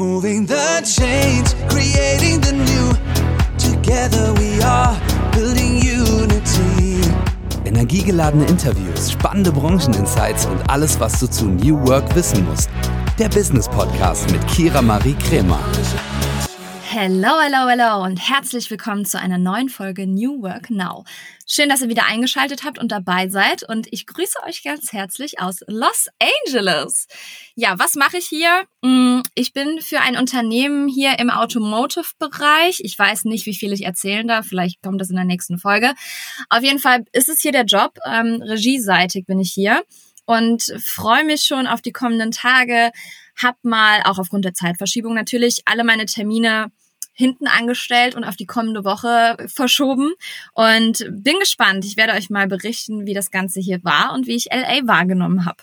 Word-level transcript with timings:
Moving 0.00 0.46
the 0.46 0.80
change, 0.82 1.52
creating 1.68 2.40
the 2.40 2.52
new. 2.52 2.88
Together 3.58 4.32
we 4.38 4.58
are 4.62 4.96
building 5.30 5.76
unity. 5.76 7.02
Energiegeladene 7.66 8.46
Interviews, 8.46 9.10
spannende 9.12 9.52
Brancheninsights 9.52 10.46
und 10.46 10.58
alles, 10.70 10.98
was 11.00 11.20
du 11.20 11.26
zu 11.26 11.48
New 11.48 11.86
Work 11.86 12.14
wissen 12.14 12.46
musst. 12.46 12.70
Der 13.18 13.28
Business 13.28 13.68
Podcast 13.68 14.30
mit 14.32 14.40
Kira 14.46 14.80
Marie 14.80 15.16
Kremer. 15.28 15.60
Hello, 16.92 17.38
hello, 17.40 17.68
hello 17.68 18.02
und 18.02 18.16
herzlich 18.16 18.68
willkommen 18.68 19.04
zu 19.04 19.16
einer 19.16 19.38
neuen 19.38 19.68
Folge 19.68 20.08
New 20.08 20.42
Work 20.42 20.70
Now. 20.70 21.04
Schön, 21.46 21.68
dass 21.68 21.82
ihr 21.82 21.88
wieder 21.88 22.06
eingeschaltet 22.06 22.64
habt 22.64 22.80
und 22.80 22.90
dabei 22.90 23.28
seid 23.28 23.62
und 23.62 23.86
ich 23.92 24.08
grüße 24.08 24.40
euch 24.44 24.64
ganz 24.64 24.92
herzlich 24.92 25.38
aus 25.38 25.60
Los 25.68 26.08
Angeles. 26.18 27.06
Ja, 27.54 27.78
was 27.78 27.94
mache 27.94 28.16
ich 28.16 28.26
hier? 28.26 28.64
Mm, 28.82 29.20
ich 29.36 29.52
bin 29.52 29.80
für 29.80 30.00
ein 30.00 30.16
Unternehmen 30.16 30.88
hier 30.88 31.20
im 31.20 31.30
Automotive-Bereich. 31.30 32.80
Ich 32.80 32.98
weiß 32.98 33.24
nicht, 33.26 33.46
wie 33.46 33.54
viel 33.54 33.72
ich 33.72 33.84
erzählen 33.84 34.26
darf. 34.26 34.46
Vielleicht 34.46 34.82
kommt 34.82 35.00
das 35.00 35.10
in 35.10 35.16
der 35.16 35.24
nächsten 35.24 35.58
Folge. 35.58 35.94
Auf 36.48 36.64
jeden 36.64 36.80
Fall 36.80 37.04
ist 37.12 37.28
es 37.28 37.40
hier 37.40 37.52
der 37.52 37.66
Job. 37.66 37.98
Ähm, 38.04 38.42
regieseitig 38.42 39.26
bin 39.26 39.38
ich 39.38 39.52
hier 39.52 39.84
und 40.26 40.64
freue 40.84 41.24
mich 41.24 41.42
schon 41.42 41.68
auf 41.68 41.82
die 41.82 41.92
kommenden 41.92 42.32
Tage. 42.32 42.90
Hab 43.40 43.62
mal, 43.62 44.02
auch 44.06 44.18
aufgrund 44.18 44.44
der 44.44 44.54
Zeitverschiebung 44.54 45.14
natürlich, 45.14 45.62
alle 45.66 45.84
meine 45.84 46.06
Termine 46.06 46.72
hinten 47.20 47.46
angestellt 47.46 48.16
und 48.16 48.24
auf 48.24 48.34
die 48.34 48.46
kommende 48.46 48.82
Woche 48.82 49.36
verschoben 49.46 50.12
und 50.54 51.06
bin 51.10 51.38
gespannt. 51.38 51.84
Ich 51.84 51.96
werde 51.96 52.14
euch 52.14 52.30
mal 52.30 52.48
berichten, 52.48 53.06
wie 53.06 53.14
das 53.14 53.30
Ganze 53.30 53.60
hier 53.60 53.84
war 53.84 54.12
und 54.14 54.26
wie 54.26 54.34
ich 54.34 54.46
LA 54.46 54.86
wahrgenommen 54.86 55.44
habe. 55.44 55.62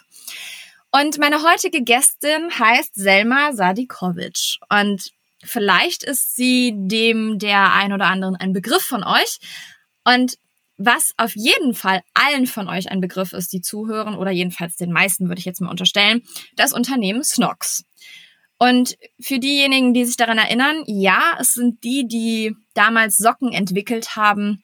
Und 0.91 1.17
meine 1.17 1.43
heutige 1.43 1.83
Gästin 1.83 2.49
heißt 2.57 2.95
Selma 2.95 3.52
Sadikovic 3.52 4.59
und 4.70 5.11
vielleicht 5.43 6.03
ist 6.03 6.35
sie 6.35 6.73
dem 6.75 7.39
der 7.39 7.73
ein 7.73 7.91
oder 7.91 8.05
anderen 8.05 8.36
ein 8.36 8.53
Begriff 8.53 8.83
von 8.83 9.03
euch 9.03 9.39
und 10.05 10.38
was 10.77 11.14
auf 11.17 11.36
jeden 11.36 11.73
Fall 11.73 12.03
allen 12.14 12.45
von 12.45 12.69
euch 12.69 12.92
ein 12.92 13.02
Begriff 13.02 13.33
ist, 13.33 13.52
die 13.52 13.61
zuhören, 13.61 14.16
oder 14.16 14.30
jedenfalls 14.30 14.75
den 14.75 14.92
meisten 14.92 15.27
würde 15.27 15.39
ich 15.39 15.45
jetzt 15.45 15.59
mal 15.59 15.71
unterstellen, 15.71 16.21
das 16.55 16.71
Unternehmen 16.71 17.23
Snox. 17.23 17.83
Und 18.59 18.97
für 19.19 19.39
diejenigen, 19.39 19.94
die 19.94 20.05
sich 20.05 20.17
daran 20.17 20.38
erinnern, 20.38 20.83
ja, 20.88 21.38
es 21.39 21.53
sind 21.53 21.83
die, 21.83 22.08
die 22.08 22.55
damals 22.73 23.17
Socken 23.17 23.52
entwickelt 23.52 24.16
haben, 24.16 24.64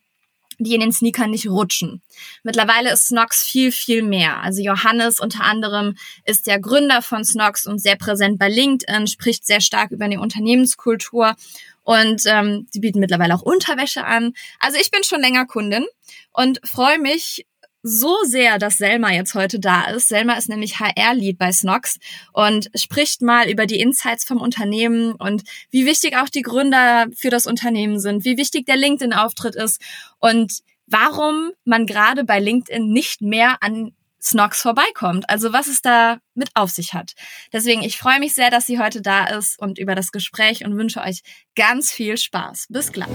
die 0.59 0.75
in 0.75 0.81
den 0.81 0.91
Sneakern 0.91 1.31
nicht 1.31 1.47
rutschen. 1.47 2.01
Mittlerweile 2.43 2.91
ist 2.91 3.07
Snox 3.07 3.43
viel, 3.43 3.71
viel 3.71 4.03
mehr. 4.03 4.41
Also 4.41 4.61
Johannes 4.61 5.19
unter 5.19 5.43
anderem 5.43 5.95
ist 6.25 6.47
der 6.47 6.59
Gründer 6.59 7.01
von 7.01 7.23
Snox 7.23 7.65
und 7.65 7.79
sehr 7.79 7.95
präsent 7.95 8.39
bei 8.39 8.49
LinkedIn, 8.49 9.07
spricht 9.07 9.45
sehr 9.45 9.61
stark 9.61 9.91
über 9.91 10.07
die 10.07 10.17
Unternehmenskultur 10.17 11.35
und 11.83 12.23
ähm, 12.25 12.67
sie 12.71 12.79
bieten 12.79 12.99
mittlerweile 12.99 13.35
auch 13.35 13.41
Unterwäsche 13.41 14.05
an. 14.05 14.33
Also 14.59 14.77
ich 14.79 14.91
bin 14.91 15.03
schon 15.03 15.21
länger 15.21 15.45
Kundin 15.45 15.85
und 16.31 16.59
freue 16.63 16.99
mich 16.99 17.45
so 17.83 18.15
sehr, 18.23 18.57
dass 18.57 18.77
Selma 18.77 19.11
jetzt 19.11 19.35
heute 19.35 19.59
da 19.59 19.83
ist. 19.89 20.07
Selma 20.07 20.33
ist 20.33 20.47
nämlich 20.49 20.79
HR-Lead 20.79 21.37
bei 21.37 21.51
Snox 21.51 21.99
und 22.31 22.71
spricht 22.75 23.21
mal 23.21 23.49
über 23.49 23.65
die 23.65 23.79
Insights 23.79 24.23
vom 24.23 24.41
Unternehmen 24.41 25.13
und 25.13 25.43
wie 25.69 25.85
wichtig 25.85 26.15
auch 26.15 26.29
die 26.29 26.41
Gründer 26.41 27.07
für 27.15 27.29
das 27.29 27.45
Unternehmen 27.45 27.99
sind, 27.99 28.23
wie 28.23 28.37
wichtig 28.37 28.65
der 28.65 28.77
LinkedIn-Auftritt 28.77 29.55
ist 29.55 29.81
und 30.19 30.61
warum 30.87 31.51
man 31.65 31.85
gerade 31.85 32.23
bei 32.23 32.39
LinkedIn 32.39 32.89
nicht 32.89 33.21
mehr 33.21 33.57
an 33.61 33.91
Snox 34.21 34.61
vorbeikommt. 34.61 35.29
Also 35.29 35.51
was 35.51 35.67
es 35.67 35.81
da 35.81 36.19
mit 36.33 36.49
auf 36.53 36.69
sich 36.69 36.93
hat. 36.93 37.13
Deswegen, 37.51 37.83
ich 37.83 37.97
freue 37.97 38.19
mich 38.19 38.33
sehr, 38.33 38.49
dass 38.49 38.65
sie 38.65 38.79
heute 38.79 39.01
da 39.01 39.25
ist 39.25 39.59
und 39.59 39.77
über 39.77 39.95
das 39.95 40.13
Gespräch 40.13 40.65
und 40.65 40.77
wünsche 40.77 41.01
euch 41.01 41.21
ganz 41.55 41.91
viel 41.91 42.17
Spaß. 42.17 42.67
Bis 42.69 42.93
gleich. 42.93 43.09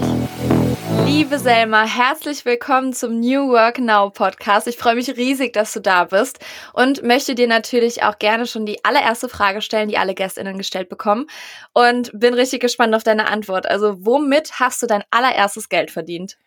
Liebe 1.11 1.39
Selma, 1.39 1.85
herzlich 1.87 2.45
willkommen 2.45 2.93
zum 2.93 3.19
New 3.19 3.49
Work 3.49 3.79
Now 3.79 4.11
Podcast. 4.11 4.67
Ich 4.67 4.77
freue 4.77 4.93
mich 4.93 5.09
riesig, 5.17 5.53
dass 5.53 5.73
du 5.73 5.79
da 5.79 6.03
bist 6.03 6.37
und 6.71 7.01
möchte 7.01 7.33
dir 7.33 7.47
natürlich 7.47 8.03
auch 8.03 8.19
gerne 8.19 8.45
schon 8.45 8.67
die 8.67 8.85
allererste 8.85 9.27
Frage 9.27 9.61
stellen, 9.61 9.89
die 9.89 9.97
alle 9.97 10.13
Gästinnen 10.13 10.59
gestellt 10.59 10.87
bekommen 10.87 11.25
und 11.73 12.11
bin 12.13 12.35
richtig 12.35 12.61
gespannt 12.61 12.93
auf 12.93 13.01
deine 13.01 13.27
Antwort. 13.27 13.67
Also, 13.67 14.05
womit 14.05 14.59
hast 14.59 14.83
du 14.83 14.85
dein 14.85 15.01
allererstes 15.09 15.67
Geld 15.67 15.89
verdient? 15.89 16.37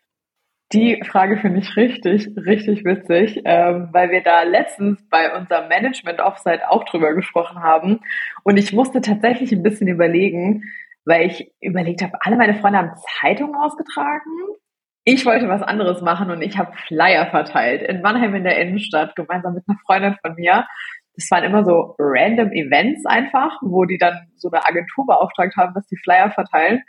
Die 0.72 1.02
Frage 1.04 1.38
finde 1.38 1.58
ich 1.58 1.76
richtig, 1.76 2.28
richtig 2.36 2.84
witzig, 2.84 3.42
ähm, 3.44 3.88
weil 3.90 4.10
wir 4.10 4.22
da 4.22 4.44
letztens 4.44 5.04
bei 5.10 5.36
unserem 5.36 5.66
Management 5.68 6.20
Offsite 6.20 6.70
auch 6.70 6.84
drüber 6.84 7.14
gesprochen 7.14 7.64
haben. 7.64 7.98
Und 8.44 8.58
ich 8.58 8.72
musste 8.72 9.00
tatsächlich 9.00 9.50
ein 9.50 9.64
bisschen 9.64 9.88
überlegen, 9.88 10.62
weil 11.04 11.26
ich 11.26 11.52
überlegt 11.60 12.02
habe, 12.02 12.12
alle 12.20 12.36
meine 12.36 12.54
Freunde 12.54 12.78
haben 12.78 12.92
Zeitungen 13.20 13.56
ausgetragen. 13.56 14.30
Ich 15.04 15.26
wollte 15.26 15.48
was 15.48 15.62
anderes 15.62 16.00
machen 16.00 16.30
und 16.30 16.42
ich 16.42 16.56
habe 16.58 16.72
Flyer 16.86 17.26
verteilt 17.26 17.82
in 17.82 18.02
Mannheim 18.02 18.34
in 18.36 18.44
der 18.44 18.58
Innenstadt, 18.58 19.16
gemeinsam 19.16 19.54
mit 19.54 19.64
einer 19.66 19.78
Freundin 19.84 20.16
von 20.24 20.34
mir. 20.36 20.66
Das 21.16 21.30
waren 21.30 21.44
immer 21.44 21.64
so 21.64 21.96
random 21.98 22.52
Events 22.52 23.04
einfach, 23.04 23.58
wo 23.62 23.84
die 23.84 23.98
dann 23.98 24.28
so 24.36 24.50
eine 24.50 24.64
Agentur 24.64 25.04
beauftragt 25.06 25.56
haben, 25.56 25.74
dass 25.74 25.86
die 25.88 25.98
Flyer 25.98 26.30
verteilen. 26.30 26.82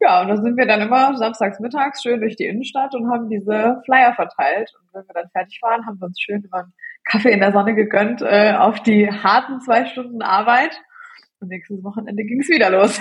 Ja, 0.00 0.22
und 0.22 0.28
da 0.28 0.36
sind 0.38 0.56
wir 0.56 0.66
dann 0.66 0.80
immer 0.80 1.14
samstags 1.18 1.60
mittags 1.60 2.02
schön 2.02 2.20
durch 2.20 2.34
die 2.34 2.46
Innenstadt 2.46 2.94
und 2.94 3.10
haben 3.12 3.28
diese 3.28 3.82
Flyer 3.84 4.14
verteilt. 4.14 4.72
Und 4.80 4.94
wenn 4.94 5.06
wir 5.06 5.14
dann 5.14 5.30
fertig 5.30 5.60
waren, 5.60 5.84
haben 5.84 6.00
wir 6.00 6.06
uns 6.06 6.18
schön 6.18 6.42
über 6.42 6.60
einen 6.60 6.72
Kaffee 7.04 7.32
in 7.32 7.40
der 7.40 7.52
Sonne 7.52 7.74
gegönnt 7.74 8.22
äh, 8.22 8.54
auf 8.54 8.82
die 8.82 9.10
harten 9.10 9.60
zwei 9.60 9.84
Stunden 9.84 10.22
Arbeit. 10.22 10.80
Und 11.40 11.48
nächstes 11.48 11.84
Wochenende 11.84 12.24
ging 12.24 12.40
es 12.40 12.48
wieder 12.48 12.70
los. 12.70 12.98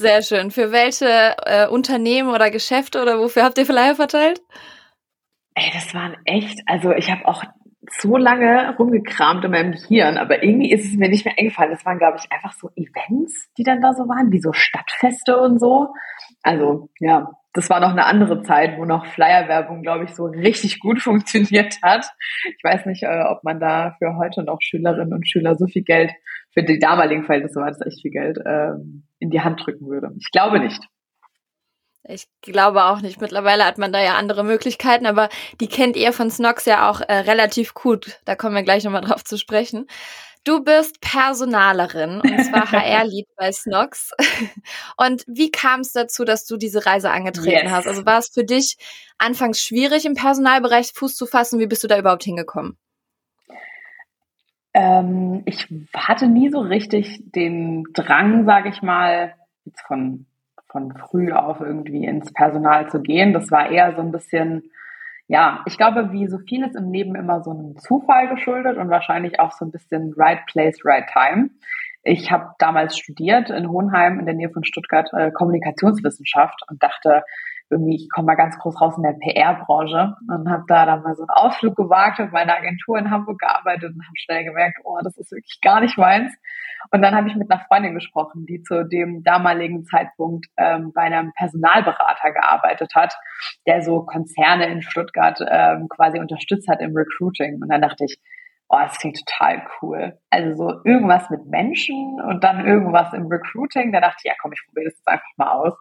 Sehr 0.00 0.22
schön. 0.22 0.50
Für 0.50 0.72
welche 0.72 1.36
äh, 1.44 1.68
Unternehmen 1.68 2.30
oder 2.30 2.50
Geschäfte 2.50 3.02
oder 3.02 3.18
wofür 3.18 3.44
habt 3.44 3.58
ihr 3.58 3.66
Flyer 3.66 3.94
verteilt? 3.94 4.40
Ey, 5.54 5.70
das 5.74 5.94
waren 5.94 6.16
echt, 6.24 6.58
also 6.64 6.92
ich 6.92 7.10
habe 7.10 7.28
auch 7.28 7.44
so 7.98 8.16
lange 8.16 8.74
rumgekramt 8.78 9.44
in 9.44 9.50
meinem 9.50 9.72
Gehirn, 9.72 10.16
aber 10.16 10.42
irgendwie 10.42 10.72
ist 10.72 10.86
es 10.86 10.96
mir 10.96 11.10
nicht 11.10 11.26
mehr 11.26 11.34
eingefallen. 11.36 11.72
Das 11.72 11.84
waren, 11.84 11.98
glaube 11.98 12.16
ich, 12.18 12.32
einfach 12.32 12.54
so 12.54 12.70
Events, 12.76 13.50
die 13.58 13.62
dann 13.62 13.82
da 13.82 13.92
so 13.92 14.04
waren, 14.08 14.32
wie 14.32 14.40
so 14.40 14.54
Stadtfeste 14.54 15.38
und 15.38 15.60
so. 15.60 15.92
Also, 16.42 16.88
ja, 16.98 17.32
das 17.52 17.68
war 17.68 17.80
noch 17.80 17.90
eine 17.90 18.06
andere 18.06 18.42
Zeit, 18.42 18.78
wo 18.78 18.86
noch 18.86 19.04
Flyer-Werbung, 19.04 19.82
glaube 19.82 20.04
ich, 20.04 20.14
so 20.14 20.24
richtig 20.24 20.80
gut 20.80 21.02
funktioniert 21.02 21.76
hat. 21.82 22.06
Ich 22.56 22.64
weiß 22.64 22.86
nicht, 22.86 23.02
äh, 23.02 23.24
ob 23.28 23.44
man 23.44 23.60
da 23.60 23.96
für 23.98 24.16
heute 24.16 24.44
noch 24.44 24.62
Schülerinnen 24.62 25.12
und 25.12 25.28
Schüler 25.28 25.56
so 25.56 25.66
viel 25.66 25.82
Geld, 25.82 26.10
für 26.52 26.62
die 26.62 26.78
damaligen 26.78 27.24
Verhältnisse 27.24 27.60
war 27.60 27.68
das 27.68 27.80
echt 27.80 28.02
viel 28.02 28.10
Geld, 28.10 28.38
ähm, 28.44 29.04
in 29.18 29.30
die 29.30 29.40
Hand 29.40 29.64
drücken 29.64 29.86
würde. 29.86 30.10
Ich 30.18 30.30
glaube 30.30 30.58
nicht. 30.58 30.82
Ich 32.02 32.26
glaube 32.40 32.84
auch 32.84 33.02
nicht. 33.02 33.20
Mittlerweile 33.20 33.64
hat 33.64 33.78
man 33.78 33.92
da 33.92 34.02
ja 34.02 34.14
andere 34.14 34.42
Möglichkeiten, 34.42 35.06
aber 35.06 35.28
die 35.60 35.68
kennt 35.68 35.96
ihr 35.96 36.12
von 36.12 36.30
Snox 36.30 36.64
ja 36.64 36.90
auch 36.90 37.00
äh, 37.02 37.12
relativ 37.12 37.74
gut. 37.74 38.20
Da 38.24 38.36
kommen 38.36 38.54
wir 38.54 38.62
gleich 38.62 38.84
nochmal 38.84 39.02
drauf 39.02 39.22
zu 39.22 39.36
sprechen. 39.36 39.86
Du 40.42 40.64
bist 40.64 41.02
Personalerin 41.02 42.22
und 42.22 42.44
zwar 42.44 42.72
HR-Lead 42.72 43.28
bei 43.36 43.52
Snox. 43.52 44.12
Und 44.96 45.22
wie 45.26 45.50
kam 45.50 45.80
es 45.80 45.92
dazu, 45.92 46.24
dass 46.24 46.46
du 46.46 46.56
diese 46.56 46.86
Reise 46.86 47.10
angetreten 47.10 47.66
yes. 47.66 47.70
hast? 47.70 47.86
Also 47.86 48.06
war 48.06 48.18
es 48.18 48.30
für 48.30 48.44
dich 48.44 48.78
anfangs 49.18 49.60
schwierig, 49.60 50.06
im 50.06 50.14
Personalbereich 50.14 50.92
Fuß 50.94 51.14
zu 51.14 51.26
fassen? 51.26 51.60
Wie 51.60 51.66
bist 51.66 51.84
du 51.84 51.88
da 51.88 51.98
überhaupt 51.98 52.24
hingekommen? 52.24 52.78
Ähm, 54.72 55.42
ich 55.46 55.66
hatte 55.94 56.28
nie 56.28 56.50
so 56.50 56.60
richtig 56.60 57.22
den 57.32 57.84
Drang, 57.92 58.44
sage 58.44 58.68
ich 58.68 58.82
mal, 58.82 59.34
jetzt 59.64 59.82
von 59.82 60.26
von 60.70 60.92
früh 60.96 61.32
auf 61.32 61.60
irgendwie 61.60 62.04
ins 62.06 62.32
Personal 62.32 62.88
zu 62.88 63.00
gehen. 63.02 63.32
Das 63.32 63.50
war 63.50 63.70
eher 63.70 63.94
so 63.94 64.02
ein 64.02 64.12
bisschen, 64.12 64.70
ja, 65.26 65.62
ich 65.66 65.76
glaube, 65.76 66.12
wie 66.12 66.28
so 66.28 66.38
vieles 66.38 66.74
im 66.74 66.92
Leben 66.92 67.14
immer 67.14 67.42
so 67.42 67.50
einem 67.50 67.76
Zufall 67.76 68.28
geschuldet 68.28 68.76
und 68.78 68.90
wahrscheinlich 68.90 69.40
auch 69.40 69.52
so 69.52 69.64
ein 69.64 69.72
bisschen 69.72 70.14
right 70.16 70.44
place, 70.46 70.84
right 70.84 71.08
time. 71.12 71.50
Ich 72.02 72.32
habe 72.32 72.54
damals 72.58 72.96
studiert 72.96 73.50
in 73.50 73.68
Hohenheim 73.68 74.18
in 74.18 74.26
der 74.26 74.34
Nähe 74.34 74.50
von 74.50 74.64
Stuttgart 74.64 75.10
äh, 75.12 75.30
Kommunikationswissenschaft 75.32 76.60
und 76.68 76.82
dachte, 76.82 77.22
irgendwie, 77.70 77.96
ich 77.96 78.08
komme 78.10 78.26
mal 78.26 78.34
ganz 78.34 78.58
groß 78.58 78.80
raus 78.80 78.94
in 78.96 79.04
der 79.04 79.12
PR-Branche 79.12 80.16
und 80.28 80.50
habe 80.50 80.64
da 80.66 80.86
dann 80.86 81.02
mal 81.02 81.14
so 81.14 81.22
einen 81.22 81.30
Ausflug 81.30 81.76
gewagt, 81.76 82.18
habe 82.18 82.30
meine 82.32 82.56
Agentur 82.56 82.98
in 82.98 83.10
Hamburg 83.10 83.38
gearbeitet 83.38 83.94
und 83.94 84.02
habe 84.02 84.16
schnell 84.16 84.44
gemerkt, 84.44 84.78
oh, 84.84 84.98
das 85.02 85.16
ist 85.16 85.30
wirklich 85.30 85.60
gar 85.62 85.80
nicht 85.80 85.96
meins. 85.96 86.32
Und 86.90 87.02
dann 87.02 87.14
habe 87.14 87.28
ich 87.28 87.36
mit 87.36 87.50
einer 87.50 87.64
Freundin 87.66 87.94
gesprochen, 87.94 88.46
die 88.46 88.62
zu 88.62 88.84
dem 88.84 89.22
damaligen 89.22 89.84
Zeitpunkt 89.84 90.46
ähm, 90.56 90.92
bei 90.94 91.02
einem 91.02 91.32
Personalberater 91.32 92.32
gearbeitet 92.32 92.94
hat, 92.94 93.14
der 93.66 93.82
so 93.82 94.02
Konzerne 94.02 94.66
in 94.66 94.82
Stuttgart 94.82 95.38
ähm, 95.46 95.88
quasi 95.88 96.18
unterstützt 96.18 96.68
hat 96.68 96.80
im 96.80 96.96
Recruiting. 96.96 97.62
Und 97.62 97.68
dann 97.68 97.82
dachte 97.82 98.04
ich, 98.04 98.18
oh, 98.68 98.78
das 98.80 98.98
klingt 98.98 99.20
total 99.26 99.62
cool. 99.82 100.18
Also 100.30 100.54
so 100.56 100.80
irgendwas 100.84 101.28
mit 101.30 101.44
Menschen 101.46 102.20
und 102.20 102.42
dann 102.42 102.66
irgendwas 102.66 103.12
im 103.12 103.26
Recruiting. 103.26 103.92
Da 103.92 104.00
dachte 104.00 104.16
ich, 104.18 104.24
ja 104.24 104.34
komm, 104.40 104.52
ich 104.52 104.62
probiere 104.66 104.86
das 104.86 104.98
jetzt 104.98 105.08
einfach 105.08 105.36
mal 105.36 105.52
aus. 105.52 105.74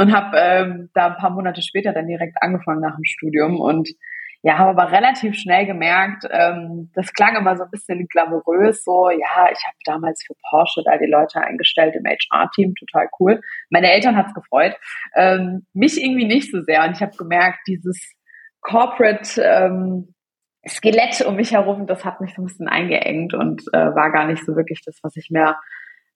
Und 0.00 0.14
habe 0.14 0.34
ähm, 0.38 0.88
da 0.94 1.08
ein 1.08 1.16
paar 1.16 1.28
Monate 1.28 1.60
später 1.60 1.92
dann 1.92 2.06
direkt 2.06 2.42
angefangen 2.42 2.80
nach 2.80 2.96
dem 2.96 3.04
Studium 3.04 3.60
und 3.60 3.90
ja, 4.42 4.56
habe 4.56 4.70
aber 4.70 4.92
relativ 4.92 5.36
schnell 5.36 5.66
gemerkt, 5.66 6.24
ähm, 6.30 6.90
das 6.94 7.12
klang 7.12 7.36
immer 7.36 7.58
so 7.58 7.64
ein 7.64 7.70
bisschen 7.70 8.08
glamourös, 8.08 8.82
so, 8.82 9.10
ja, 9.10 9.50
ich 9.52 9.62
habe 9.66 9.76
damals 9.84 10.24
für 10.26 10.32
Porsche 10.48 10.82
da 10.82 10.96
die 10.96 11.10
Leute 11.10 11.42
eingestellt 11.42 11.94
im 11.94 12.04
HR-Team, 12.06 12.74
total 12.76 13.10
cool. 13.18 13.42
Meine 13.68 13.92
Eltern 13.92 14.16
hat's 14.16 14.32
gefreut, 14.32 14.74
ähm, 15.14 15.66
mich 15.74 16.02
irgendwie 16.02 16.24
nicht 16.24 16.50
so 16.50 16.62
sehr. 16.62 16.84
Und 16.84 16.92
ich 16.92 17.02
habe 17.02 17.14
gemerkt, 17.18 17.58
dieses 17.66 18.00
Corporate 18.62 19.42
ähm, 19.42 20.14
Skelett 20.66 21.20
um 21.26 21.36
mich 21.36 21.52
herum, 21.52 21.86
das 21.86 22.06
hat 22.06 22.22
mich 22.22 22.34
so 22.34 22.40
ein 22.40 22.46
bisschen 22.46 22.68
eingeengt 22.68 23.34
und 23.34 23.62
äh, 23.74 23.94
war 23.94 24.10
gar 24.10 24.26
nicht 24.26 24.46
so 24.46 24.56
wirklich 24.56 24.80
das, 24.82 24.98
was 25.02 25.16
ich 25.16 25.28
mir, 25.30 25.56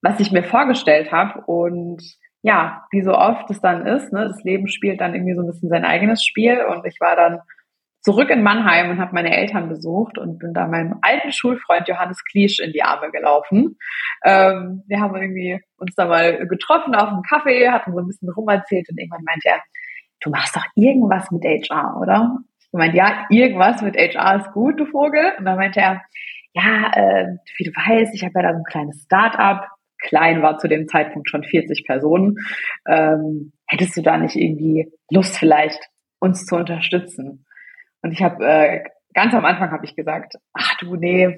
was 0.01 0.19
ich 0.21 0.33
mir 0.33 0.45
vorgestellt 0.45 1.13
habe 1.13 1.43
und 1.43 2.03
ja, 2.45 2.85
wie 2.91 3.01
so 3.01 3.15
oft 3.17 3.51
es 3.51 3.63
dann 3.63 3.87
ist, 3.87 4.13
ne, 4.13 4.29
das 4.29 4.45
Leben 4.45 4.69
spielt 4.69 5.01
dann 5.01 5.15
irgendwie 5.15 5.35
so 5.35 5.41
ein 5.41 5.47
bisschen 5.47 5.71
sein 5.71 5.87
eigenes 5.87 6.23
Spiel 6.23 6.63
und 6.69 6.85
ich 6.85 7.01
war 7.01 7.17
dann 7.17 7.41
zurück 8.03 8.29
in 8.29 8.43
Mannheim 8.43 8.91
und 8.91 9.01
habe 9.01 9.15
meine 9.15 9.35
Eltern 9.35 9.71
besucht 9.71 10.19
und 10.19 10.39
bin 10.41 10.53
da 10.53 10.67
meinem 10.69 10.99
alten 11.01 11.33
Schulfreund 11.33 11.89
Johannes 11.89 12.23
Kliesch 12.23 12.61
in 12.61 12.73
die 12.73 12.83
Arme 12.83 13.11
gelaufen. 13.11 13.79
Ähm, 14.23 14.83
wir 14.87 15.01
haben 15.01 15.17
irgendwie 15.17 15.59
uns 15.79 15.95
da 15.95 16.05
mal 16.05 16.47
getroffen 16.47 16.95
auf 16.95 17.09
einem 17.09 17.23
Kaffee, 17.23 17.71
hatten 17.71 17.95
so 17.95 18.01
ein 18.01 18.07
bisschen 18.07 18.29
rumerzählt 18.29 18.91
und 18.91 18.99
irgendwann 18.99 19.25
meinte 19.25 19.49
er, 19.49 19.63
du 20.21 20.29
machst 20.29 20.55
doch 20.55 20.67
irgendwas 20.75 21.31
mit 21.31 21.45
HR, 21.45 21.99
oder? 21.99 22.37
Ich 22.61 22.69
meinte, 22.73 22.99
ja, 22.99 23.25
irgendwas 23.31 23.81
mit 23.81 23.97
HR 23.97 24.41
ist 24.41 24.53
gut, 24.53 24.79
du 24.79 24.85
Vogel. 24.85 25.33
Und 25.39 25.47
dann 25.47 25.57
meinte 25.57 25.81
er, 25.81 26.03
ja, 26.53 26.91
äh, 26.93 27.37
wie 27.57 27.65
du 27.65 27.71
weißt, 27.71 28.15
ich 28.15 28.23
habe 28.23 28.33
ja 28.37 28.43
da 28.43 28.53
so 28.53 28.59
ein 28.59 28.65
kleines 28.65 29.03
Start-up, 29.05 29.67
klein 30.05 30.43
war 30.43 30.59
zu 30.59 30.69
dem 30.69 30.87
Zeitpunkt 30.87 31.29
schon 31.29 31.43
40 31.43 31.85
Personen. 31.87 32.37
Ähm, 32.87 33.53
hättest 33.67 33.97
du 33.97 34.03
da 34.03 34.17
nicht 34.17 34.37
irgendwie 34.37 34.93
Lust 35.11 35.37
vielleicht, 35.37 35.81
uns 36.21 36.47
zu 36.47 36.57
unterstützen? 36.57 37.45
Und 38.03 38.13
ich 38.13 38.23
habe 38.23 38.45
äh, 38.45 38.85
ganz 39.15 39.35
am 39.35 39.45
Anfang 39.45 39.71
habe 39.71 39.85
ich 39.85 39.97
gesagt, 39.97 40.35
ach 40.53 40.77
du, 40.79 40.97
nee, 40.97 41.35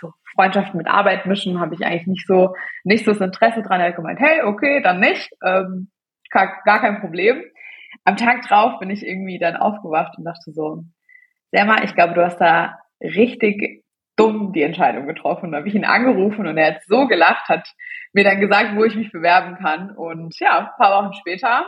so 0.00 0.12
Freundschaft 0.34 0.74
mit 0.74 0.86
Arbeit 0.86 1.26
mischen 1.26 1.60
habe 1.60 1.74
ich 1.74 1.84
eigentlich 1.84 2.06
nicht 2.06 2.26
so 2.26 2.54
nicht 2.84 3.04
so 3.04 3.12
das 3.12 3.20
Interesse 3.20 3.62
dran. 3.62 3.80
Er 3.80 3.88
hat 3.88 3.96
gemeint, 3.96 4.20
hey, 4.20 4.42
okay, 4.42 4.80
dann 4.82 5.00
nicht, 5.00 5.30
ähm, 5.44 5.90
gar, 6.30 6.60
gar 6.64 6.80
kein 6.80 7.00
Problem. 7.00 7.42
Am 8.04 8.16
Tag 8.16 8.42
drauf 8.42 8.78
bin 8.78 8.90
ich 8.90 9.04
irgendwie 9.04 9.38
dann 9.38 9.56
aufgewacht 9.56 10.16
und 10.18 10.24
dachte 10.24 10.52
so, 10.52 10.84
Selma, 11.52 11.82
ich 11.82 11.94
glaube, 11.94 12.14
du 12.14 12.24
hast 12.24 12.38
da 12.38 12.78
richtig 13.00 13.82
dumm 14.16 14.52
die 14.52 14.62
Entscheidung 14.62 15.06
getroffen. 15.06 15.50
Da 15.50 15.58
habe 15.58 15.68
ich 15.68 15.74
ihn 15.74 15.84
angerufen 15.84 16.46
und 16.46 16.58
er 16.58 16.74
hat 16.74 16.82
so 16.86 17.06
gelacht, 17.06 17.48
hat 17.48 17.68
mir 18.12 18.24
dann 18.24 18.40
gesagt, 18.40 18.76
wo 18.76 18.84
ich 18.84 18.94
mich 18.94 19.12
bewerben 19.12 19.56
kann. 19.56 19.96
Und 19.96 20.38
ja, 20.40 20.58
ein 20.58 20.68
paar 20.76 21.04
Wochen 21.04 21.14
später 21.14 21.66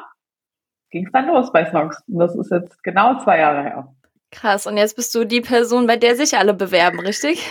ging 0.90 1.06
es 1.06 1.12
dann 1.12 1.26
los 1.26 1.52
bei 1.52 1.64
Snox. 1.64 2.02
Und 2.08 2.18
das 2.18 2.34
ist 2.34 2.50
jetzt 2.50 2.82
genau 2.82 3.18
zwei 3.18 3.38
Jahre 3.38 3.62
her. 3.62 3.94
Krass, 4.30 4.66
und 4.66 4.76
jetzt 4.76 4.96
bist 4.96 5.14
du 5.14 5.24
die 5.24 5.42
Person, 5.42 5.86
bei 5.86 5.96
der 5.96 6.16
sich 6.16 6.36
alle 6.38 6.54
bewerben, 6.54 7.00
richtig? 7.00 7.46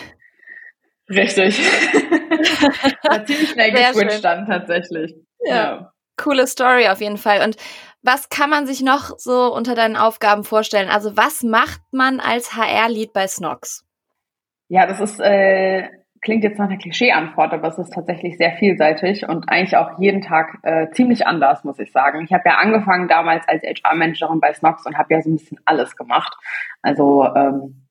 Richtig. 1.09 1.57
Ziemlich 3.25 3.49
schnell 3.49 3.71
geswitcht 3.71 4.23
dann 4.23 4.47
tatsächlich. 4.47 5.13
Ja. 5.41 5.55
ja. 5.55 5.93
Coole 6.17 6.47
Story 6.47 6.87
auf 6.87 7.01
jeden 7.01 7.17
Fall. 7.17 7.43
Und 7.43 7.57
was 8.01 8.29
kann 8.29 8.49
man 8.49 8.65
sich 8.65 8.81
noch 8.81 9.17
so 9.17 9.53
unter 9.53 9.75
deinen 9.75 9.95
Aufgaben 9.95 10.43
vorstellen? 10.43 10.89
Also 10.89 11.15
was 11.17 11.43
macht 11.43 11.81
man 11.91 12.19
als 12.19 12.55
HR-Lead 12.55 13.13
bei 13.13 13.27
Snox? 13.27 13.85
Ja, 14.69 14.87
das 14.87 14.99
ist 15.01 15.19
äh, 15.19 15.89
klingt 16.21 16.43
jetzt 16.43 16.59
nach 16.59 16.67
einer 16.67 16.77
Klischee-Antwort, 16.77 17.53
aber 17.53 17.67
es 17.67 17.77
ist 17.77 17.93
tatsächlich 17.93 18.37
sehr 18.37 18.51
vielseitig 18.53 19.27
und 19.27 19.49
eigentlich 19.49 19.75
auch 19.75 19.99
jeden 19.99 20.21
Tag 20.21 20.59
äh, 20.63 20.89
ziemlich 20.91 21.25
anders, 21.25 21.63
muss 21.63 21.79
ich 21.79 21.91
sagen. 21.91 22.23
Ich 22.23 22.31
habe 22.31 22.43
ja 22.45 22.57
angefangen 22.57 23.07
damals 23.07 23.47
als 23.47 23.63
HR-Managerin 23.63 24.39
bei 24.39 24.53
Snox 24.53 24.85
und 24.85 24.97
habe 24.97 25.13
ja 25.13 25.21
so 25.21 25.29
ein 25.29 25.37
bisschen 25.37 25.59
alles 25.65 25.95
gemacht. 25.95 26.35
Also 26.81 27.25
ähm, 27.35 27.87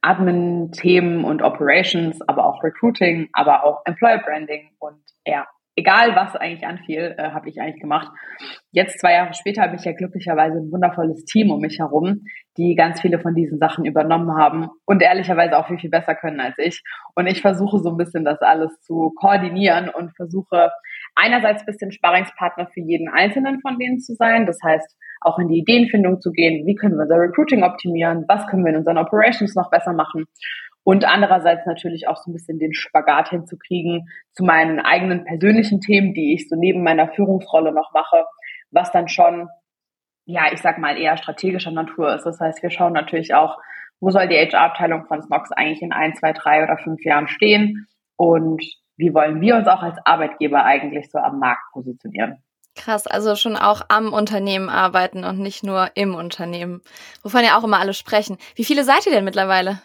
Admin-Themen 0.00 1.24
und 1.24 1.42
Operations, 1.42 2.20
aber 2.26 2.46
auch 2.46 2.62
Recruiting, 2.62 3.28
aber 3.32 3.64
auch 3.64 3.82
Employer 3.84 4.18
Branding 4.18 4.70
und 4.78 5.02
ja, 5.26 5.46
egal 5.76 6.14
was 6.14 6.36
eigentlich 6.36 6.66
anfiel, 6.66 7.14
äh, 7.16 7.30
habe 7.30 7.48
ich 7.48 7.60
eigentlich 7.60 7.80
gemacht. 7.80 8.08
Jetzt 8.72 9.00
zwei 9.00 9.12
Jahre 9.12 9.34
später 9.34 9.62
habe 9.62 9.76
ich 9.76 9.84
ja 9.84 9.92
glücklicherweise 9.92 10.58
ein 10.58 10.70
wundervolles 10.70 11.24
Team 11.24 11.50
um 11.50 11.60
mich 11.60 11.78
herum, 11.78 12.22
die 12.56 12.74
ganz 12.74 13.00
viele 13.00 13.18
von 13.18 13.34
diesen 13.34 13.58
Sachen 13.58 13.84
übernommen 13.84 14.36
haben 14.36 14.68
und 14.86 15.02
ehrlicherweise 15.02 15.56
auch 15.56 15.66
viel, 15.68 15.78
viel 15.78 15.90
besser 15.90 16.14
können 16.14 16.40
als 16.40 16.56
ich. 16.58 16.82
Und 17.14 17.26
ich 17.26 17.40
versuche 17.40 17.78
so 17.78 17.90
ein 17.90 17.96
bisschen 17.96 18.24
das 18.24 18.40
alles 18.40 18.80
zu 18.80 19.12
koordinieren 19.16 19.88
und 19.88 20.14
versuche 20.16 20.70
einerseits 21.14 21.62
ein 21.62 21.66
bisschen 21.66 21.92
Sparringspartner 21.92 22.68
für 22.72 22.80
jeden 22.80 23.08
Einzelnen 23.08 23.60
von 23.60 23.78
denen 23.78 24.00
zu 24.00 24.14
sein. 24.14 24.46
Das 24.46 24.58
heißt, 24.62 24.96
auch 25.20 25.38
in 25.38 25.48
die 25.48 25.58
Ideenfindung 25.58 26.20
zu 26.20 26.32
gehen. 26.32 26.66
Wie 26.66 26.74
können 26.74 26.94
wir 26.94 27.02
unser 27.02 27.16
Recruiting 27.16 27.62
optimieren? 27.62 28.24
Was 28.28 28.46
können 28.46 28.64
wir 28.64 28.72
in 28.72 28.78
unseren 28.78 28.98
Operations 28.98 29.54
noch 29.54 29.70
besser 29.70 29.92
machen? 29.92 30.26
Und 30.82 31.04
andererseits 31.04 31.66
natürlich 31.66 32.08
auch 32.08 32.16
so 32.16 32.30
ein 32.30 32.32
bisschen 32.32 32.58
den 32.58 32.72
Spagat 32.72 33.30
hinzukriegen 33.30 34.08
zu 34.32 34.44
meinen 34.44 34.80
eigenen 34.80 35.24
persönlichen 35.24 35.80
Themen, 35.80 36.14
die 36.14 36.34
ich 36.34 36.48
so 36.48 36.56
neben 36.56 36.82
meiner 36.82 37.08
Führungsrolle 37.08 37.72
noch 37.72 37.92
mache, 37.92 38.24
was 38.70 38.90
dann 38.90 39.08
schon, 39.08 39.48
ja, 40.24 40.52
ich 40.52 40.60
sag 40.60 40.78
mal 40.78 40.98
eher 40.98 41.16
strategischer 41.16 41.70
Natur 41.70 42.14
ist. 42.14 42.24
Das 42.24 42.40
heißt, 42.40 42.62
wir 42.62 42.70
schauen 42.70 42.92
natürlich 42.92 43.34
auch, 43.34 43.58
wo 44.00 44.10
soll 44.10 44.28
die 44.28 44.36
HR-Abteilung 44.36 45.04
von 45.06 45.22
Snox 45.22 45.52
eigentlich 45.52 45.82
in 45.82 45.92
ein, 45.92 46.14
zwei, 46.14 46.32
drei 46.32 46.62
oder 46.62 46.78
fünf 46.78 47.04
Jahren 47.04 47.28
stehen 47.28 47.86
und 48.16 48.64
wie 48.96 49.14
wollen 49.14 49.40
wir 49.40 49.56
uns 49.56 49.66
auch 49.66 49.82
als 49.82 49.98
Arbeitgeber 50.04 50.64
eigentlich 50.64 51.10
so 51.10 51.18
am 51.18 51.38
Markt 51.38 51.62
positionieren. 51.72 52.42
Krass, 52.76 53.06
also 53.06 53.34
schon 53.34 53.56
auch 53.56 53.82
am 53.88 54.12
Unternehmen 54.12 54.68
arbeiten 54.68 55.24
und 55.24 55.38
nicht 55.38 55.64
nur 55.64 55.90
im 55.94 56.14
Unternehmen, 56.14 56.82
wovon 57.22 57.44
ja 57.44 57.58
auch 57.58 57.64
immer 57.64 57.80
alle 57.80 57.94
sprechen. 57.94 58.38
Wie 58.54 58.64
viele 58.64 58.84
seid 58.84 59.06
ihr 59.06 59.12
denn 59.12 59.24
mittlerweile? 59.24 59.80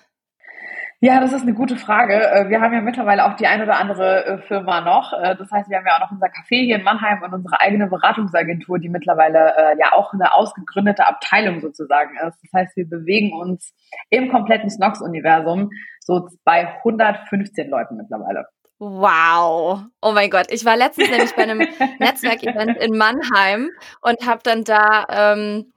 Ja, 1.02 1.20
das 1.20 1.34
ist 1.34 1.42
eine 1.42 1.54
gute 1.54 1.76
Frage. 1.76 2.16
Äh, 2.16 2.50
wir 2.50 2.62
haben 2.62 2.74
ja 2.74 2.82
mittlerweile 2.82 3.26
auch 3.26 3.36
die 3.36 3.48
ein 3.48 3.62
oder 3.62 3.78
andere 3.78 4.26
äh, 4.26 4.38
Firma 4.44 4.82
noch. 4.82 5.12
Äh, 5.14 5.36
das 5.36 5.52
heißt, 5.52 5.70
wir 5.70 5.78
haben 5.78 5.86
ja 5.86 5.96
auch 5.96 6.00
noch 6.00 6.12
unser 6.12 6.28
Café 6.28 6.64
hier 6.64 6.78
in 6.78 6.84
Mannheim 6.84 7.22
und 7.22 7.34
unsere 7.34 7.60
eigene 7.60 7.88
Beratungsagentur, 7.88 8.80
die 8.80 8.90
mittlerweile 8.90 9.76
ja 9.80 9.92
auch 9.94 10.14
eine 10.14 10.34
ausgegründete 10.34 11.06
Abteilung 11.06 11.60
sozusagen 11.60 12.16
ist. 12.28 12.40
Das 12.42 12.54
heißt, 12.54 12.78
wir 12.78 12.90
bewegen 12.90 13.34
uns 13.34 13.74
im 14.10 14.30
kompletten 14.30 14.70
Snox-Universum 14.70 15.70
so 16.00 16.28
bei 16.44 16.76
115 16.78 17.70
Leuten 17.70 17.98
mittlerweile. 17.98 18.46
Wow. 18.80 19.84
Oh 20.02 20.12
mein 20.12 20.30
Gott. 20.30 20.48
Ich 20.50 20.66
war 20.66 20.76
letztens 20.76 21.10
nämlich 21.10 21.36
bei 21.36 21.44
einem 21.44 21.60
Netzwerkevent 22.00 22.78
in 22.78 22.98
Mannheim 22.98 23.70
und 24.02 24.26
habe 24.28 24.42
dann 24.44 24.64
da 24.64 25.06
ähm, 25.10 25.74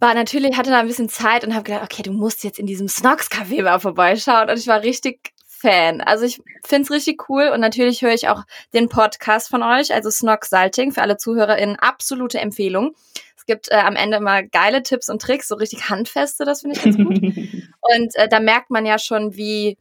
war 0.00 0.14
natürlich, 0.14 0.56
hatte 0.56 0.70
da 0.70 0.80
ein 0.80 0.86
bisschen 0.86 1.08
Zeit 1.08 1.44
und 1.44 1.54
habe 1.54 1.64
gedacht, 1.64 1.82
okay, 1.82 2.02
du 2.02 2.12
musst 2.12 2.44
jetzt 2.44 2.58
in 2.58 2.66
diesem 2.66 2.88
Snox 2.88 3.30
Café 3.30 3.62
mal 3.62 3.80
vorbeischauen. 3.80 4.48
Und 4.48 4.58
ich 4.58 4.66
war 4.66 4.82
richtig 4.82 5.32
Fan. 5.60 6.00
Also 6.00 6.24
ich 6.24 6.40
finde 6.64 6.84
es 6.84 6.90
richtig 6.92 7.28
cool 7.28 7.50
und 7.52 7.60
natürlich 7.60 8.02
höre 8.02 8.14
ich 8.14 8.28
auch 8.28 8.44
den 8.74 8.88
Podcast 8.88 9.48
von 9.48 9.64
euch, 9.64 9.92
also 9.92 10.08
Snox 10.08 10.50
Salting, 10.50 10.92
für 10.92 11.02
alle 11.02 11.16
ZuhörerInnen 11.16 11.76
absolute 11.76 12.38
Empfehlung. 12.38 12.94
Es 13.36 13.44
gibt 13.44 13.68
äh, 13.70 13.74
am 13.74 13.96
Ende 13.96 14.18
immer 14.18 14.44
geile 14.44 14.84
Tipps 14.84 15.08
und 15.08 15.20
Tricks, 15.20 15.48
so 15.48 15.56
richtig 15.56 15.90
handfeste, 15.90 16.44
das 16.44 16.60
finde 16.60 16.76
ich 16.76 16.84
ganz 16.84 16.96
gut. 16.96 17.08
und 17.16 18.14
äh, 18.14 18.28
da 18.28 18.38
merkt 18.38 18.70
man 18.70 18.86
ja 18.86 19.00
schon, 19.00 19.34
wie 19.36 19.76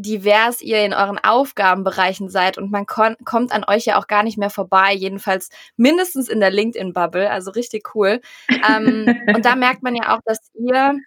divers 0.00 0.62
ihr 0.62 0.84
in 0.84 0.92
euren 0.92 1.18
Aufgabenbereichen 1.18 2.28
seid 2.28 2.58
und 2.58 2.70
man 2.70 2.86
kommt 2.86 3.52
an 3.52 3.64
euch 3.66 3.84
ja 3.84 3.98
auch 3.98 4.06
gar 4.06 4.22
nicht 4.22 4.38
mehr 4.38 4.50
vorbei, 4.50 4.92
jedenfalls 4.92 5.50
mindestens 5.76 6.28
in 6.28 6.40
der 6.40 6.50
LinkedIn-Bubble, 6.50 7.30
also 7.30 7.50
richtig 7.50 7.94
cool. 7.94 8.20
Ähm, 8.48 9.06
und 9.34 9.44
da 9.44 9.56
merkt 9.56 9.82
man 9.82 9.94
ja 9.94 10.14
auch, 10.14 10.20
dass 10.24 10.38
ihr 10.54 10.98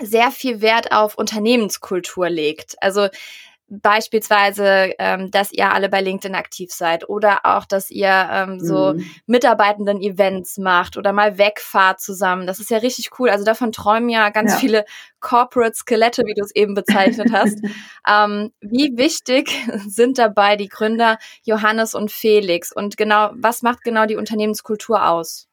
sehr 0.00 0.30
viel 0.30 0.60
Wert 0.60 0.92
auf 0.92 1.16
Unternehmenskultur 1.16 2.30
legt. 2.30 2.76
Also 2.80 3.08
beispielsweise, 3.68 4.92
ähm, 4.98 5.30
dass 5.30 5.52
ihr 5.52 5.72
alle 5.72 5.88
bei 5.88 6.00
LinkedIn 6.00 6.34
aktiv 6.34 6.70
seid 6.72 7.08
oder 7.08 7.40
auch, 7.44 7.64
dass 7.64 7.90
ihr 7.90 8.28
ähm, 8.32 8.60
so 8.60 8.94
mhm. 8.94 9.04
Mitarbeitenden-Events 9.26 10.58
macht 10.58 10.96
oder 10.96 11.12
mal 11.12 11.38
wegfahrt 11.38 12.00
zusammen. 12.00 12.46
Das 12.46 12.60
ist 12.60 12.70
ja 12.70 12.78
richtig 12.78 13.10
cool. 13.18 13.28
Also 13.28 13.44
davon 13.44 13.72
träumen 13.72 14.08
ja 14.08 14.30
ganz 14.30 14.52
ja. 14.52 14.58
viele 14.58 14.84
Corporate-Skelette, 15.20 16.22
wie 16.24 16.34
du 16.34 16.42
es 16.42 16.54
eben 16.54 16.74
bezeichnet 16.74 17.30
hast. 17.32 17.58
ähm, 18.08 18.52
wie 18.60 18.96
wichtig 18.96 19.50
sind 19.86 20.18
dabei 20.18 20.56
die 20.56 20.68
Gründer 20.68 21.18
Johannes 21.44 21.94
und 21.94 22.10
Felix? 22.10 22.72
Und 22.72 22.96
genau, 22.96 23.30
was 23.34 23.62
macht 23.62 23.82
genau 23.82 24.06
die 24.06 24.16
Unternehmenskultur 24.16 25.08
aus? 25.08 25.48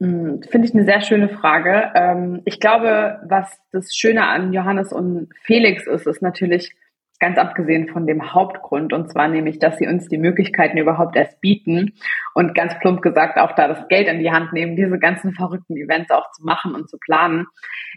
Mhm, 0.00 0.42
finde 0.50 0.66
ich 0.66 0.74
eine 0.74 0.86
sehr 0.86 1.02
schöne 1.02 1.28
Frage. 1.28 1.92
Ähm, 1.94 2.40
ich 2.46 2.58
glaube, 2.58 3.20
was 3.24 3.58
das 3.70 3.94
Schöne 3.94 4.26
an 4.26 4.54
Johannes 4.54 4.92
und 4.92 5.28
Felix 5.42 5.86
ist, 5.86 6.06
ist 6.06 6.22
natürlich, 6.22 6.74
Ganz 7.20 7.36
abgesehen 7.36 7.88
von 7.88 8.06
dem 8.06 8.32
Hauptgrund, 8.32 8.94
und 8.94 9.10
zwar 9.10 9.28
nämlich, 9.28 9.58
dass 9.58 9.76
sie 9.76 9.86
uns 9.86 10.08
die 10.08 10.16
Möglichkeiten 10.16 10.78
überhaupt 10.78 11.16
erst 11.16 11.40
bieten 11.40 11.92
und 12.34 12.54
ganz 12.54 12.78
plump 12.80 13.02
gesagt 13.02 13.38
auch 13.38 13.52
da 13.54 13.68
das 13.68 13.86
Geld 13.88 14.08
in 14.08 14.20
die 14.20 14.30
Hand 14.30 14.54
nehmen, 14.54 14.74
diese 14.74 14.98
ganzen 14.98 15.34
verrückten 15.34 15.76
Events 15.76 16.10
auch 16.10 16.30
zu 16.32 16.44
machen 16.44 16.74
und 16.74 16.88
zu 16.88 16.96
planen, 16.98 17.46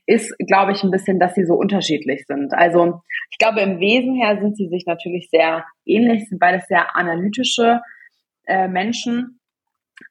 ist, 0.05 0.35
glaube 0.39 0.73
ich, 0.73 0.83
ein 0.83 0.91
bisschen, 0.91 1.19
dass 1.19 1.35
sie 1.35 1.45
so 1.45 1.55
unterschiedlich 1.55 2.25
sind. 2.27 2.53
Also 2.53 3.01
ich 3.31 3.37
glaube, 3.37 3.61
im 3.61 3.79
Wesen 3.79 4.15
her 4.15 4.39
sind 4.41 4.57
sie 4.57 4.67
sich 4.67 4.85
natürlich 4.85 5.29
sehr 5.29 5.63
ähnlich, 5.85 6.27
sind 6.27 6.39
beides 6.39 6.67
sehr 6.67 6.95
analytische 6.95 7.79
äh, 8.45 8.67
Menschen. 8.67 9.39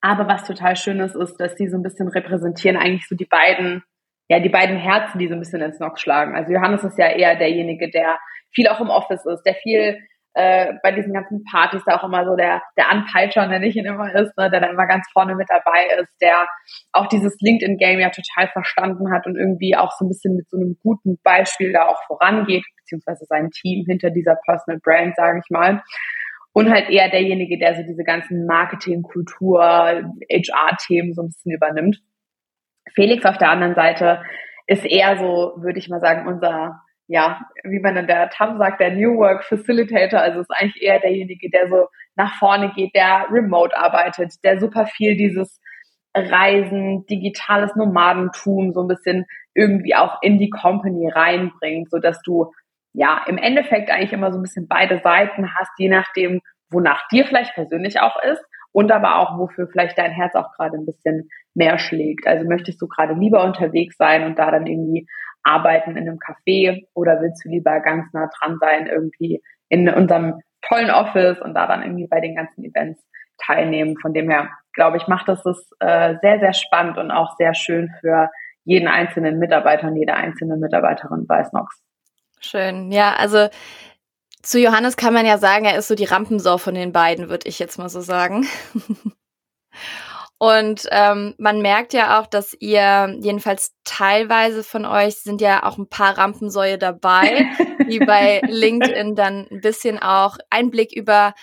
Aber 0.01 0.27
was 0.27 0.45
total 0.45 0.75
schön 0.77 1.01
ist, 1.01 1.15
ist, 1.15 1.37
dass 1.37 1.57
sie 1.57 1.69
so 1.69 1.77
ein 1.77 1.83
bisschen 1.83 2.09
repräsentieren 2.09 2.79
eigentlich 2.79 3.07
so 3.07 3.15
die 3.15 3.27
beiden 3.27 3.83
ja, 4.29 4.41
die 4.41 4.49
beiden 4.49 4.79
Herzen, 4.79 5.19
die 5.19 5.29
so 5.29 5.35
ein 5.35 5.41
bisschen 5.41 5.61
ins 5.61 5.79
Nock 5.79 5.99
schlagen. 5.99 6.35
Also 6.35 6.53
Johannes 6.53 6.83
ist 6.85 6.97
ja 6.97 7.09
eher 7.09 7.37
derjenige, 7.37 7.91
der 7.91 8.19
viel 8.55 8.69
auch 8.69 8.81
im 8.81 8.91
Office 8.91 9.25
ist, 9.27 9.43
der 9.45 9.55
viel 9.55 9.99
äh, 10.35 10.75
bei 10.83 10.93
diesen 10.93 11.13
ganzen 11.13 11.45
Partys 11.45 11.83
da 11.85 11.97
auch 11.97 12.05
immer 12.05 12.25
so 12.25 12.37
der, 12.37 12.63
der 12.79 12.91
Anpeitscher, 12.91 13.47
nenne 13.47 13.67
ich 13.67 13.77
ihn 13.77 13.85
immer 13.85 14.15
ist, 14.15 14.37
ne, 14.39 14.51
der 14.51 14.61
da 14.61 14.69
immer 14.69 14.87
ganz 14.87 15.07
vorne 15.13 15.35
mit 15.35 15.49
dabei 15.51 16.01
ist, 16.01 16.11
der 16.23 16.47
auch 16.93 17.07
dieses 17.07 17.37
LinkedIn-Game 17.41 18.01
ja 18.01 18.11
total 18.11 18.49
verstanden 18.49 19.13
hat 19.13 19.27
und 19.27 19.37
irgendwie 19.37 19.77
auch 19.77 19.93
so 19.93 20.05
ein 20.05 20.09
bisschen 20.09 20.37
mit 20.37 20.49
so 20.49 20.57
einem 20.57 20.79
guten 20.83 21.19
Beispiel 21.23 21.73
da 21.73 21.87
auch 21.87 22.03
vorangeht, 22.07 22.65
beziehungsweise 22.79 23.27
sein 23.27 23.51
Team 23.51 23.85
hinter 23.87 24.11
dieser 24.11 24.37
Personal 24.47 24.81
Brand, 24.83 25.17
sage 25.17 25.41
ich 25.45 25.51
mal. 25.51 25.83
Und 26.55 26.71
halt 26.71 26.91
eher 26.91 27.11
derjenige, 27.11 27.59
der 27.59 27.75
so 27.75 27.83
diese 27.83 28.05
ganzen 28.05 28.47
Marketing, 28.47 29.03
Kultur, 29.03 29.63
HR-Themen 29.63 31.15
so 31.15 31.23
ein 31.23 31.29
bisschen 31.29 31.53
übernimmt. 31.53 31.99
Felix 32.95 33.25
auf 33.25 33.39
der 33.39 33.51
anderen 33.51 33.75
Seite 33.75 34.23
ist 34.67 34.85
eher 34.85 35.19
so, 35.19 35.55
würde 35.57 35.79
ich 35.79 35.89
mal 35.89 36.01
sagen, 36.01 36.27
unser 36.27 36.83
ja, 37.13 37.43
wie 37.63 37.79
man 37.79 37.95
in 37.99 38.07
der 38.07 38.31
TAM 38.31 38.57
sagt, 38.57 38.81
der 38.81 38.93
New 38.93 39.19
Work 39.19 39.45
Facilitator, 39.45 40.19
also 40.19 40.41
ist 40.41 40.51
eigentlich 40.51 40.83
eher 40.83 40.99
derjenige, 40.99 41.51
der 41.51 41.69
so 41.69 41.89
nach 42.17 42.39
vorne 42.39 42.73
geht, 42.75 42.95
der 42.95 43.27
remote 43.31 43.77
arbeitet, 43.77 44.33
der 44.43 44.59
super 44.59 44.87
viel 44.87 45.15
dieses 45.15 45.61
Reisen, 46.15 47.05
digitales 47.05 47.77
Nomadentum 47.77 48.73
so 48.73 48.81
ein 48.81 48.89
bisschen 48.89 49.27
irgendwie 49.53 49.95
auch 49.95 50.23
in 50.23 50.39
die 50.39 50.49
Company 50.49 51.11
reinbringt, 51.11 51.91
so 51.91 51.99
dass 51.99 52.23
du 52.23 52.51
ja 52.95 53.23
im 53.27 53.37
Endeffekt 53.37 53.91
eigentlich 53.91 54.15
immer 54.15 54.33
so 54.33 54.39
ein 54.39 54.43
bisschen 54.43 54.67
beide 54.67 54.99
Seiten 55.01 55.55
hast, 55.55 55.73
je 55.77 55.91
nachdem, 55.91 56.41
wonach 56.71 57.07
dir 57.09 57.27
vielleicht 57.27 57.53
persönlich 57.53 58.01
auch 58.01 58.17
ist 58.23 58.43
und 58.73 58.91
aber 58.91 59.19
auch, 59.19 59.39
wofür 59.39 59.69
vielleicht 59.69 59.99
dein 59.99 60.13
Herz 60.13 60.35
auch 60.35 60.51
gerade 60.57 60.79
ein 60.79 60.87
bisschen 60.87 61.29
mehr 61.55 61.79
schlägt. 61.79 62.27
Also 62.27 62.49
möchtest 62.49 62.81
du 62.81 62.89
gerade 62.89 63.13
lieber 63.13 63.45
unterwegs 63.45 63.99
sein 63.99 64.25
und 64.25 64.39
da 64.39 64.51
dann 64.51 64.67
irgendwie 64.67 65.07
arbeiten 65.43 65.97
in 65.97 66.09
einem 66.09 66.19
Café 66.19 66.87
oder 66.95 67.21
willst 67.21 67.45
du 67.45 67.49
lieber 67.49 67.81
ganz 67.81 68.13
nah 68.13 68.29
dran 68.39 68.59
sein, 68.61 68.87
irgendwie 68.87 69.43
in 69.69 69.89
unserem 69.89 70.41
tollen 70.63 70.91
Office 70.91 71.41
und 71.41 71.55
da 71.55 71.67
dann 71.67 71.83
irgendwie 71.83 72.07
bei 72.07 72.21
den 72.21 72.37
ganzen 72.37 72.65
Events 72.65 73.03
teilnehmen. 73.39 73.97
Von 74.01 74.15
dem 74.15 74.31
her, 74.31 74.51
glaube 74.73 74.97
ich, 74.97 75.07
macht 75.09 75.29
das 75.29 75.43
das 75.43 75.59
äh, 75.81 76.17
sehr, 76.21 76.39
sehr 76.39 76.53
spannend 76.53 76.99
und 76.99 77.11
auch 77.11 77.37
sehr 77.37 77.55
schön 77.55 77.91
für 78.01 78.31
jeden 78.65 78.89
einzelnen 78.89 79.39
Mitarbeiter 79.39 79.89
und 79.89 79.97
jede 79.97 80.15
einzelne 80.15 80.57
Mitarbeiterin 80.57 81.27
bei 81.27 81.43
Snox. 81.45 81.83
Schön. 82.41 82.93
Ja, 82.93 83.15
also 83.15 83.49
zu 84.43 84.59
Johannes 84.59 84.97
kann 84.97 85.15
man 85.15 85.27
ja 85.27 85.39
sagen, 85.39 85.65
er 85.65 85.79
ist 85.79 85.89
so 85.89 85.95
die 85.95 86.05
Rampensau 86.05 86.59
von 86.59 86.75
den 86.75 86.93
beiden, 86.93 87.29
würde 87.29 87.49
ich 87.49 87.59
jetzt 87.59 87.79
mal 87.79 87.89
so 87.89 88.01
sagen. 88.01 88.47
Und 90.43 90.89
ähm, 90.91 91.37
man 91.39 91.63
merkt 91.63 91.93
ja 91.93 92.19
auch, 92.19 92.27
dass 92.27 92.53
ihr, 92.59 93.17
jedenfalls 93.21 93.75
teilweise 93.85 94.65
von 94.65 94.85
euch, 94.85 95.19
sind 95.19 95.41
ja 95.41 95.63
auch 95.63 95.79
ein 95.79 95.89
paar 95.89 96.19
Rampensäue 96.19 96.79
dabei, 96.79 97.47
die 97.89 98.01
bei 98.01 98.41
LinkedIn 98.49 99.15
dann 99.15 99.47
ein 99.49 99.61
bisschen 99.61 100.01
auch 100.03 100.39
Einblick 100.51 100.91
über 100.97 101.35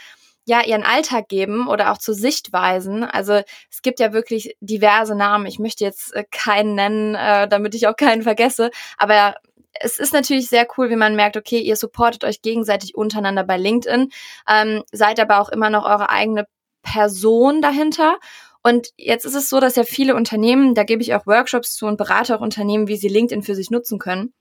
ja 0.43 0.65
ihren 0.65 0.83
Alltag 0.83 1.29
geben 1.29 1.69
oder 1.69 1.93
auch 1.93 1.97
zu 1.97 2.13
Sichtweisen. 2.13 3.05
Also 3.05 3.41
es 3.71 3.81
gibt 3.81 4.01
ja 4.01 4.11
wirklich 4.11 4.57
diverse 4.59 5.15
Namen. 5.15 5.45
Ich 5.45 5.59
möchte 5.59 5.85
jetzt 5.85 6.13
äh, 6.13 6.25
keinen 6.29 6.75
nennen, 6.75 7.15
äh, 7.15 7.47
damit 7.47 7.75
ich 7.75 7.87
auch 7.87 7.95
keinen 7.95 8.23
vergesse. 8.23 8.69
Aber 8.97 9.35
es 9.79 9.97
ist 9.97 10.11
natürlich 10.11 10.49
sehr 10.49 10.67
cool, 10.77 10.89
wie 10.89 10.97
man 10.97 11.15
merkt, 11.15 11.37
okay, 11.37 11.61
ihr 11.61 11.77
supportet 11.77 12.25
euch 12.25 12.41
gegenseitig 12.41 12.95
untereinander 12.95 13.45
bei 13.45 13.55
LinkedIn, 13.55 14.09
ähm, 14.49 14.83
seid 14.91 15.21
aber 15.21 15.39
auch 15.39 15.47
immer 15.47 15.69
noch 15.69 15.85
eure 15.85 16.09
eigene 16.09 16.47
Person 16.83 17.61
dahinter 17.61 18.17
und 18.63 18.89
jetzt 18.97 19.25
ist 19.25 19.35
es 19.35 19.49
so, 19.49 19.59
dass 19.59 19.75
ja 19.75 19.83
viele 19.83 20.15
Unternehmen, 20.15 20.75
da 20.75 20.83
gebe 20.83 21.01
ich 21.01 21.13
auch 21.13 21.25
Workshops 21.25 21.73
zu 21.75 21.85
und 21.85 21.97
berate 21.97 22.35
auch 22.35 22.41
Unternehmen, 22.41 22.87
wie 22.87 22.97
sie 22.97 23.07
LinkedIn 23.07 23.43
für 23.43 23.55
sich 23.55 23.69
nutzen 23.71 23.99
können. 23.99 24.33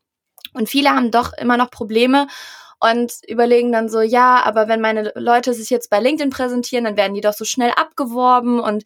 Und 0.54 0.68
viele 0.68 0.90
haben 0.90 1.10
doch 1.10 1.32
immer 1.34 1.56
noch 1.56 1.70
Probleme 1.70 2.26
und 2.80 3.12
überlegen 3.26 3.72
dann 3.72 3.88
so, 3.88 4.00
ja, 4.00 4.42
aber 4.44 4.68
wenn 4.68 4.80
meine 4.80 5.12
Leute 5.14 5.52
sich 5.52 5.70
jetzt 5.70 5.90
bei 5.90 6.00
LinkedIn 6.00 6.30
präsentieren, 6.30 6.84
dann 6.84 6.96
werden 6.96 7.14
die 7.14 7.20
doch 7.20 7.32
so 7.32 7.44
schnell 7.44 7.70
abgeworben 7.70 8.60
und 8.60 8.84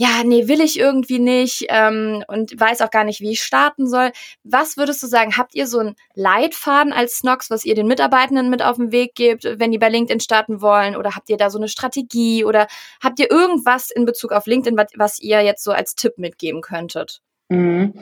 ja, 0.00 0.22
nee, 0.24 0.46
will 0.46 0.60
ich 0.60 0.78
irgendwie 0.78 1.18
nicht 1.18 1.66
ähm, 1.70 2.22
und 2.28 2.58
weiß 2.58 2.82
auch 2.82 2.90
gar 2.90 3.02
nicht, 3.02 3.20
wie 3.20 3.32
ich 3.32 3.42
starten 3.42 3.88
soll. 3.88 4.12
Was 4.44 4.76
würdest 4.76 5.02
du 5.02 5.08
sagen, 5.08 5.36
habt 5.36 5.56
ihr 5.56 5.66
so 5.66 5.80
einen 5.80 5.96
Leitfaden 6.14 6.92
als 6.92 7.18
Snox, 7.18 7.50
was 7.50 7.64
ihr 7.64 7.74
den 7.74 7.88
Mitarbeitenden 7.88 8.48
mit 8.48 8.62
auf 8.62 8.76
den 8.76 8.92
Weg 8.92 9.16
gebt, 9.16 9.42
wenn 9.44 9.72
die 9.72 9.78
bei 9.78 9.88
LinkedIn 9.88 10.20
starten 10.20 10.60
wollen? 10.62 10.94
Oder 10.94 11.16
habt 11.16 11.28
ihr 11.28 11.36
da 11.36 11.50
so 11.50 11.58
eine 11.58 11.66
Strategie? 11.66 12.44
Oder 12.44 12.68
habt 13.02 13.18
ihr 13.18 13.28
irgendwas 13.28 13.90
in 13.90 14.04
Bezug 14.04 14.30
auf 14.30 14.46
LinkedIn, 14.46 14.78
was, 14.78 14.86
was 14.94 15.18
ihr 15.18 15.42
jetzt 15.42 15.64
so 15.64 15.72
als 15.72 15.96
Tipp 15.96 16.16
mitgeben 16.16 16.60
könntet? 16.60 17.20
Mhm. 17.48 17.94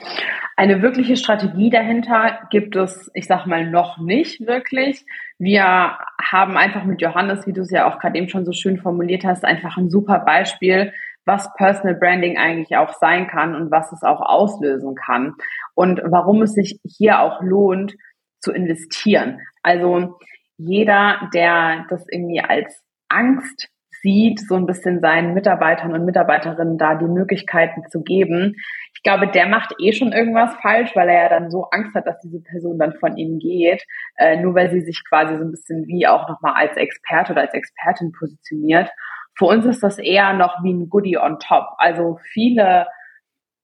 Eine 0.56 0.82
wirkliche 0.82 1.16
Strategie 1.16 1.70
dahinter 1.70 2.40
gibt 2.50 2.76
es, 2.76 3.10
ich 3.14 3.26
sag 3.26 3.46
mal, 3.46 3.70
noch 3.70 3.96
nicht 3.96 4.46
wirklich. 4.46 5.06
Wir 5.38 5.98
haben 6.20 6.56
einfach 6.56 6.84
mit 6.84 7.00
Johannes, 7.00 7.46
wie 7.46 7.52
du 7.52 7.62
es 7.62 7.70
ja 7.70 7.88
auch 7.88 7.98
gerade 7.98 8.18
eben 8.18 8.28
schon 8.28 8.44
so 8.44 8.52
schön 8.52 8.76
formuliert 8.76 9.24
hast, 9.24 9.44
einfach 9.44 9.76
ein 9.76 9.88
super 9.88 10.18
Beispiel, 10.18 10.92
was 11.26 11.52
Personal 11.54 11.96
Branding 11.96 12.38
eigentlich 12.38 12.76
auch 12.76 12.94
sein 12.94 13.26
kann 13.26 13.54
und 13.54 13.70
was 13.70 13.92
es 13.92 14.02
auch 14.02 14.20
auslösen 14.20 14.94
kann 14.94 15.34
und 15.74 16.00
warum 16.04 16.42
es 16.42 16.54
sich 16.54 16.80
hier 16.84 17.20
auch 17.20 17.42
lohnt 17.42 17.96
zu 18.40 18.52
investieren. 18.52 19.40
Also 19.62 20.18
jeder, 20.56 21.28
der 21.34 21.84
das 21.90 22.06
irgendwie 22.08 22.40
als 22.40 22.82
Angst 23.08 23.68
sieht, 24.02 24.40
so 24.40 24.54
ein 24.54 24.66
bisschen 24.66 25.00
seinen 25.00 25.34
Mitarbeitern 25.34 25.92
und 25.92 26.04
Mitarbeiterinnen 26.04 26.78
da 26.78 26.94
die 26.94 27.06
Möglichkeiten 27.06 27.82
zu 27.90 28.02
geben. 28.02 28.54
Ich 28.94 29.02
glaube, 29.02 29.28
der 29.28 29.48
macht 29.48 29.74
eh 29.80 29.92
schon 29.92 30.12
irgendwas 30.12 30.54
falsch, 30.62 30.94
weil 30.94 31.08
er 31.08 31.24
ja 31.24 31.28
dann 31.28 31.50
so 31.50 31.64
Angst 31.70 31.94
hat, 31.94 32.06
dass 32.06 32.20
diese 32.20 32.40
Person 32.40 32.78
dann 32.78 32.94
von 32.94 33.16
ihm 33.16 33.38
geht, 33.38 33.84
äh, 34.16 34.36
nur 34.40 34.54
weil 34.54 34.70
sie 34.70 34.80
sich 34.80 35.02
quasi 35.08 35.36
so 35.36 35.44
ein 35.44 35.50
bisschen 35.50 35.86
wie 35.86 36.06
auch 36.06 36.28
nochmal 36.28 36.54
als 36.54 36.76
Experte 36.76 37.32
oder 37.32 37.42
als 37.42 37.54
Expertin 37.54 38.12
positioniert. 38.12 38.90
Für 39.36 39.46
uns 39.46 39.66
ist 39.66 39.82
das 39.82 39.98
eher 39.98 40.32
noch 40.32 40.62
wie 40.62 40.72
ein 40.72 40.88
Goodie 40.88 41.18
on 41.18 41.38
top. 41.38 41.66
Also 41.78 42.18
viele, 42.32 42.86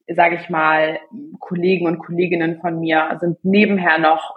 sage 0.06 0.36
ich 0.36 0.50
mal, 0.50 1.00
Kollegen 1.38 1.86
und 1.86 1.98
Kolleginnen 1.98 2.60
von 2.60 2.78
mir 2.78 3.16
sind 3.20 3.42
nebenher 3.44 3.98
noch 3.98 4.36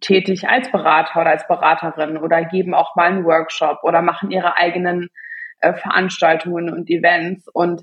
tätig 0.00 0.48
als 0.48 0.70
Berater 0.70 1.20
oder 1.20 1.30
als 1.30 1.46
Beraterin 1.48 2.16
oder 2.16 2.44
geben 2.44 2.74
auch 2.74 2.94
mal 2.96 3.10
einen 3.10 3.24
Workshop 3.24 3.82
oder 3.82 4.02
machen 4.02 4.30
ihre 4.30 4.56
eigenen 4.56 5.08
äh, 5.60 5.74
Veranstaltungen 5.74 6.70
und 6.70 6.88
Events. 6.88 7.48
Und 7.48 7.82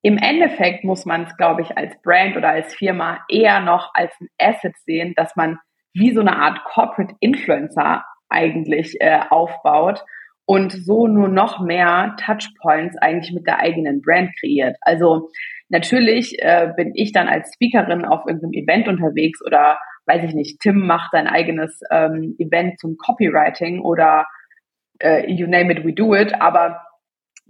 im 0.00 0.16
Endeffekt 0.16 0.84
muss 0.84 1.04
man 1.04 1.24
es, 1.24 1.36
glaube 1.36 1.62
ich, 1.62 1.76
als 1.76 2.00
Brand 2.02 2.36
oder 2.36 2.50
als 2.50 2.74
Firma 2.74 3.24
eher 3.28 3.60
noch 3.60 3.92
als 3.94 4.12
ein 4.20 4.28
Asset 4.38 4.76
sehen, 4.84 5.14
dass 5.16 5.36
man 5.36 5.58
wie 5.92 6.12
so 6.12 6.20
eine 6.20 6.36
Art 6.36 6.64
Corporate 6.64 7.14
Influencer 7.20 8.04
eigentlich 8.28 9.00
äh, 9.00 9.20
aufbaut 9.28 10.04
und 10.46 10.72
so 10.72 11.06
nur 11.06 11.28
noch 11.28 11.60
mehr 11.60 12.16
Touchpoints 12.18 12.96
eigentlich 12.98 13.32
mit 13.32 13.46
der 13.46 13.60
eigenen 13.60 14.02
Brand 14.02 14.30
kreiert. 14.38 14.76
Also 14.82 15.30
natürlich 15.68 16.38
äh, 16.40 16.72
bin 16.76 16.92
ich 16.94 17.12
dann 17.12 17.28
als 17.28 17.52
Speakerin 17.54 18.04
auf 18.04 18.26
irgendeinem 18.26 18.52
Event 18.52 18.88
unterwegs 18.88 19.40
oder 19.44 19.78
weiß 20.06 20.24
ich 20.24 20.34
nicht, 20.34 20.60
Tim 20.60 20.86
macht 20.86 21.12
sein 21.12 21.26
eigenes 21.26 21.80
ähm, 21.90 22.36
Event 22.38 22.78
zum 22.78 22.96
Copywriting 22.98 23.80
oder 23.80 24.26
äh, 25.00 25.30
you 25.30 25.46
name 25.46 25.72
it, 25.72 25.84
we 25.84 25.94
do 25.94 26.14
it, 26.14 26.40
aber 26.40 26.82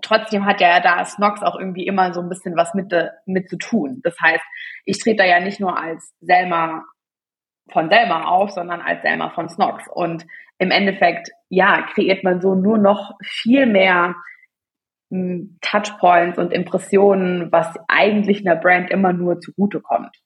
trotzdem 0.02 0.44
hat 0.46 0.60
ja 0.60 0.80
da 0.80 1.04
Snox 1.04 1.42
auch 1.42 1.58
irgendwie 1.58 1.86
immer 1.86 2.12
so 2.12 2.20
ein 2.20 2.28
bisschen 2.28 2.56
was 2.56 2.74
mit, 2.74 2.92
de, 2.92 3.08
mit 3.26 3.48
zu 3.48 3.56
tun. 3.56 4.00
Das 4.02 4.14
heißt, 4.20 4.44
ich 4.84 4.98
trete 4.98 5.16
da 5.16 5.24
ja 5.24 5.40
nicht 5.40 5.60
nur 5.60 5.76
als 5.78 6.14
Selma 6.20 6.84
von 7.70 7.88
Selma 7.90 8.24
auf, 8.24 8.50
sondern 8.50 8.80
als 8.80 9.02
Selma 9.02 9.30
von 9.30 9.48
Snox. 9.48 9.84
Und 9.88 10.26
im 10.58 10.70
Endeffekt, 10.70 11.30
ja, 11.48 11.82
kreiert 11.92 12.24
man 12.24 12.40
so 12.40 12.54
nur 12.54 12.78
noch 12.78 13.12
viel 13.22 13.66
mehr 13.66 14.14
hm, 15.10 15.58
Touchpoints 15.60 16.38
und 16.38 16.52
Impressionen, 16.52 17.50
was 17.52 17.74
eigentlich 17.88 18.46
einer 18.46 18.60
Brand 18.60 18.90
immer 18.90 19.12
nur 19.12 19.40
zugutekommt. 19.40 20.16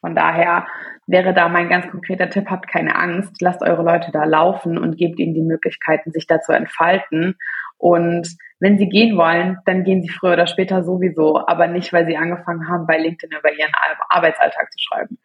Von 0.00 0.14
daher 0.14 0.66
wäre 1.06 1.34
da 1.34 1.48
mein 1.48 1.68
ganz 1.68 1.88
konkreter 1.90 2.30
Tipp, 2.30 2.48
habt 2.48 2.68
keine 2.68 2.96
Angst, 2.96 3.40
lasst 3.40 3.62
eure 3.62 3.82
Leute 3.82 4.12
da 4.12 4.24
laufen 4.24 4.78
und 4.78 4.96
gebt 4.96 5.18
ihnen 5.18 5.34
die 5.34 5.42
Möglichkeiten, 5.42 6.12
sich 6.12 6.26
da 6.26 6.40
zu 6.40 6.52
entfalten. 6.52 7.36
Und 7.78 8.28
wenn 8.60 8.78
sie 8.78 8.88
gehen 8.88 9.16
wollen, 9.16 9.58
dann 9.64 9.84
gehen 9.84 10.02
sie 10.02 10.08
früher 10.08 10.34
oder 10.34 10.46
später 10.46 10.82
sowieso, 10.82 11.46
aber 11.46 11.66
nicht, 11.66 11.92
weil 11.92 12.06
sie 12.06 12.16
angefangen 12.16 12.68
haben, 12.68 12.86
bei 12.86 12.98
LinkedIn 12.98 13.36
über 13.36 13.52
ihren 13.52 13.72
Arbeitsalltag 14.08 14.72
zu 14.72 14.78
schreiben. 14.78 15.18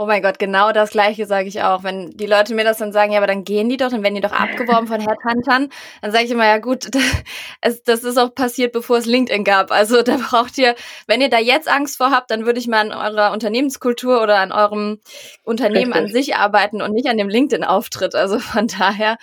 Oh 0.00 0.06
mein 0.06 0.22
Gott, 0.22 0.38
genau 0.38 0.70
das 0.70 0.90
Gleiche 0.90 1.26
sage 1.26 1.48
ich 1.48 1.60
auch. 1.62 1.82
Wenn 1.82 2.12
die 2.12 2.26
Leute 2.26 2.54
mir 2.54 2.62
das 2.62 2.78
dann 2.78 2.92
sagen, 2.92 3.10
ja, 3.10 3.18
aber 3.18 3.26
dann 3.26 3.42
gehen 3.42 3.68
die 3.68 3.76
doch, 3.76 3.90
dann 3.90 4.04
werden 4.04 4.14
die 4.14 4.20
doch 4.20 4.30
abgeworben 4.30 4.86
von 4.86 5.00
Headhuntern, 5.00 5.70
dann 6.00 6.12
sage 6.12 6.24
ich 6.24 6.30
immer, 6.30 6.46
ja 6.46 6.58
gut, 6.58 6.88
das, 7.60 7.82
das 7.82 8.04
ist 8.04 8.16
auch 8.16 8.32
passiert, 8.32 8.72
bevor 8.72 8.98
es 8.98 9.06
LinkedIn 9.06 9.42
gab. 9.42 9.72
Also 9.72 10.02
da 10.02 10.16
braucht 10.16 10.56
ihr, 10.56 10.76
wenn 11.08 11.20
ihr 11.20 11.28
da 11.28 11.40
jetzt 11.40 11.68
Angst 11.68 11.96
vor 11.96 12.12
habt, 12.12 12.30
dann 12.30 12.46
würde 12.46 12.60
ich 12.60 12.68
mal 12.68 12.78
an 12.78 12.92
eurer 12.92 13.32
Unternehmenskultur 13.32 14.22
oder 14.22 14.36
an 14.36 14.52
eurem 14.52 15.00
Unternehmen 15.42 15.92
Richtig. 15.92 15.96
an 15.96 16.08
sich 16.12 16.36
arbeiten 16.36 16.80
und 16.80 16.92
nicht 16.92 17.08
an 17.08 17.18
dem 17.18 17.28
LinkedIn-Auftritt. 17.28 18.14
Also 18.14 18.38
von 18.38 18.68
daher, 18.68 19.16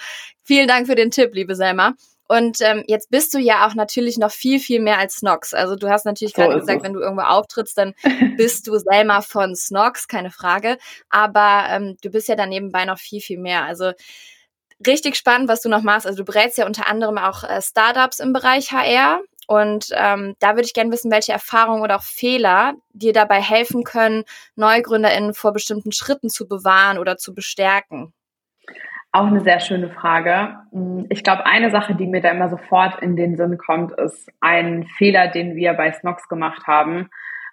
vielen 0.44 0.68
Dank 0.68 0.88
für 0.88 0.96
den 0.96 1.10
Tipp, 1.10 1.34
liebe 1.36 1.56
Selma. 1.56 1.94
Und 2.28 2.58
ähm, 2.62 2.84
jetzt 2.88 3.12
bist 3.12 3.34
du 3.34 3.38
ja 3.38 3.68
auch 3.68 3.76
natürlich 3.76 4.18
noch 4.18 4.32
viel, 4.32 4.60
viel 4.60 4.80
mehr 4.80 4.98
als 4.98 5.18
Snox. 5.18 5.54
Also 5.54 5.76
du 5.76 5.90
hast 5.90 6.06
natürlich 6.06 6.34
gerade 6.34 6.60
gesagt, 6.60 6.80
es. 6.80 6.84
wenn 6.84 6.94
du 6.94 7.00
irgendwo 7.00 7.22
auftrittst, 7.22 7.78
dann 7.78 7.94
bist 8.38 8.68
du 8.68 8.78
Selma 8.78 9.22
von 9.22 9.56
Snox, 9.56 10.08
keine 10.08 10.32
Frage. 10.32 10.78
Aber 11.10 11.66
ähm, 11.70 11.98
du 12.02 12.10
bist 12.10 12.28
ja 12.28 12.36
dann 12.36 12.50
nebenbei 12.50 12.86
noch 12.86 12.98
viel, 12.98 13.22
viel 13.22 13.38
mehr. 13.38 13.64
Also 13.64 13.92
richtig 14.86 15.16
spannend, 15.16 15.50
was 15.50 15.62
du 15.62 15.70
noch 15.70 15.84
machst. 15.84 16.08
Also 16.08 16.18
du 16.18 16.26
berätst 16.26 16.58
ja 16.58 16.66
unter 16.66 16.88
anderem 16.88 17.18
auch 17.18 17.44
äh, 17.44 17.62
Startups 17.62 18.20
im 18.20 18.34
Bereich 18.34 18.72
HR. 18.72 19.22
Und 19.48 19.90
ähm, 19.92 20.36
da 20.40 20.56
würde 20.56 20.66
ich 20.66 20.74
gerne 20.74 20.92
wissen, 20.92 21.12
welche 21.12 21.32
Erfahrungen 21.32 21.84
oder 21.84 21.98
auch 21.98 22.04
Fehler 22.04 22.74
dir 22.94 23.14
dabei 23.14 23.42
helfen 23.42 23.84
können, 23.84 24.24
NeugründerInnen 24.56 25.36
vor 25.36 25.54
bestimmten 25.54 25.92
Schritten 25.92 26.30
zu 26.30 26.48
bewahren 26.48 26.98
oder 26.98 27.18
zu 27.18 27.36
bestärken. 27.36 28.14
Auch 29.16 29.28
eine 29.28 29.40
sehr 29.40 29.62
schöne 29.62 29.90
Frage. 29.90 30.58
Mm, 30.74 31.04
ich 31.08 31.24
glaube, 31.24 31.46
eine 31.46 31.72
Sache, 31.72 31.96
die 31.96 32.06
mir 32.06 32.20
da 32.20 32.32
immer 32.32 32.50
sofort 32.50 33.02
in 33.02 33.16
den 33.16 33.38
Sinn 33.38 33.58
kommt, 33.58 33.94
ist 33.94 34.30
ein 34.42 34.84
Fehler, 34.98 35.30
den 35.30 35.56
wir 35.56 35.72
bei 35.72 35.94
Snox 35.94 36.28
gemacht 36.28 36.68
haben. 36.68 37.08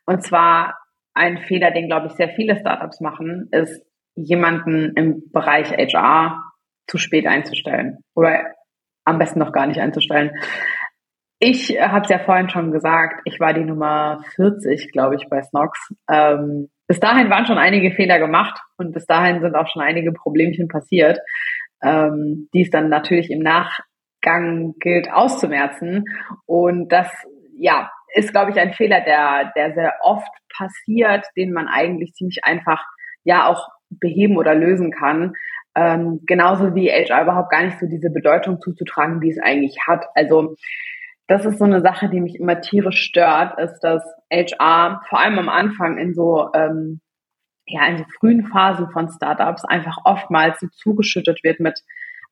Und 0.05 0.25
zwar 0.25 0.77
ein 1.15 1.39
Fehler, 1.39 1.71
den, 1.71 1.87
glaube 1.87 2.09
ich, 2.09 2.15
sehr 2.15 2.31
viele 2.31 2.59
Startups 2.59 3.01
machen, 3.01 3.49
ist, 3.53 3.81
jemanden 4.17 4.95
im 4.97 5.31
Bereich 5.31 5.71
HR 5.71 6.43
zu 6.89 6.99
spät 6.99 7.29
einzustellen. 7.29 7.99
Oder 8.17 8.41
am 9.05 9.21
besten 9.21 9.39
noch 9.39 9.53
gar 9.53 9.69
nicht 9.69 9.79
einzustellen. 9.81 10.33
Ich 11.39 11.81
habe 11.81 12.03
es 12.03 12.11
ja 12.11 12.19
vorhin 12.19 12.49
schon 12.49 12.73
gesagt, 12.73 13.21
ich 13.25 13.39
war 13.39 13.55
die 13.55 13.65
Nummer 13.65 14.25
40, 14.35 14.91
glaube 14.91 15.15
ich, 15.15 15.29
bei 15.29 15.41
Snox. 15.43 15.95
Ähm, 16.11 16.71
bis 16.87 17.01
dahin 17.01 17.31
waren 17.31 17.47
schon 17.47 17.59
einige 17.59 17.93
Fehler 17.93 18.19
gemacht 18.19 18.59
und 18.77 18.93
bis 18.93 19.07
dahin 19.07 19.41
sind 19.41 19.55
auch 19.55 19.69
schon 19.69 19.83
einige 19.83 20.13
Problemchen 20.13 20.69
passiert, 20.69 21.19
ähm, 21.83 22.49
die 22.53 22.63
es 22.63 22.71
dann 22.71 22.89
natürlich 22.89 23.31
im 23.31 23.41
Nachgang 23.41 24.75
gilt 24.79 25.11
auszumerzen. 25.11 26.05
Und 26.47 26.91
das, 26.93 27.09
ja, 27.59 27.91
ist, 28.15 28.33
glaube 28.33 28.51
ich, 28.51 28.59
ein 28.59 28.73
Fehler, 28.73 29.01
der, 29.01 29.53
der 29.57 29.73
sehr 29.75 29.95
oft 30.03 30.31
passiert, 30.55 31.27
den 31.37 31.53
man 31.53 31.69
eigentlich 31.69 32.13
ziemlich 32.15 32.45
einfach 32.45 32.85
ja 33.25 33.47
auch 33.47 33.69
beheben 33.89 34.37
oder 34.37 34.55
lösen 34.55 34.91
kann. 34.91 35.35
Ähm, 35.75 36.21
genauso 36.27 36.75
wie 36.75 36.91
HR 36.91 37.23
überhaupt 37.23 37.51
gar 37.51 37.63
nicht 37.63 37.79
so 37.79 37.87
diese 37.87 38.11
Bedeutung 38.11 38.61
zuzutragen, 38.61 39.21
die 39.21 39.31
es 39.31 39.39
eigentlich 39.39 39.79
hat. 39.87 40.05
Also 40.15 40.57
das 41.29 41.47
ist 41.47 41.59
so 41.59 41.65
eine 41.65 41.81
Sache, 41.81 42.11
die 42.11 42.21
mich 42.21 42.39
immer 42.39 42.61
tierisch 42.61 43.01
stört, 43.01 43.59
ist, 43.59 43.81
dass 43.81 44.03
HR 44.33 45.03
vor 45.09 45.21
allem 45.21 45.39
am 45.39 45.49
Anfang 45.49 45.99
in 45.99 46.15
so 46.15 46.51
ähm, 46.55 47.01
ja 47.67 47.87
in 47.87 47.99
so 47.99 48.05
frühen 48.19 48.47
Phasen 48.47 48.91
von 48.91 49.09
Startups 49.09 49.65
einfach 49.65 49.99
oftmals 50.05 50.59
so 50.61 50.67
zugeschüttet 50.69 51.45
wird 51.45 51.61
mit 51.61 51.81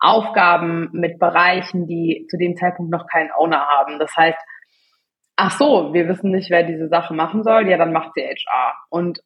Aufgaben, 0.01 0.89
mit 0.93 1.19
Bereichen, 1.19 1.87
die 1.87 2.27
zu 2.31 2.39
dem 2.39 2.57
Zeitpunkt 2.57 2.91
noch 2.91 3.07
keinen 3.07 3.31
Owner 3.37 3.67
haben. 3.67 3.99
Das 3.99 4.17
heißt, 4.17 4.39
ach 5.37 5.51
so, 5.59 5.93
wir 5.93 6.09
wissen 6.09 6.31
nicht, 6.31 6.51
wer 6.51 6.63
diese 6.63 6.89
Sache 6.89 7.13
machen 7.13 7.45
soll, 7.45 7.69
ja, 7.69 7.77
dann 7.77 7.93
macht 7.93 8.13
sie 8.15 8.23
HR 8.23 8.75
und 8.89 9.21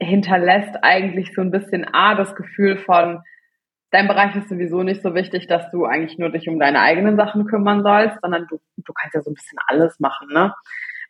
hinterlässt 0.00 0.76
eigentlich 0.82 1.34
so 1.34 1.40
ein 1.40 1.50
bisschen 1.50 1.92
A, 1.92 2.14
das 2.14 2.36
Gefühl 2.36 2.76
von, 2.78 3.22
dein 3.90 4.08
Bereich 4.08 4.36
ist 4.36 4.48
sowieso 4.48 4.82
nicht 4.82 5.02
so 5.02 5.14
wichtig, 5.14 5.46
dass 5.46 5.70
du 5.70 5.86
eigentlich 5.86 6.18
nur 6.18 6.30
dich 6.30 6.48
um 6.48 6.58
deine 6.58 6.80
eigenen 6.80 7.16
Sachen 7.16 7.46
kümmern 7.46 7.82
sollst, 7.82 8.18
sondern 8.20 8.46
du, 8.48 8.60
du 8.76 8.92
kannst 8.92 9.14
ja 9.14 9.22
so 9.22 9.30
ein 9.30 9.34
bisschen 9.34 9.58
alles 9.66 9.98
machen, 10.00 10.28
ne? 10.32 10.54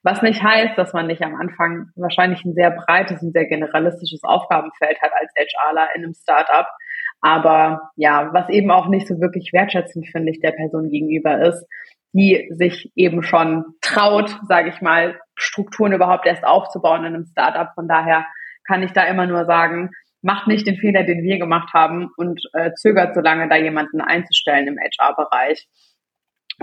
Was 0.06 0.22
nicht 0.22 0.40
heißt, 0.40 0.78
dass 0.78 0.92
man 0.92 1.08
nicht 1.08 1.22
am 1.22 1.34
Anfang 1.34 1.88
wahrscheinlich 1.96 2.44
ein 2.44 2.54
sehr 2.54 2.70
breites 2.70 3.20
und 3.22 3.32
sehr 3.32 3.46
generalistisches 3.46 4.22
Aufgabenfeld 4.22 5.02
hat 5.02 5.10
als 5.12 5.32
HRler 5.34 5.88
in 5.96 6.04
einem 6.04 6.14
Startup. 6.14 6.68
Aber 7.20 7.90
ja, 7.96 8.30
was 8.32 8.48
eben 8.48 8.70
auch 8.70 8.86
nicht 8.86 9.08
so 9.08 9.20
wirklich 9.20 9.52
wertschätzend, 9.52 10.06
finde 10.06 10.30
ich, 10.30 10.38
der 10.38 10.52
Person 10.52 10.90
gegenüber 10.90 11.40
ist, 11.42 11.66
die 12.12 12.46
sich 12.50 12.92
eben 12.94 13.24
schon 13.24 13.64
traut, 13.80 14.38
sage 14.48 14.68
ich 14.68 14.80
mal, 14.80 15.18
Strukturen 15.34 15.92
überhaupt 15.92 16.24
erst 16.24 16.46
aufzubauen 16.46 17.04
in 17.04 17.14
einem 17.16 17.26
Startup. 17.26 17.74
Von 17.74 17.88
daher 17.88 18.26
kann 18.64 18.84
ich 18.84 18.92
da 18.92 19.02
immer 19.06 19.26
nur 19.26 19.44
sagen, 19.44 19.90
macht 20.22 20.46
nicht 20.46 20.68
den 20.68 20.76
Fehler, 20.76 21.02
den 21.02 21.24
wir 21.24 21.40
gemacht 21.40 21.74
haben 21.74 22.10
und 22.16 22.40
äh, 22.52 22.70
zögert 22.74 23.16
so 23.16 23.20
lange, 23.20 23.48
da 23.48 23.56
jemanden 23.56 24.00
einzustellen 24.00 24.68
im 24.68 24.78
HR-Bereich. 24.78 25.66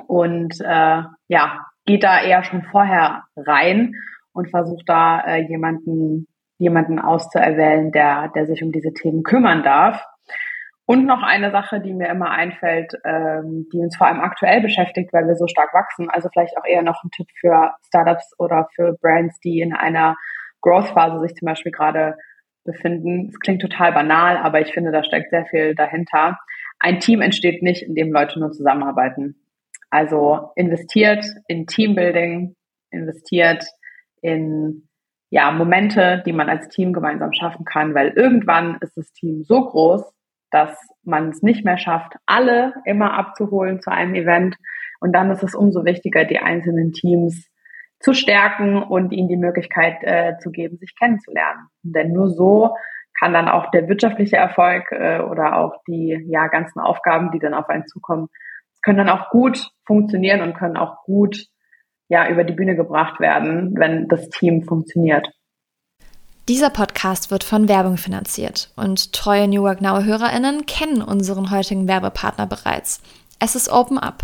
Und 0.08 0.60
äh, 0.62 1.04
ja, 1.28 1.66
geht 1.86 2.04
da 2.04 2.22
eher 2.22 2.44
schon 2.44 2.64
vorher 2.64 3.24
rein 3.36 3.94
und 4.34 4.50
versucht 4.50 4.88
da 4.88 5.22
äh, 5.22 5.48
jemanden, 5.48 6.28
jemanden 6.58 7.00
auszuerwählen, 7.00 7.92
der, 7.92 8.30
der 8.30 8.46
sich 8.46 8.64
um 8.64 8.72
diese 8.72 8.94
Themen 8.94 9.24
kümmern 9.24 9.64
darf. 9.64 10.04
Und 10.86 11.06
noch 11.06 11.24
eine 11.24 11.52
Sache, 11.52 11.80
die 11.80 11.94
mir 11.94 12.10
immer 12.10 12.30
einfällt, 12.30 12.94
ähm, 13.06 13.68
die 13.72 13.80
uns 13.80 13.96
vor 13.96 14.08
allem 14.08 14.20
aktuell 14.20 14.62
beschäftigt, 14.62 15.14
weil 15.14 15.28
wir 15.28 15.36
so 15.36 15.48
stark 15.48 15.74
wachsen. 15.74 16.10
Also 16.10 16.30
vielleicht 16.30 16.58
auch 16.58 16.66
eher 16.66 16.82
noch 16.82 17.04
ein 17.04 17.12
Tipp 17.12 17.28
für 17.40 17.72
Startups 17.88 18.34
oder 18.38 18.68
für 18.76 18.98
Brands, 19.02 19.40
die 19.40 19.62
in 19.62 19.74
einer 19.74 20.18
Growth-Phase 20.62 21.20
sich 21.22 21.36
zum 21.36 21.46
Beispiel 21.46 21.72
gerade 21.72 22.18
befinden. 22.66 23.30
Es 23.30 23.40
klingt 23.40 23.62
total 23.62 23.94
banal, 23.94 24.38
aber 24.38 24.60
ich 24.62 24.74
finde, 24.74 24.92
da 24.92 25.04
steckt 25.04 25.30
sehr 25.30 25.46
viel 25.46 25.74
dahinter. 25.74 26.38
Ein 26.80 27.00
Team 27.00 27.22
entsteht 27.22 27.62
nicht, 27.62 27.84
indem 27.84 28.12
Leute 28.12 28.40
nur 28.40 28.52
zusammenarbeiten. 28.52 29.43
Also 29.94 30.50
investiert 30.56 31.24
in 31.48 31.68
Teambuilding, 31.68 32.56
investiert 32.90 33.64
in 34.24 34.88
ja, 35.30 35.52
Momente, 35.52 36.24
die 36.26 36.34
man 36.34 36.50
als 36.50 36.68
Team 36.70 36.94
gemeinsam 36.94 37.32
schaffen 37.32 37.64
kann, 37.64 37.94
weil 37.94 38.08
irgendwann 38.08 38.80
ist 38.82 38.98
das 38.98 39.12
Team 39.12 39.44
so 39.44 39.66
groß, 39.66 40.12
dass 40.50 40.76
man 41.04 41.30
es 41.30 41.44
nicht 41.44 41.64
mehr 41.64 41.78
schafft, 41.78 42.16
alle 42.26 42.74
immer 42.86 43.14
abzuholen 43.14 43.84
zu 43.84 43.92
einem 43.92 44.16
Event. 44.16 44.56
Und 45.00 45.14
dann 45.14 45.30
ist 45.30 45.44
es 45.44 45.54
umso 45.54 45.86
wichtiger, 45.86 46.26
die 46.26 46.40
einzelnen 46.40 46.92
Teams 46.94 47.48
zu 48.00 48.16
stärken 48.16 48.82
und 48.82 49.12
ihnen 49.12 49.28
die 49.28 49.38
Möglichkeit 49.38 49.98
äh, 50.02 50.40
zu 50.40 50.50
geben, 50.50 50.78
sich 50.78 50.96
kennenzulernen. 50.98 51.68
Denn 51.84 52.14
nur 52.14 52.32
so 52.32 52.76
kann 53.20 53.34
dann 53.34 53.48
auch 53.48 53.70
der 53.70 53.88
wirtschaftliche 53.88 54.38
Erfolg 54.38 54.92
äh, 54.92 55.20
oder 55.20 55.58
auch 55.58 55.76
die 55.88 56.20
ja 56.28 56.48
ganzen 56.48 56.80
Aufgaben, 56.80 57.30
die 57.30 57.38
dann 57.38 57.54
auf 57.54 57.70
einen 57.70 57.86
zukommen, 57.86 58.30
können 58.84 59.00
dann 59.00 59.10
auch 59.10 59.30
gut 59.30 59.72
funktionieren 59.86 60.42
und 60.42 60.54
können 60.54 60.78
auch 60.78 61.04
gut 61.04 61.48
ja 62.10 62.30
über 62.30 62.44
die 62.44 62.54
Bühne 62.54 62.76
gebracht 62.76 63.20
werden, 63.20 63.74
wenn 63.76 64.08
das 64.08 64.30
Team 64.30 64.64
funktioniert. 64.64 65.30
Dieser 66.50 66.70
Podcast 66.70 67.32
wird 67.32 67.46
von 67.46 67.70
Werbung 67.70 67.96
finanziert 67.96 68.72
und 68.76 69.14
treue 69.14 69.48
New 69.48 69.64
Work 69.64 69.80
Now 69.80 70.04
Hörerinnen 70.04 70.66
kennen 70.66 71.02
unseren 71.02 71.52
heutigen 71.52 71.88
Werbepartner 71.88 72.46
bereits. 72.46 73.02
Es 73.40 73.56
ist 73.56 73.70
Open 73.70 73.98
Up. 73.98 74.24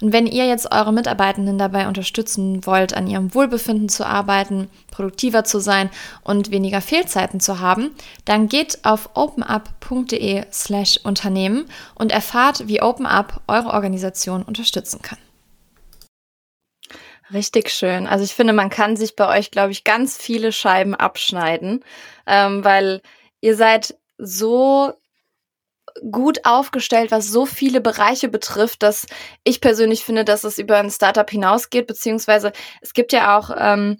Und 0.00 0.12
wenn 0.12 0.26
ihr 0.26 0.46
jetzt 0.46 0.70
eure 0.72 0.92
Mitarbeitenden 0.92 1.58
dabei 1.58 1.88
unterstützen 1.88 2.64
wollt, 2.66 2.94
an 2.94 3.06
ihrem 3.06 3.34
Wohlbefinden 3.34 3.88
zu 3.88 4.06
arbeiten, 4.06 4.68
produktiver 4.90 5.44
zu 5.44 5.60
sein 5.60 5.90
und 6.22 6.50
weniger 6.50 6.80
Fehlzeiten 6.80 7.40
zu 7.40 7.60
haben, 7.60 7.90
dann 8.24 8.48
geht 8.48 8.84
auf 8.84 9.10
openup.de 9.14 10.44
slash 10.52 11.00
Unternehmen 11.04 11.66
und 11.94 12.12
erfahrt, 12.12 12.68
wie 12.68 12.82
OpenUp 12.82 13.40
eure 13.46 13.72
Organisation 13.72 14.42
unterstützen 14.42 15.02
kann. 15.02 15.18
Richtig 17.32 17.70
schön. 17.70 18.06
Also 18.06 18.24
ich 18.24 18.34
finde, 18.34 18.52
man 18.52 18.70
kann 18.70 18.96
sich 18.96 19.16
bei 19.16 19.38
euch, 19.38 19.50
glaube 19.50 19.72
ich, 19.72 19.84
ganz 19.84 20.16
viele 20.16 20.52
Scheiben 20.52 20.94
abschneiden, 20.94 21.82
ähm, 22.26 22.64
weil 22.64 23.00
ihr 23.40 23.56
seid 23.56 23.96
so 24.18 24.92
gut 26.10 26.44
aufgestellt, 26.44 27.10
was 27.10 27.28
so 27.28 27.46
viele 27.46 27.80
Bereiche 27.80 28.28
betrifft, 28.28 28.82
dass 28.82 29.06
ich 29.44 29.60
persönlich 29.60 30.04
finde, 30.04 30.24
dass 30.24 30.44
es 30.44 30.58
über 30.58 30.76
ein 30.78 30.90
Startup 30.90 31.28
hinausgeht, 31.28 31.86
beziehungsweise 31.86 32.52
es 32.80 32.94
gibt 32.94 33.12
ja 33.12 33.38
auch 33.38 33.50
ähm, 33.56 33.98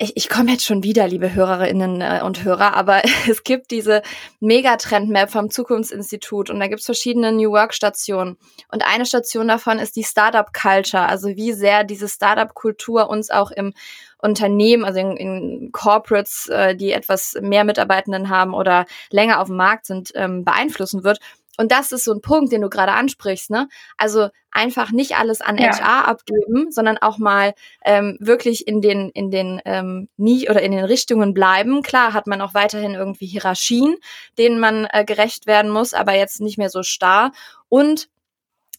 ich, 0.00 0.16
ich 0.16 0.28
komme 0.28 0.52
jetzt 0.52 0.64
schon 0.64 0.84
wieder, 0.84 1.08
liebe 1.08 1.34
Hörerinnen 1.34 2.00
äh, 2.00 2.20
und 2.22 2.44
Hörer, 2.44 2.74
aber 2.74 3.02
es 3.28 3.42
gibt 3.42 3.70
diese 3.70 4.02
Megatrend-Map 4.40 5.30
vom 5.30 5.50
Zukunftsinstitut 5.50 6.50
und 6.50 6.60
da 6.60 6.68
gibt 6.68 6.80
es 6.80 6.86
verschiedene 6.86 7.32
New 7.32 7.50
Work-Stationen. 7.50 8.38
Und 8.70 8.84
eine 8.86 9.06
Station 9.06 9.48
davon 9.48 9.78
ist 9.78 9.96
die 9.96 10.04
Startup-Culture, 10.04 11.06
also 11.06 11.28
wie 11.30 11.52
sehr 11.52 11.84
diese 11.84 12.08
Startup-Kultur 12.08 13.10
uns 13.10 13.30
auch 13.30 13.50
im 13.50 13.74
Unternehmen, 14.20 14.84
also 14.84 15.00
in, 15.00 15.16
in 15.16 15.72
Corporates, 15.72 16.48
äh, 16.48 16.74
die 16.74 16.92
etwas 16.92 17.36
mehr 17.40 17.64
Mitarbeitenden 17.64 18.28
haben 18.28 18.54
oder 18.54 18.86
länger 19.10 19.40
auf 19.40 19.48
dem 19.48 19.56
Markt 19.56 19.86
sind, 19.86 20.12
ähm, 20.14 20.44
beeinflussen 20.44 21.04
wird. 21.04 21.18
Und 21.60 21.72
das 21.72 21.90
ist 21.90 22.04
so 22.04 22.12
ein 22.12 22.20
Punkt, 22.20 22.52
den 22.52 22.62
du 22.62 22.68
gerade 22.68 22.92
ansprichst, 22.92 23.50
ne? 23.50 23.68
Also 23.96 24.28
einfach 24.52 24.92
nicht 24.92 25.16
alles 25.16 25.40
an 25.40 25.58
ja. 25.58 25.76
HR 25.76 26.06
abgeben, 26.06 26.70
sondern 26.70 26.98
auch 26.98 27.18
mal 27.18 27.52
ähm, 27.84 28.16
wirklich 28.20 28.68
in 28.68 28.80
den 28.80 29.10
in 29.10 29.32
den 29.32 29.60
ähm, 29.64 30.08
nie 30.16 30.48
oder 30.48 30.62
in 30.62 30.70
den 30.70 30.84
Richtungen 30.84 31.34
bleiben. 31.34 31.82
Klar 31.82 32.12
hat 32.12 32.28
man 32.28 32.40
auch 32.40 32.54
weiterhin 32.54 32.94
irgendwie 32.94 33.26
Hierarchien, 33.26 33.96
denen 34.38 34.60
man 34.60 34.86
äh, 34.92 35.04
gerecht 35.04 35.46
werden 35.46 35.70
muss, 35.70 35.94
aber 35.94 36.14
jetzt 36.14 36.40
nicht 36.40 36.58
mehr 36.58 36.70
so 36.70 36.84
starr 36.84 37.32
und 37.68 38.08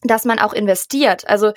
dass 0.02 0.24
man 0.24 0.38
auch 0.38 0.52
investiert. 0.52 1.28
Also 1.28 1.52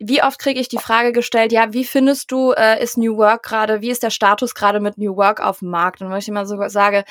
wie 0.00 0.22
oft 0.22 0.38
kriege 0.38 0.60
ich 0.60 0.68
die 0.68 0.78
Frage 0.78 1.12
gestellt, 1.12 1.52
ja, 1.52 1.72
wie 1.72 1.84
findest 1.84 2.32
du, 2.32 2.52
äh, 2.52 2.82
ist 2.82 2.98
New 2.98 3.16
Work 3.16 3.44
gerade, 3.44 3.80
wie 3.80 3.90
ist 3.90 4.02
der 4.02 4.10
Status 4.10 4.54
gerade 4.54 4.80
mit 4.80 4.98
New 4.98 5.16
Work 5.16 5.40
auf 5.40 5.60
dem 5.60 5.70
Markt? 5.70 6.00
Und 6.00 6.10
wenn 6.10 6.18
ich 6.18 6.28
immer 6.28 6.46
so 6.46 6.56
sage, 6.68 7.04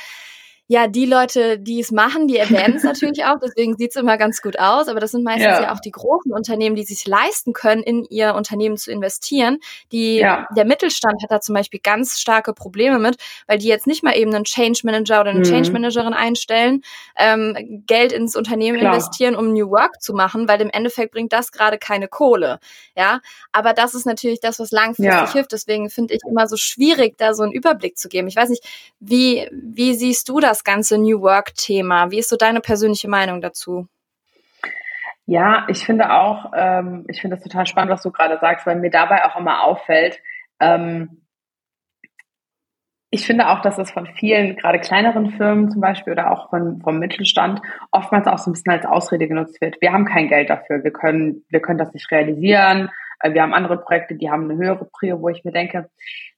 ja, 0.68 0.88
die 0.88 1.06
Leute, 1.06 1.60
die 1.60 1.82
es 1.82 1.92
machen, 1.92 2.28
die 2.28 2.38
erwähnen 2.38 2.76
es 2.78 2.84
natürlich 2.84 3.26
auch, 3.26 3.36
deswegen 3.44 3.76
sieht 3.78 3.92
es 3.92 3.96
immer 3.98 4.18
ganz 4.18 4.42
gut 4.42 4.58
aus, 4.58 4.88
aber 4.88 5.02
das 5.02 5.12
sind 5.12 5.24
meistens 5.24 5.44
ja. 5.44 5.62
ja. 5.64 5.74
auch 5.74 5.82
die 5.82 5.92
großen 5.92 6.32
Unternehmen, 6.32 6.76
die 6.76 6.86
sich 6.86 7.06
leisten 7.06 7.52
können, 7.52 7.84
in 7.84 8.06
ihr 8.10 8.34
Unternehmen 8.34 8.78
zu 8.78 8.90
investieren. 8.90 9.60
Die, 9.92 10.18
ja. 10.18 10.48
Der 10.56 10.64
Mittelstand 10.64 11.22
hat 11.22 11.32
da 11.32 11.42
zum 11.42 11.54
Beispiel 11.54 11.82
ganz 11.84 12.20
starke 12.20 12.54
Probleme 12.54 12.98
mit, 12.98 13.18
weil 13.46 13.58
die 13.58 13.68
jetzt 13.68 13.88
nicht 13.88 14.04
mal 14.04 14.16
eben 14.16 14.34
einen 14.34 14.46
Change 14.46 14.82
Manager 14.84 15.20
oder 15.20 15.32
eine 15.32 15.40
mhm. 15.40 15.44
Change 15.44 15.72
Managerin 15.72 16.14
einstellen, 16.14 16.82
ähm, 17.18 17.84
Geld 17.86 18.14
ins 18.14 18.36
Unternehmen 18.36 18.80
Klar. 18.80 18.94
investieren, 18.94 19.36
um 19.36 19.52
New 19.52 19.70
Work 19.70 20.02
zu 20.02 20.14
machen, 20.14 20.48
weil 20.48 20.62
im 20.62 20.70
Endeffekt 20.70 21.12
bringt 21.12 21.34
das 21.34 21.52
gerade 21.52 21.78
keine 21.78 22.08
Kohle. 22.08 22.60
Ja, 22.96 23.20
aber 23.52 23.74
das 23.74 23.96
ist 23.96 24.06
natürlich 24.06 24.40
das, 24.40 24.60
was 24.60 24.72
langfristig 24.72 25.14
ja. 25.14 25.32
hilft. 25.32 25.52
Deswegen 25.52 25.90
finde 25.90 26.14
ich 26.14 26.22
immer 26.28 26.48
so 26.48 26.56
schwierig, 26.56 27.18
da 27.18 27.34
so 27.34 27.44
einen 27.44 27.52
Überblick 27.52 27.98
zu 27.98 28.08
geben. 28.08 28.28
Ich 28.28 28.36
weiß 28.36 28.50
nicht, 28.50 28.64
wie, 29.00 29.50
wie 29.52 29.94
siehst 29.94 30.30
du 30.30 30.40
das? 30.40 30.53
Das 30.54 30.64
ganze 30.64 30.98
New 31.00 31.22
Work-Thema? 31.22 32.12
Wie 32.12 32.20
ist 32.20 32.30
so 32.30 32.38
deine 32.38 32.62
persönliche 32.62 33.10
Meinung 33.10 33.42
dazu? 33.42 33.88
Ja, 35.26 35.66
ich 35.68 35.86
finde 35.86 36.12
auch, 36.12 36.52
ähm, 36.56 37.06
ich 37.08 37.22
finde 37.22 37.38
es 37.38 37.44
total 37.44 37.66
spannend, 37.66 37.92
was 37.92 38.04
du 38.04 38.12
gerade 38.12 38.38
sagst, 38.40 38.68
weil 38.68 38.76
mir 38.76 38.92
dabei 38.92 39.26
auch 39.26 39.36
immer 39.36 39.64
auffällt, 39.64 40.20
ähm, 40.60 41.24
ich 43.10 43.28
finde 43.28 43.48
auch, 43.50 43.62
dass 43.62 43.78
es 43.78 43.92
von 43.92 44.08
vielen, 44.08 44.56
gerade 44.56 44.80
kleineren 44.80 45.32
Firmen 45.32 45.70
zum 45.70 45.82
Beispiel 45.82 46.14
oder 46.14 46.32
auch 46.32 46.50
von, 46.50 46.82
vom 46.82 46.98
Mittelstand, 46.98 47.62
oftmals 47.92 48.26
auch 48.26 48.40
so 48.40 48.50
ein 48.50 48.54
bisschen 48.54 48.72
als 48.72 48.86
Ausrede 48.88 49.28
genutzt 49.28 49.62
wird. 49.62 49.80
Wir 49.82 49.94
haben 49.94 50.06
kein 50.06 50.30
Geld 50.30 50.50
dafür, 50.50 50.84
wir 50.84 50.92
können, 50.92 51.46
wir 51.50 51.62
können 51.62 51.78
das 51.78 51.94
nicht 51.94 52.10
realisieren, 52.10 52.90
wir 53.24 53.42
haben 53.42 53.54
andere 53.54 53.78
Projekte, 53.78 54.16
die 54.16 54.32
haben 54.32 54.50
eine 54.50 54.60
höhere 54.60 54.86
Prio, 54.86 55.22
wo 55.22 55.30
ich 55.30 55.44
mir 55.44 55.52
denke, 55.52 55.90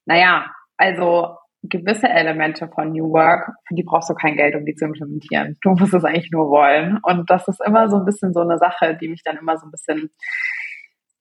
naja, 0.06 0.51
also 0.75 1.38
gewisse 1.69 2.08
Elemente 2.08 2.67
von 2.67 2.91
New 2.91 3.12
Work, 3.12 3.51
für 3.67 3.75
die 3.75 3.84
brauchst 3.84 4.10
du 4.10 4.13
kein 4.13 4.36
Geld, 4.36 4.56
um 4.56 4.65
die 4.65 4.75
zu 4.75 4.86
implementieren. 4.86 5.58
Du 5.62 5.71
musst 5.71 5.93
es 5.93 6.04
eigentlich 6.04 6.32
nur 6.32 6.49
wollen. 6.49 6.99
Und 7.04 7.30
das 7.30 7.47
ist 7.47 7.62
immer 7.65 7.89
so 7.89 7.97
ein 7.97 8.06
bisschen 8.06 8.34
so 8.34 8.41
eine 8.41 8.58
Sache, 8.58 8.97
die 8.99 9.08
mich 9.08 9.23
dann 9.23 9.38
immer 9.38 9.58
so 9.58 9.65
ein 9.65 9.71
bisschen, 9.71 10.10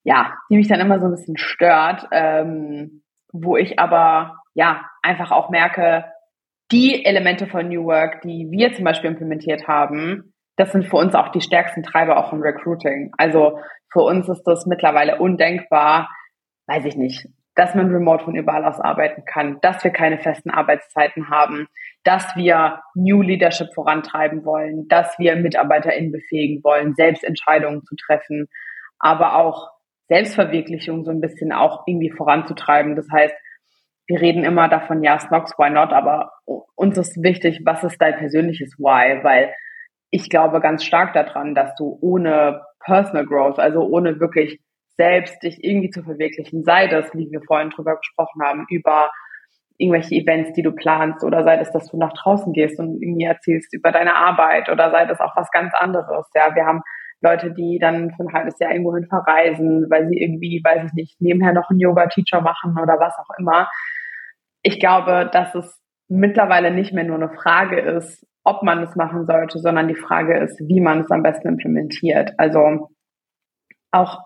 ja, 0.03 0.35
die 0.51 0.57
mich 0.57 0.69
dann 0.69 0.81
immer 0.81 1.01
so 1.01 1.07
ein 1.07 1.13
bisschen 1.13 1.37
stört, 1.37 2.07
ähm, 2.13 3.03
wo 3.33 3.57
ich 3.57 3.79
aber, 3.79 4.39
ja, 4.55 4.85
einfach 5.03 5.31
auch 5.31 5.51
merke, 5.51 6.05
die 6.71 7.05
Elemente 7.05 7.47
von 7.47 7.69
New 7.69 7.85
Work, 7.85 8.23
die 8.23 8.49
wir 8.51 8.73
zum 8.75 8.85
Beispiel 8.85 9.11
implementiert 9.11 9.69
haben, 9.69 10.35
das 10.57 10.73
sind 10.73 10.87
für 10.87 10.97
uns 10.97 11.15
auch 11.15 11.31
die 11.31 11.41
stärksten 11.41 11.83
Treiber 11.83 12.17
auch 12.17 12.33
im 12.33 12.41
Recruiting. 12.41 13.13
Also 13.19 13.59
für 13.93 14.03
uns 14.03 14.29
ist 14.29 14.43
das 14.45 14.67
mittlerweile 14.67 15.19
undenkbar, 15.19 16.09
weiß 16.67 16.85
ich 16.85 16.97
nicht, 16.97 17.29
dass 17.55 17.75
man 17.75 17.91
remote 17.91 18.25
von 18.25 18.35
überall 18.35 18.65
aus 18.65 18.81
arbeiten 18.81 19.25
kann, 19.25 19.61
dass 19.61 19.85
wir 19.85 19.93
keine 19.93 20.19
festen 20.19 20.51
Arbeitszeiten 20.51 21.31
haben, 21.31 21.69
dass 22.03 22.35
wir 22.37 22.81
New 22.95 23.23
Leadership 23.23 23.73
vorantreiben 23.75 24.45
wollen, 24.45 24.89
dass 24.89 25.19
wir 25.19 25.37
MitarbeiterInnen 25.37 26.11
befähigen 26.11 26.63
wollen, 26.65 26.95
Selbstentscheidungen 26.95 27.85
zu 27.85 27.95
treffen, 27.97 28.49
aber 28.99 29.37
auch 29.37 29.71
Selbstverwirklichung 30.09 31.05
so 31.05 31.11
ein 31.11 31.21
bisschen 31.21 31.53
auch 31.53 31.85
irgendwie 31.87 32.11
voranzutreiben. 32.11 32.97
Das 32.97 33.07
heißt, 33.11 33.35
wir 34.07 34.21
reden 34.21 34.45
immer 34.45 34.69
davon, 34.69 35.03
ja, 35.03 35.19
Snox, 35.19 35.53
why 35.57 35.71
not? 35.71 35.93
Aber 35.93 36.33
uns 36.75 36.99
ist 36.99 37.23
wichtig, 37.23 37.61
was 37.65 37.85
ist 37.85 38.01
dein 38.01 38.17
persönliches 38.17 38.77
Why? 38.79 39.23
Weil 39.23 39.55
ich 40.11 40.29
glaube 40.29 40.61
ganz 40.61 40.85
stark 40.85 41.15
daran, 41.15 41.55
dass 41.55 41.75
du 41.77 41.99
ohne 42.01 42.63
Personal 42.81 43.25
Growth, 43.25 43.59
also 43.59 43.81
ohne 43.81 44.21
wirklich 44.21 44.61
selbst 44.97 45.43
dich 45.43 45.63
irgendwie 45.63 45.91
zu 45.91 46.03
verwirklichen, 46.03 46.65
sei 46.65 46.87
das, 46.87 47.13
wie 47.15 47.31
wir 47.31 47.41
vorhin 47.47 47.71
drüber 47.71 47.97
gesprochen 47.97 48.43
haben, 48.43 48.67
über 48.71 49.11
irgendwelche 49.77 50.15
Events, 50.15 50.53
die 50.53 50.63
du 50.63 50.73
planst, 50.73 51.25
oder 51.25 51.43
sei 51.43 51.57
das, 51.57 51.73
dass 51.73 51.91
du 51.91 51.99
nach 51.99 52.13
draußen 52.13 52.53
gehst 52.53 52.79
und 52.79 53.03
irgendwie 53.03 53.25
erzählst 53.25 53.75
über 53.75 53.91
deine 53.91 54.15
Arbeit, 54.15 54.69
oder 54.69 54.91
sei 54.91 55.07
das 55.07 55.21
auch 55.21 55.37
was 55.37 55.51
ganz 55.51 55.75
anderes. 55.75 56.31
Ja, 56.35 56.55
wir 56.55 56.65
haben 56.65 56.83
Leute, 57.21 57.53
die 57.53 57.79
dann 57.81 58.13
für 58.13 58.23
ein 58.23 58.33
halbes 58.33 58.59
Jahr 58.61 58.71
irgendwohin 58.71 59.07
verreisen, 59.07 59.87
weil 59.91 60.09
sie 60.09 60.21
irgendwie, 60.21 60.61
weiß 60.63 60.85
ich 60.87 60.93
nicht, 60.93 61.21
nebenher 61.21 61.53
noch 61.53 61.71
einen 61.71 61.81
Yoga-Teacher 61.81 62.41
machen 62.41 62.79
oder 62.81 63.01
was 63.01 63.15
auch 63.19 63.39
immer. 63.39 63.69
Ich 64.63 64.79
glaube, 64.79 65.29
dass 65.33 65.55
es 65.55 65.81
mittlerweile 66.09 66.71
nicht 66.71 66.93
mehr 66.93 67.05
nur 67.05 67.17
eine 67.17 67.31
Frage 67.31 67.81
ist, 67.81 68.27
ob 68.45 68.63
man 68.63 68.83
es 68.83 68.95
machen 68.95 69.27
sollte, 69.27 69.59
sondern 69.59 69.89
die 69.89 69.95
Frage 69.95 70.39
ist, 70.39 70.61
wie 70.69 70.81
man 70.81 71.01
es 71.01 71.11
am 71.11 71.23
besten 71.23 71.49
implementiert. 71.49 72.33
Also 72.37 72.91
auch 73.91 74.21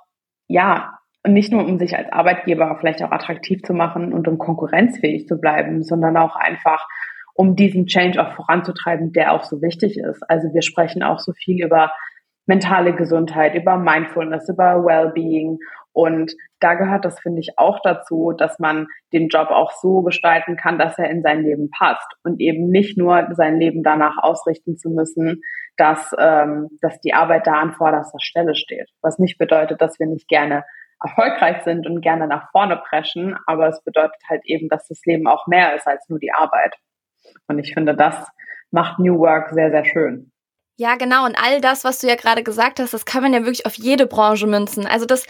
ja, 0.48 0.98
nicht 1.26 1.52
nur 1.52 1.64
um 1.64 1.78
sich 1.78 1.96
als 1.96 2.10
Arbeitgeber 2.10 2.76
vielleicht 2.80 3.02
auch 3.02 3.12
attraktiv 3.12 3.62
zu 3.62 3.74
machen 3.74 4.12
und 4.12 4.26
um 4.28 4.38
konkurrenzfähig 4.38 5.26
zu 5.26 5.38
bleiben, 5.38 5.82
sondern 5.82 6.16
auch 6.16 6.36
einfach 6.36 6.86
um 7.34 7.54
diesen 7.54 7.86
Change 7.86 8.20
auch 8.20 8.34
voranzutreiben, 8.34 9.12
der 9.12 9.32
auch 9.32 9.44
so 9.44 9.62
wichtig 9.62 9.98
ist. 9.98 10.22
Also 10.28 10.52
wir 10.52 10.62
sprechen 10.62 11.02
auch 11.02 11.20
so 11.20 11.32
viel 11.32 11.64
über 11.64 11.92
mentale 12.46 12.96
Gesundheit, 12.96 13.54
über 13.54 13.76
Mindfulness, 13.76 14.48
über 14.48 14.84
Wellbeing 14.84 15.58
und 15.98 16.36
da 16.60 16.74
gehört 16.74 17.04
das, 17.04 17.18
finde 17.18 17.40
ich, 17.40 17.58
auch 17.58 17.80
dazu, 17.82 18.30
dass 18.30 18.60
man 18.60 18.86
den 19.12 19.30
Job 19.30 19.50
auch 19.50 19.72
so 19.72 20.02
gestalten 20.02 20.56
kann, 20.56 20.78
dass 20.78 20.96
er 20.96 21.10
in 21.10 21.22
sein 21.22 21.42
Leben 21.42 21.70
passt 21.76 22.06
und 22.22 22.38
eben 22.38 22.68
nicht 22.68 22.96
nur 22.96 23.26
sein 23.32 23.58
Leben 23.58 23.82
danach 23.82 24.16
ausrichten 24.16 24.76
zu 24.76 24.90
müssen, 24.90 25.42
dass, 25.76 26.14
ähm, 26.16 26.68
dass 26.82 27.00
die 27.00 27.14
Arbeit 27.14 27.48
da 27.48 27.54
an 27.54 27.72
vorderster 27.72 28.20
Stelle 28.20 28.54
steht. 28.54 28.88
Was 29.02 29.18
nicht 29.18 29.38
bedeutet, 29.38 29.82
dass 29.82 29.98
wir 29.98 30.06
nicht 30.06 30.28
gerne 30.28 30.62
erfolgreich 31.02 31.64
sind 31.64 31.84
und 31.88 32.00
gerne 32.00 32.28
nach 32.28 32.48
vorne 32.52 32.76
preschen, 32.76 33.36
aber 33.46 33.66
es 33.66 33.82
bedeutet 33.82 34.22
halt 34.30 34.42
eben, 34.44 34.68
dass 34.68 34.86
das 34.86 35.04
Leben 35.04 35.26
auch 35.26 35.48
mehr 35.48 35.74
ist 35.74 35.88
als 35.88 36.08
nur 36.08 36.20
die 36.20 36.32
Arbeit. 36.32 36.76
Und 37.48 37.58
ich 37.58 37.74
finde, 37.74 37.96
das 37.96 38.14
macht 38.70 39.00
New 39.00 39.18
Work 39.18 39.50
sehr, 39.50 39.72
sehr 39.72 39.84
schön. 39.84 40.30
Ja, 40.80 40.94
genau. 40.94 41.24
Und 41.24 41.36
all 41.36 41.60
das, 41.60 41.82
was 41.82 41.98
du 41.98 42.06
ja 42.06 42.14
gerade 42.14 42.44
gesagt 42.44 42.78
hast, 42.78 42.94
das 42.94 43.04
kann 43.04 43.24
man 43.24 43.32
ja 43.32 43.40
wirklich 43.40 43.66
auf 43.66 43.74
jede 43.74 44.06
Branche 44.06 44.46
münzen. 44.46 44.86
Also 44.86 45.06
das 45.06 45.26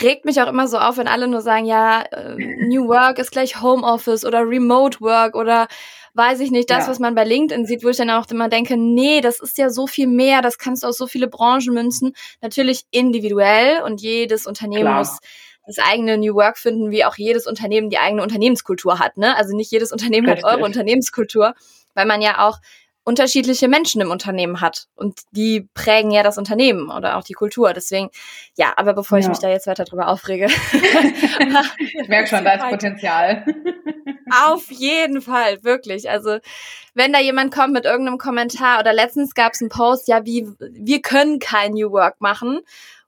regt 0.00 0.24
mich 0.24 0.40
auch 0.40 0.48
immer 0.48 0.66
so 0.66 0.78
auf, 0.78 0.96
wenn 0.96 1.08
alle 1.08 1.28
nur 1.28 1.40
sagen, 1.40 1.66
ja, 1.66 2.02
äh, 2.02 2.34
New 2.36 2.88
Work 2.88 3.18
ist 3.18 3.30
gleich 3.30 3.60
Homeoffice 3.62 4.24
oder 4.24 4.40
Remote 4.40 5.00
Work 5.00 5.36
oder 5.36 5.68
weiß 6.14 6.40
ich 6.40 6.50
nicht, 6.50 6.70
das, 6.70 6.84
ja. 6.84 6.90
was 6.90 6.98
man 6.98 7.14
bei 7.14 7.24
LinkedIn 7.24 7.66
sieht, 7.66 7.84
wo 7.84 7.88
ich 7.88 7.96
dann 7.96 8.10
auch 8.10 8.26
immer 8.30 8.48
denke, 8.48 8.76
nee, 8.76 9.20
das 9.20 9.40
ist 9.40 9.58
ja 9.58 9.68
so 9.70 9.86
viel 9.86 10.06
mehr, 10.06 10.42
das 10.42 10.58
kannst 10.58 10.82
du 10.82 10.86
aus 10.86 10.96
so 10.96 11.06
viele 11.06 11.28
Branchen 11.28 11.74
münzen. 11.74 12.12
Natürlich 12.40 12.84
individuell 12.90 13.82
und 13.82 14.00
jedes 14.00 14.46
Unternehmen 14.46 14.82
Klar. 14.82 14.98
muss 14.98 15.18
das 15.66 15.78
eigene 15.78 16.18
New 16.18 16.34
Work 16.34 16.58
finden, 16.58 16.90
wie 16.90 17.04
auch 17.04 17.16
jedes 17.16 17.46
Unternehmen 17.46 17.90
die 17.90 17.98
eigene 17.98 18.22
Unternehmenskultur 18.22 18.98
hat. 18.98 19.16
Ne? 19.16 19.36
Also 19.36 19.56
nicht 19.56 19.70
jedes 19.72 19.92
Unternehmen 19.92 20.28
Richtig. 20.28 20.44
hat 20.44 20.54
eure 20.54 20.64
Unternehmenskultur, 20.64 21.54
weil 21.94 22.06
man 22.06 22.20
ja 22.20 22.46
auch 22.46 22.58
unterschiedliche 23.04 23.68
Menschen 23.68 24.00
im 24.00 24.10
Unternehmen 24.10 24.60
hat. 24.60 24.88
Und 24.94 25.20
die 25.30 25.68
prägen 25.74 26.10
ja 26.10 26.22
das 26.22 26.38
Unternehmen 26.38 26.90
oder 26.90 27.16
auch 27.16 27.24
die 27.24 27.34
Kultur. 27.34 27.72
Deswegen, 27.74 28.10
ja, 28.56 28.72
aber 28.76 28.94
bevor 28.94 29.18
ja. 29.18 29.24
ich 29.24 29.28
mich 29.28 29.38
da 29.38 29.50
jetzt 29.50 29.66
weiter 29.66 29.84
drüber 29.84 30.08
aufrege. 30.08 30.46
ich 31.78 32.08
merke 32.08 32.28
schon, 32.28 32.44
da 32.44 32.54
ist 32.54 32.68
Potenzial. 32.68 33.44
Auf 34.46 34.70
jeden 34.70 35.20
Fall, 35.20 35.62
wirklich. 35.62 36.08
Also, 36.08 36.38
wenn 36.94 37.12
da 37.12 37.20
jemand 37.20 37.52
kommt 37.52 37.72
mit 37.72 37.84
irgendeinem 37.84 38.18
Kommentar 38.18 38.80
oder 38.80 38.92
letztens 38.92 39.34
gab 39.34 39.52
es 39.52 39.60
einen 39.60 39.70
Post, 39.70 40.08
ja, 40.08 40.24
wie, 40.24 40.48
wir 40.58 41.02
können 41.02 41.38
kein 41.38 41.72
New 41.72 41.90
Work 41.90 42.20
machen 42.20 42.60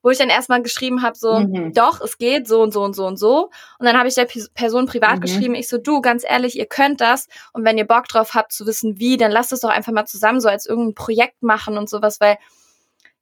wo 0.06 0.10
ich 0.10 0.18
dann 0.18 0.28
erstmal 0.28 0.62
geschrieben 0.62 1.02
habe, 1.02 1.16
so, 1.18 1.40
mhm. 1.40 1.72
doch, 1.72 2.00
es 2.00 2.16
geht 2.16 2.46
so 2.46 2.62
und 2.62 2.72
so 2.72 2.84
und 2.84 2.94
so 2.94 3.04
und 3.08 3.16
so. 3.16 3.50
Und 3.80 3.86
dann 3.86 3.98
habe 3.98 4.06
ich 4.06 4.14
der 4.14 4.28
Person 4.54 4.86
privat 4.86 5.16
mhm. 5.16 5.20
geschrieben, 5.20 5.54
ich 5.56 5.68
so, 5.68 5.78
du, 5.78 6.00
ganz 6.00 6.24
ehrlich, 6.24 6.56
ihr 6.56 6.66
könnt 6.66 7.00
das. 7.00 7.26
Und 7.52 7.64
wenn 7.64 7.76
ihr 7.76 7.88
Bock 7.88 8.06
drauf 8.06 8.34
habt 8.34 8.52
zu 8.52 8.68
wissen, 8.68 9.00
wie, 9.00 9.16
dann 9.16 9.32
lasst 9.32 9.52
es 9.52 9.62
doch 9.62 9.68
einfach 9.68 9.90
mal 9.92 10.06
zusammen 10.06 10.40
so 10.40 10.48
als 10.48 10.64
irgendein 10.64 10.94
Projekt 10.94 11.42
machen 11.42 11.76
und 11.76 11.90
sowas, 11.90 12.20
weil 12.20 12.38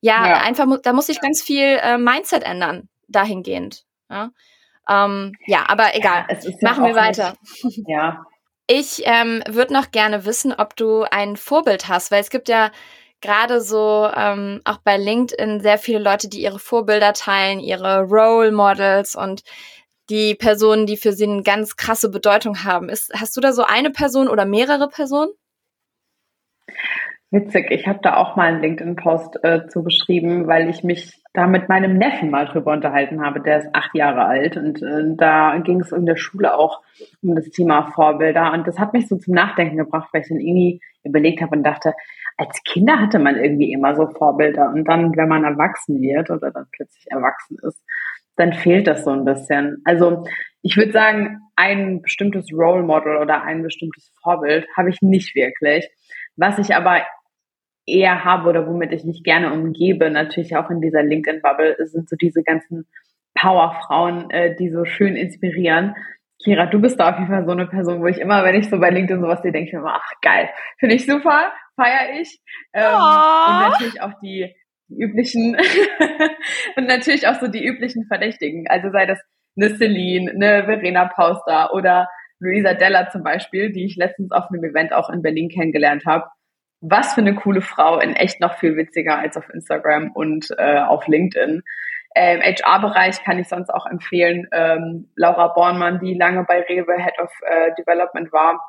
ja, 0.02 0.28
ja. 0.28 0.42
einfach, 0.42 0.66
da 0.82 0.92
muss 0.92 1.06
sich 1.06 1.22
ganz 1.22 1.40
viel 1.40 1.78
äh, 1.80 1.96
Mindset 1.96 2.42
ändern, 2.42 2.90
dahingehend. 3.08 3.86
Ja. 4.10 4.32
Ähm, 4.86 5.32
ja, 5.46 5.64
aber 5.66 5.96
egal. 5.96 6.26
Ja, 6.28 6.50
Machen 6.60 6.84
wir 6.84 6.94
weiter. 6.94 7.34
Nicht, 7.62 7.80
ja. 7.88 8.26
Ich 8.66 9.02
ähm, 9.04 9.42
würde 9.46 9.74
noch 9.74 9.90
gerne 9.90 10.24
wissen, 10.24 10.52
ob 10.52 10.74
du 10.76 11.02
ein 11.02 11.36
Vorbild 11.36 11.88
hast, 11.88 12.10
weil 12.10 12.20
es 12.20 12.30
gibt 12.30 12.48
ja 12.48 12.70
gerade 13.20 13.60
so 13.60 14.08
ähm, 14.14 14.60
auch 14.64 14.78
bei 14.78 14.96
LinkedIn 14.96 15.60
sehr 15.60 15.78
viele 15.78 15.98
Leute, 15.98 16.28
die 16.28 16.42
ihre 16.42 16.58
Vorbilder 16.58 17.12
teilen, 17.12 17.60
ihre 17.60 18.02
Role 18.02 18.52
Models 18.52 19.16
und 19.16 19.42
die 20.10 20.34
Personen, 20.34 20.86
die 20.86 20.96
für 20.96 21.12
sie 21.12 21.24
eine 21.24 21.42
ganz 21.42 21.76
krasse 21.76 22.10
Bedeutung 22.10 22.64
haben. 22.64 22.88
Ist, 22.88 23.12
hast 23.14 23.36
du 23.36 23.40
da 23.40 23.52
so 23.52 23.64
eine 23.64 23.90
Person 23.90 24.28
oder 24.28 24.44
mehrere 24.46 24.88
Personen? 24.88 25.30
Witzig, 27.34 27.72
ich 27.72 27.88
habe 27.88 27.98
da 28.00 28.16
auch 28.16 28.36
mal 28.36 28.46
einen 28.46 28.62
LinkedIn-Post 28.62 29.42
äh, 29.42 29.66
zu 29.66 29.82
geschrieben, 29.82 30.46
weil 30.46 30.70
ich 30.70 30.84
mich 30.84 31.20
da 31.32 31.48
mit 31.48 31.68
meinem 31.68 31.98
Neffen 31.98 32.30
mal 32.30 32.46
drüber 32.46 32.70
unterhalten 32.72 33.26
habe. 33.26 33.40
Der 33.40 33.58
ist 33.58 33.68
acht 33.72 33.92
Jahre 33.92 34.26
alt 34.26 34.56
und 34.56 34.80
äh, 34.80 35.16
da 35.16 35.58
ging 35.58 35.80
es 35.80 35.90
in 35.90 36.06
der 36.06 36.14
Schule 36.14 36.56
auch 36.56 36.80
um 37.22 37.34
das 37.34 37.50
Thema 37.50 37.90
Vorbilder 37.90 38.52
und 38.52 38.68
das 38.68 38.78
hat 38.78 38.92
mich 38.92 39.08
so 39.08 39.16
zum 39.16 39.34
Nachdenken 39.34 39.78
gebracht, 39.78 40.10
weil 40.12 40.22
ich 40.22 40.28
dann 40.28 40.38
irgendwie 40.38 40.80
überlegt 41.02 41.42
habe 41.42 41.56
und 41.56 41.64
dachte, 41.64 41.94
als 42.36 42.62
Kinder 42.62 43.00
hatte 43.00 43.18
man 43.18 43.34
irgendwie 43.34 43.72
immer 43.72 43.96
so 43.96 44.06
Vorbilder 44.06 44.70
und 44.72 44.84
dann, 44.84 45.16
wenn 45.16 45.28
man 45.28 45.42
erwachsen 45.42 46.00
wird 46.00 46.30
oder 46.30 46.52
dann 46.52 46.66
plötzlich 46.70 47.06
erwachsen 47.10 47.56
ist, 47.66 47.82
dann 48.36 48.52
fehlt 48.52 48.86
das 48.86 49.02
so 49.02 49.10
ein 49.10 49.24
bisschen. 49.24 49.82
Also 49.84 50.22
ich 50.62 50.76
würde 50.76 50.92
sagen, 50.92 51.40
ein 51.56 52.00
bestimmtes 52.00 52.46
Role 52.52 52.84
Model 52.84 53.16
oder 53.16 53.42
ein 53.42 53.64
bestimmtes 53.64 54.12
Vorbild 54.22 54.68
habe 54.76 54.90
ich 54.90 55.02
nicht 55.02 55.34
wirklich. 55.34 55.90
Was 56.36 56.58
ich 56.60 56.76
aber 56.76 57.02
eher 57.86 58.24
habe 58.24 58.48
oder 58.48 58.66
womit 58.66 58.92
ich 58.92 59.04
mich 59.04 59.22
gerne 59.22 59.52
umgebe, 59.52 60.10
natürlich 60.10 60.56
auch 60.56 60.70
in 60.70 60.80
dieser 60.80 61.02
LinkedIn-Bubble, 61.02 61.76
sind 61.86 62.08
so 62.08 62.16
diese 62.16 62.42
ganzen 62.42 62.86
Powerfrauen, 63.34 64.30
äh, 64.30 64.56
die 64.56 64.70
so 64.70 64.84
schön 64.84 65.16
inspirieren. 65.16 65.94
Kira, 66.42 66.66
du 66.66 66.80
bist 66.80 66.98
da 67.00 67.10
auf 67.10 67.18
jeden 67.18 67.30
Fall 67.30 67.44
so 67.44 67.52
eine 67.52 67.66
Person, 67.66 68.00
wo 68.00 68.06
ich 68.06 68.18
immer, 68.18 68.44
wenn 68.44 68.54
ich 68.54 68.68
so 68.68 68.78
bei 68.78 68.90
LinkedIn 68.90 69.20
sowas 69.20 69.42
sehe, 69.42 69.52
denke 69.52 69.68
ich 69.68 69.72
mir 69.72 69.80
immer, 69.80 69.96
ach 69.96 70.12
geil, 70.20 70.50
finde 70.78 70.94
ich 70.94 71.06
super, 71.06 71.52
feiere 71.76 72.20
ich. 72.20 72.38
Ähm, 72.72 72.84
oh. 72.86 73.50
Und 73.50 73.70
natürlich 73.70 74.02
auch 74.02 74.12
die, 74.22 74.54
die 74.88 75.02
üblichen 75.02 75.56
und 76.76 76.86
natürlich 76.86 77.26
auch 77.28 77.40
so 77.40 77.48
die 77.48 77.64
üblichen 77.64 78.06
Verdächtigen. 78.06 78.66
Also 78.68 78.90
sei 78.90 79.06
das 79.06 79.20
eine 79.56 79.76
Celine, 79.76 80.30
eine 80.30 80.64
Verena 80.64 81.06
Pauster 81.06 81.72
oder 81.74 82.08
Luisa 82.40 82.74
Della 82.74 83.08
zum 83.10 83.22
Beispiel, 83.22 83.72
die 83.72 83.86
ich 83.86 83.96
letztens 83.96 84.32
auf 84.32 84.50
einem 84.50 84.64
Event 84.64 84.92
auch 84.92 85.08
in 85.10 85.22
Berlin 85.22 85.48
kennengelernt 85.48 86.04
habe 86.06 86.26
was 86.86 87.14
für 87.14 87.20
eine 87.20 87.34
coole 87.34 87.62
Frau, 87.62 87.98
in 87.98 88.14
echt 88.14 88.40
noch 88.40 88.58
viel 88.58 88.76
witziger 88.76 89.18
als 89.18 89.36
auf 89.36 89.48
Instagram 89.48 90.12
und 90.12 90.48
äh, 90.58 90.80
auf 90.80 91.06
LinkedIn. 91.06 91.62
Ähm, 92.14 92.40
HR-Bereich 92.40 93.24
kann 93.24 93.38
ich 93.38 93.48
sonst 93.48 93.70
auch 93.70 93.86
empfehlen. 93.86 94.46
Ähm, 94.52 95.10
Laura 95.16 95.48
Bornmann, 95.48 95.98
die 95.98 96.14
lange 96.14 96.44
bei 96.44 96.60
Rewe 96.60 96.96
Head 96.96 97.18
of 97.20 97.30
äh, 97.42 97.72
Development 97.76 98.32
war, 98.32 98.60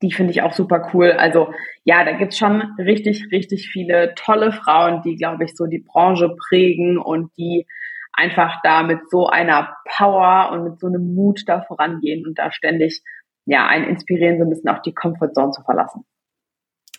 die 0.00 0.12
finde 0.12 0.30
ich 0.30 0.42
auch 0.42 0.52
super 0.52 0.90
cool. 0.92 1.12
Also 1.12 1.52
ja, 1.84 2.04
da 2.04 2.12
gibt's 2.12 2.38
schon 2.38 2.62
richtig, 2.78 3.28
richtig 3.32 3.68
viele 3.68 4.14
tolle 4.14 4.52
Frauen, 4.52 5.02
die, 5.02 5.16
glaube 5.16 5.44
ich, 5.44 5.56
so 5.56 5.66
die 5.66 5.84
Branche 5.84 6.36
prägen 6.48 6.98
und 6.98 7.30
die 7.36 7.66
einfach 8.12 8.60
da 8.62 8.82
mit 8.82 9.10
so 9.10 9.26
einer 9.26 9.74
Power 9.96 10.50
und 10.52 10.64
mit 10.64 10.80
so 10.80 10.86
einem 10.86 11.14
Mut 11.14 11.42
da 11.46 11.62
vorangehen 11.62 12.26
und 12.26 12.38
da 12.38 12.52
ständig 12.52 13.02
ja 13.46 13.66
einen 13.66 13.86
inspirieren, 13.86 14.38
so 14.38 14.44
ein 14.44 14.50
bisschen 14.50 14.70
auch 14.70 14.82
die 14.82 14.94
Comfortzone 14.94 15.50
zu 15.50 15.62
verlassen. 15.62 16.04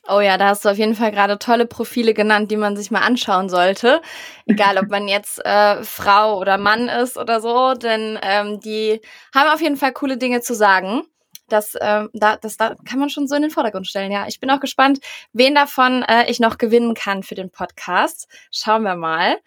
Oh 0.07 0.19
ja, 0.19 0.37
da 0.37 0.49
hast 0.49 0.65
du 0.65 0.69
auf 0.69 0.77
jeden 0.77 0.95
Fall 0.95 1.11
gerade 1.11 1.39
tolle 1.39 1.65
Profile 1.65 2.13
genannt, 2.13 2.51
die 2.51 2.57
man 2.57 2.75
sich 2.75 2.91
mal 2.91 3.01
anschauen 3.01 3.47
sollte. 3.47 4.01
Egal, 4.45 4.77
ob 4.77 4.89
man 4.89 5.07
jetzt 5.07 5.43
äh, 5.45 5.81
Frau 5.83 6.39
oder 6.39 6.57
Mann 6.57 6.89
ist 6.89 7.17
oder 7.17 7.39
so, 7.39 7.73
denn 7.73 8.19
ähm, 8.21 8.59
die 8.59 8.99
haben 9.33 9.49
auf 9.53 9.61
jeden 9.61 9.77
Fall 9.77 9.93
coole 9.93 10.17
Dinge 10.17 10.41
zu 10.41 10.55
sagen. 10.55 11.03
Das, 11.47 11.75
äh, 11.75 12.05
da, 12.13 12.35
das 12.35 12.57
da 12.57 12.75
kann 12.83 12.99
man 12.99 13.09
schon 13.09 13.27
so 13.27 13.35
in 13.35 13.43
den 13.43 13.51
Vordergrund 13.51 13.87
stellen. 13.87 14.11
Ja, 14.11 14.27
ich 14.27 14.41
bin 14.41 14.49
auch 14.49 14.59
gespannt, 14.59 14.99
wen 15.31 15.55
davon 15.55 16.03
äh, 16.03 16.29
ich 16.29 16.39
noch 16.41 16.57
gewinnen 16.57 16.95
kann 16.95 17.23
für 17.23 17.35
den 17.35 17.49
Podcast. 17.49 18.27
Schauen 18.51 18.83
wir 18.83 18.95
mal. 18.95 19.37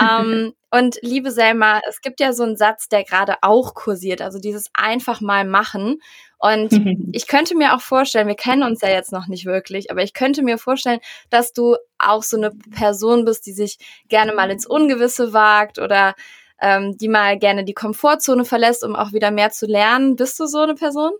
ähm, 0.00 0.52
und 0.70 0.96
liebe 1.02 1.32
Selma, 1.32 1.80
es 1.88 2.02
gibt 2.02 2.20
ja 2.20 2.32
so 2.32 2.44
einen 2.44 2.56
Satz, 2.56 2.88
der 2.88 3.02
gerade 3.02 3.36
auch 3.42 3.74
kursiert, 3.74 4.22
also 4.22 4.38
dieses 4.38 4.70
einfach 4.74 5.20
mal 5.20 5.44
machen. 5.44 6.00
Und 6.44 6.72
ich 7.12 7.26
könnte 7.26 7.56
mir 7.56 7.74
auch 7.74 7.80
vorstellen, 7.80 8.28
wir 8.28 8.34
kennen 8.34 8.62
uns 8.62 8.82
ja 8.82 8.90
jetzt 8.90 9.12
noch 9.12 9.28
nicht 9.28 9.46
wirklich, 9.46 9.90
aber 9.90 10.02
ich 10.02 10.12
könnte 10.12 10.42
mir 10.42 10.58
vorstellen, 10.58 11.00
dass 11.30 11.54
du 11.54 11.76
auch 11.98 12.22
so 12.22 12.36
eine 12.36 12.50
Person 12.76 13.24
bist, 13.24 13.46
die 13.46 13.52
sich 13.52 13.78
gerne 14.10 14.34
mal 14.34 14.50
ins 14.50 14.66
Ungewisse 14.66 15.32
wagt 15.32 15.78
oder 15.78 16.14
ähm, 16.60 16.98
die 16.98 17.08
mal 17.08 17.38
gerne 17.38 17.64
die 17.64 17.72
Komfortzone 17.72 18.44
verlässt, 18.44 18.84
um 18.84 18.94
auch 18.94 19.12
wieder 19.14 19.30
mehr 19.30 19.50
zu 19.50 19.64
lernen. 19.64 20.16
Bist 20.16 20.38
du 20.38 20.44
so 20.44 20.60
eine 20.60 20.74
Person? 20.74 21.12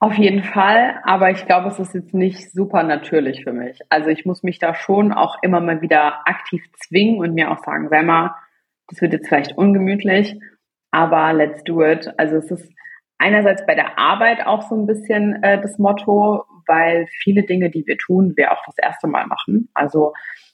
Auf 0.00 0.14
jeden 0.14 0.42
Fall, 0.42 1.00
aber 1.04 1.30
ich 1.30 1.46
glaube, 1.46 1.68
es 1.68 1.78
ist 1.78 1.94
jetzt 1.94 2.12
nicht 2.12 2.52
super 2.52 2.82
natürlich 2.82 3.44
für 3.44 3.52
mich. 3.52 3.78
Also 3.88 4.10
ich 4.10 4.26
muss 4.26 4.42
mich 4.42 4.58
da 4.58 4.74
schon 4.74 5.12
auch 5.12 5.36
immer 5.42 5.60
mal 5.60 5.80
wieder 5.80 6.26
aktiv 6.26 6.64
zwingen 6.76 7.20
und 7.20 7.34
mir 7.34 7.52
auch 7.52 7.64
sagen, 7.64 7.88
sei 7.88 8.02
mal, 8.02 8.34
das 8.88 9.00
wird 9.00 9.12
jetzt 9.12 9.28
vielleicht 9.28 9.56
ungemütlich, 9.56 10.38
aber 10.90 11.32
let's 11.32 11.62
do 11.62 11.82
it. 11.82 12.12
Also 12.18 12.36
es 12.36 12.50
ist 12.50 12.74
einerseits 13.18 13.64
bei 13.66 13.74
der 13.74 13.98
Arbeit 13.98 14.46
auch 14.46 14.62
so 14.62 14.74
ein 14.74 14.86
bisschen 14.86 15.42
äh, 15.42 15.60
das 15.60 15.78
Motto, 15.78 16.44
weil 16.66 17.06
viele 17.22 17.44
Dinge, 17.44 17.70
die 17.70 17.86
wir 17.86 17.98
tun, 17.98 18.34
wir 18.36 18.52
auch 18.52 18.62
das 18.66 18.76
erste 18.78 19.06
Mal 19.06 19.26
machen. 19.26 19.68
Also 19.74 20.12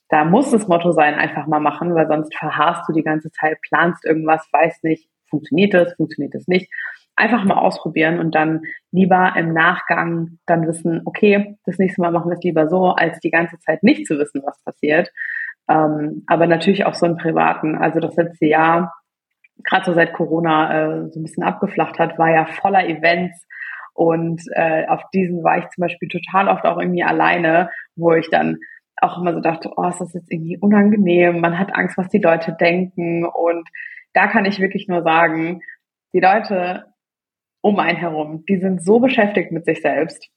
da 0.09 0.25
muss 0.25 0.51
das 0.51 0.66
Motto 0.66 0.92
sein, 0.92 1.14
einfach 1.14 1.46
mal 1.46 1.61
machen, 1.61 1.94
weil 1.94 2.09
sonst 2.09 2.37
verharrst 2.37 2.88
du 2.88 2.92
die 2.92 3.05
ganze 3.05 3.31
Zeit, 3.31 3.59
planst 3.62 4.05
irgendwas, 4.05 4.46
weißt 4.53 4.85
nicht, 4.85 5.09
funktioniert 5.29 5.73
es, 5.75 5.94
funktioniert 5.94 6.35
es 6.35 6.49
nicht. 6.49 6.70
Einfach 7.14 7.44
mal 7.44 7.59
ausprobieren 7.59 8.18
und 8.18 8.35
dann 8.35 8.62
lieber 8.90 9.35
im 9.37 9.53
Nachgang 9.53 10.38
dann 10.46 10.66
wissen, 10.66 11.03
okay, 11.05 11.57
das 11.64 11.79
nächste 11.79 12.01
Mal 12.01 12.11
machen 12.11 12.31
wir 12.31 12.37
es 12.37 12.42
lieber 12.42 12.68
so, 12.68 12.87
als 12.88 13.20
die 13.20 13.31
ganze 13.31 13.59
Zeit 13.59 13.83
nicht 13.83 14.07
zu 14.07 14.18
wissen, 14.18 14.42
was 14.44 14.61
passiert. 14.64 15.12
Ähm, 15.68 16.25
aber 16.27 16.46
natürlich 16.46 16.85
auch 16.87 16.94
so 16.94 17.07
im 17.07 17.16
Privaten. 17.16 17.77
Also 17.77 18.01
das 18.01 18.16
letzte 18.16 18.46
Jahr 18.46 18.92
gerade 19.64 19.85
so 19.85 19.94
seit 19.94 20.12
Corona 20.12 21.05
äh, 21.05 21.11
so 21.11 21.20
ein 21.20 21.23
bisschen 21.23 21.42
abgeflacht 21.42 21.99
hat, 21.99 22.18
war 22.18 22.31
ja 22.31 22.46
voller 22.46 22.88
Events. 22.88 23.46
Und 23.94 24.42
äh, 24.55 24.87
auf 24.87 25.03
diesen 25.12 25.42
war 25.42 25.59
ich 25.59 25.68
zum 25.68 25.83
Beispiel 25.83 26.09
total 26.09 26.49
oft 26.49 26.64
auch 26.64 26.79
irgendwie 26.79 27.03
alleine, 27.03 27.70
wo 27.96 28.12
ich 28.12 28.31
dann 28.31 28.59
auch 29.01 29.18
immer 29.18 29.35
so 29.35 29.40
dachte, 29.40 29.70
oh, 29.77 29.88
ist 29.88 30.01
das 30.01 30.14
jetzt 30.14 30.31
irgendwie 30.31 30.59
unangenehm, 30.59 31.40
man 31.40 31.59
hat 31.59 31.75
Angst, 31.75 31.96
was 31.96 32.09
die 32.09 32.18
Leute 32.18 32.53
denken. 32.53 33.25
Und 33.25 33.68
da 34.12 34.27
kann 34.27 34.44
ich 34.44 34.61
wirklich 34.61 34.88
nur 34.88 35.03
sagen, 35.03 35.62
die 36.12 36.20
Leute 36.20 36.87
um 37.62 37.79
einen 37.79 37.99
herum, 37.99 38.44
die 38.49 38.57
sind 38.57 38.85
so 38.85 39.01
beschäftigt 39.01 39.53
mit 39.53 39.64
sich 39.64 39.83
selbst, 39.83 40.29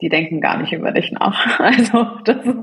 die 0.00 0.08
denken 0.08 0.40
gar 0.40 0.58
nicht 0.58 0.72
über 0.72 0.92
dich 0.92 1.12
nach. 1.12 1.58
Also 1.60 2.04
das 2.24 2.44
ist 2.44 2.56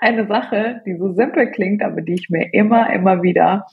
eine 0.00 0.26
Sache, 0.26 0.82
die 0.86 0.96
so 0.96 1.12
simpel 1.12 1.50
klingt, 1.50 1.82
aber 1.82 2.00
die 2.02 2.14
ich 2.14 2.28
mir 2.28 2.52
immer, 2.52 2.92
immer 2.92 3.22
wieder 3.22 3.66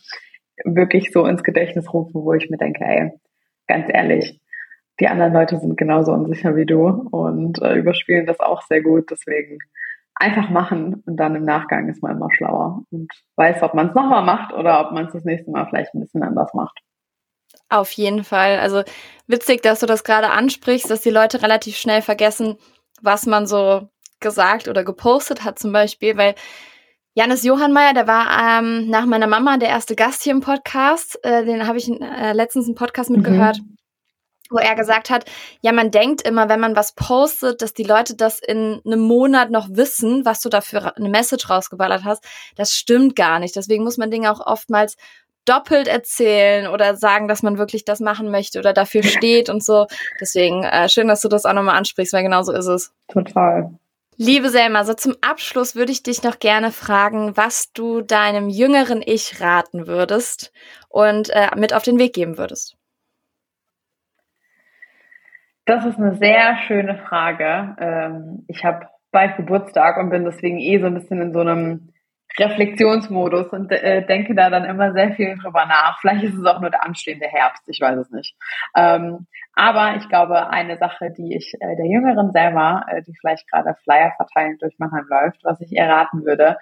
wirklich 0.63 1.11
so 1.11 1.25
ins 1.25 1.43
Gedächtnis 1.43 1.93
rufen, 1.93 2.23
wo 2.23 2.33
ich 2.33 2.49
mir 2.49 2.57
denke, 2.57 2.83
ey, 2.83 3.11
ganz 3.67 3.87
ehrlich, 3.89 4.41
die 4.99 5.07
anderen 5.07 5.33
Leute 5.33 5.59
sind 5.59 5.77
genauso 5.77 6.13
unsicher 6.13 6.55
wie 6.55 6.65
du 6.65 6.87
und 6.87 7.61
äh, 7.61 7.75
überspielen 7.75 8.25
das 8.25 8.39
auch 8.39 8.61
sehr 8.61 8.81
gut. 8.81 9.11
Deswegen 9.11 9.59
einfach 10.15 10.49
machen 10.49 11.03
und 11.05 11.17
dann 11.17 11.35
im 11.35 11.43
Nachgang 11.43 11.89
ist 11.89 12.01
man 12.01 12.15
immer 12.15 12.29
schlauer 12.31 12.83
und 12.91 13.11
weiß, 13.35 13.61
ob 13.63 13.73
man 13.73 13.89
es 13.89 13.95
nochmal 13.95 14.23
macht 14.23 14.53
oder 14.53 14.85
ob 14.85 14.93
man 14.93 15.07
es 15.07 15.13
das 15.13 15.25
nächste 15.25 15.51
Mal 15.51 15.67
vielleicht 15.67 15.93
ein 15.93 15.99
bisschen 15.99 16.23
anders 16.23 16.53
macht. 16.53 16.79
Auf 17.67 17.91
jeden 17.91 18.23
Fall. 18.23 18.59
Also 18.59 18.83
witzig, 19.27 19.61
dass 19.61 19.81
du 19.81 19.85
das 19.85 20.03
gerade 20.03 20.29
ansprichst, 20.29 20.89
dass 20.89 21.01
die 21.01 21.09
Leute 21.09 21.41
relativ 21.41 21.75
schnell 21.75 22.01
vergessen, 22.01 22.57
was 23.01 23.25
man 23.25 23.47
so 23.47 23.89
gesagt 24.21 24.69
oder 24.69 24.83
gepostet 24.83 25.43
hat 25.43 25.59
zum 25.59 25.73
Beispiel, 25.73 26.15
weil 26.15 26.35
Janis 27.17 27.43
Johannmeier, 27.43 27.93
der 27.93 28.08
war 28.08 28.60
ähm, 28.60 28.89
nach 28.89 29.06
meiner 29.06 29.25
Mama 29.25 29.56
der 29.56 29.69
erste 29.69 29.95
Gast 29.95 30.21
hier 30.23 30.34
im 30.34 30.41
Podcast. 30.41 31.17
Äh, 31.23 31.45
den 31.45 31.65
habe 31.65 31.78
ich 31.78 31.89
äh, 31.89 32.34
letztens 32.34 32.65
einen 32.65 32.75
Podcast 32.75 33.10
mitgehört, 33.10 33.60
mhm. 33.60 33.78
wo 34.49 34.58
er 34.58 34.75
gesagt 34.75 35.10
hat, 35.10 35.23
ja, 35.62 35.71
man 35.71 35.91
denkt 35.91 36.23
immer, 36.23 36.49
wenn 36.49 36.60
man 36.60 36.75
was 36.75 36.93
postet, 36.93 37.62
dass 37.62 37.73
die 37.73 37.86
Leute 37.86 38.17
das 38.17 38.39
in 38.39 38.82
einem 38.86 38.99
Monat 38.99 39.49
noch 39.49 39.69
wissen, 39.71 40.25
was 40.25 40.41
du 40.41 40.49
da 40.49 40.60
für 40.60 40.97
eine 40.97 41.08
Message 41.08 41.49
rausgeballert 41.49 42.04
hast. 42.04 42.21
Das 42.58 42.73
stimmt 42.73 43.15
gar 43.15 43.39
nicht. 43.39 43.56
Deswegen 43.56 43.86
muss 43.86 43.97
man 43.97 44.12
Dinge 44.12 44.30
auch 44.30 44.45
oftmals 44.45 44.97
doppelt 45.45 45.88
erzählen 45.88 46.67
oder 46.67 46.97
sagen, 46.97 47.30
dass 47.30 47.43
man 47.43 47.58
wirklich 47.58 47.86
das 47.86 48.01
machen 48.01 48.30
möchte 48.30 48.60
oder 48.60 48.73
dafür 48.73 49.04
steht 49.04 49.49
und 49.49 49.63
so. 49.63 49.88
Deswegen 50.19 50.65
äh, 50.65 50.89
schön, 50.89 51.08
dass 51.08 51.21
du 51.21 51.30
das 51.30 51.45
auch 51.45 51.54
nochmal 51.54 51.78
ansprichst, 51.78 52.12
weil 52.12 52.23
genau 52.23 52.43
so 52.43 52.51
ist 52.51 52.67
es. 52.67 52.93
Total. 53.08 53.71
Liebe 54.17 54.49
Selma, 54.49 54.86
so 54.86 54.93
zum 54.93 55.15
Abschluss 55.19 55.75
würde 55.75 55.91
ich 55.91 56.01
dich 56.01 56.23
noch 56.23 56.39
gerne 56.39 56.71
fragen, 56.71 57.36
was 57.36 57.73
du 57.73 58.01
deinem 58.01 58.47
jüngeren 58.47 59.01
Ich 59.06 59.41
raten 59.41 59.88
würdest 59.88 60.54
und 60.88 61.30
äh, 61.32 61.49
mit 61.58 61.73
auf 61.73 61.84
den 61.84 61.99
Weg 61.99 62.13
geben 62.13 62.38
würdest. 62.38 62.78
Das 65.65 65.86
ist 65.86 65.97
eine 65.97 66.15
sehr 66.15 66.58
schöne 66.65 66.97
Frage. 67.10 67.75
Ähm, 67.78 68.45
ich 68.47 68.63
habe 68.63 68.88
bald 69.12 69.36
Geburtstag 69.36 69.97
und 69.97 70.12
bin 70.12 70.23
deswegen 70.23 70.60
eh 70.60 70.80
so 70.80 70.86
ein 70.86 70.93
bisschen 70.93 71.21
in 71.21 71.34
so 71.34 71.41
einem 71.41 71.91
Reflexionsmodus 72.38 73.47
und 73.47 73.71
äh, 73.71 74.06
denke 74.06 74.34
da 74.34 74.49
dann 74.49 74.63
immer 74.63 74.93
sehr 74.93 75.13
viel 75.13 75.38
drüber 75.38 75.65
nach. 75.65 75.99
Vielleicht 75.99 76.23
ist 76.23 76.36
es 76.36 76.45
auch 76.45 76.62
nur 76.62 76.69
der 76.69 76.86
anstehende 76.86 77.28
Herbst, 77.28 77.63
ich 77.67 77.82
weiß 77.82 77.97
es 77.97 78.12
nicht. 78.12 78.36
Ähm, 78.75 79.28
aber 79.55 79.95
ich 79.95 80.09
glaube, 80.09 80.49
eine 80.49 80.77
Sache, 80.77 81.11
die 81.17 81.35
ich 81.35 81.53
äh, 81.61 81.75
der 81.77 81.85
jüngeren 81.85 82.31
Selma, 82.31 82.85
äh, 82.89 83.01
die 83.03 83.15
vielleicht 83.19 83.49
gerade 83.49 83.75
Flyer 83.83 84.11
verteilen 84.17 84.57
durch 84.59 84.77
Mannheim 84.79 85.05
läuft, 85.09 85.43
was 85.43 85.61
ich 85.61 85.71
ihr 85.71 85.85
raten 85.85 86.25
würde, 86.25 86.57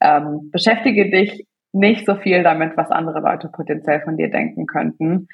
ähm, 0.00 0.50
beschäftige 0.52 1.10
dich 1.10 1.46
nicht 1.72 2.06
so 2.06 2.14
viel 2.16 2.42
damit, 2.42 2.76
was 2.76 2.90
andere 2.90 3.20
Leute 3.20 3.48
potenziell 3.48 4.02
von 4.02 4.16
dir 4.16 4.30
denken 4.30 4.66
könnten. 4.66 5.28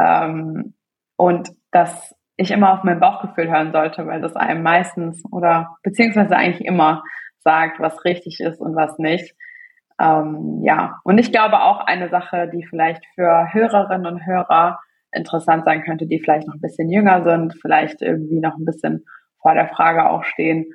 Ähm, 0.00 0.74
und 1.16 1.50
dass 1.72 2.14
ich 2.36 2.50
immer 2.50 2.72
auf 2.72 2.84
mein 2.84 3.00
Bauchgefühl 3.00 3.50
hören 3.50 3.72
sollte, 3.72 4.06
weil 4.06 4.20
das 4.20 4.36
einem 4.36 4.62
meistens 4.62 5.22
oder 5.30 5.76
beziehungsweise 5.82 6.36
eigentlich 6.36 6.66
immer 6.66 7.02
sagt, 7.40 7.80
was 7.80 8.04
richtig 8.04 8.40
ist 8.40 8.60
und 8.60 8.76
was 8.76 8.98
nicht. 8.98 9.34
Ähm, 10.00 10.60
ja, 10.62 11.00
und 11.04 11.18
ich 11.18 11.32
glaube 11.32 11.60
auch 11.60 11.80
eine 11.80 12.08
Sache, 12.08 12.48
die 12.52 12.64
vielleicht 12.64 13.04
für 13.14 13.52
Hörerinnen 13.52 14.06
und 14.06 14.24
Hörer 14.24 14.78
interessant 15.12 15.64
sein 15.64 15.82
könnte, 15.82 16.06
die 16.06 16.20
vielleicht 16.20 16.46
noch 16.46 16.54
ein 16.54 16.60
bisschen 16.60 16.88
jünger 16.88 17.22
sind, 17.22 17.54
vielleicht 17.60 18.02
irgendwie 18.02 18.40
noch 18.40 18.56
ein 18.56 18.64
bisschen 18.64 19.04
vor 19.40 19.54
der 19.54 19.68
Frage 19.68 20.08
auch 20.08 20.24
stehen, 20.24 20.66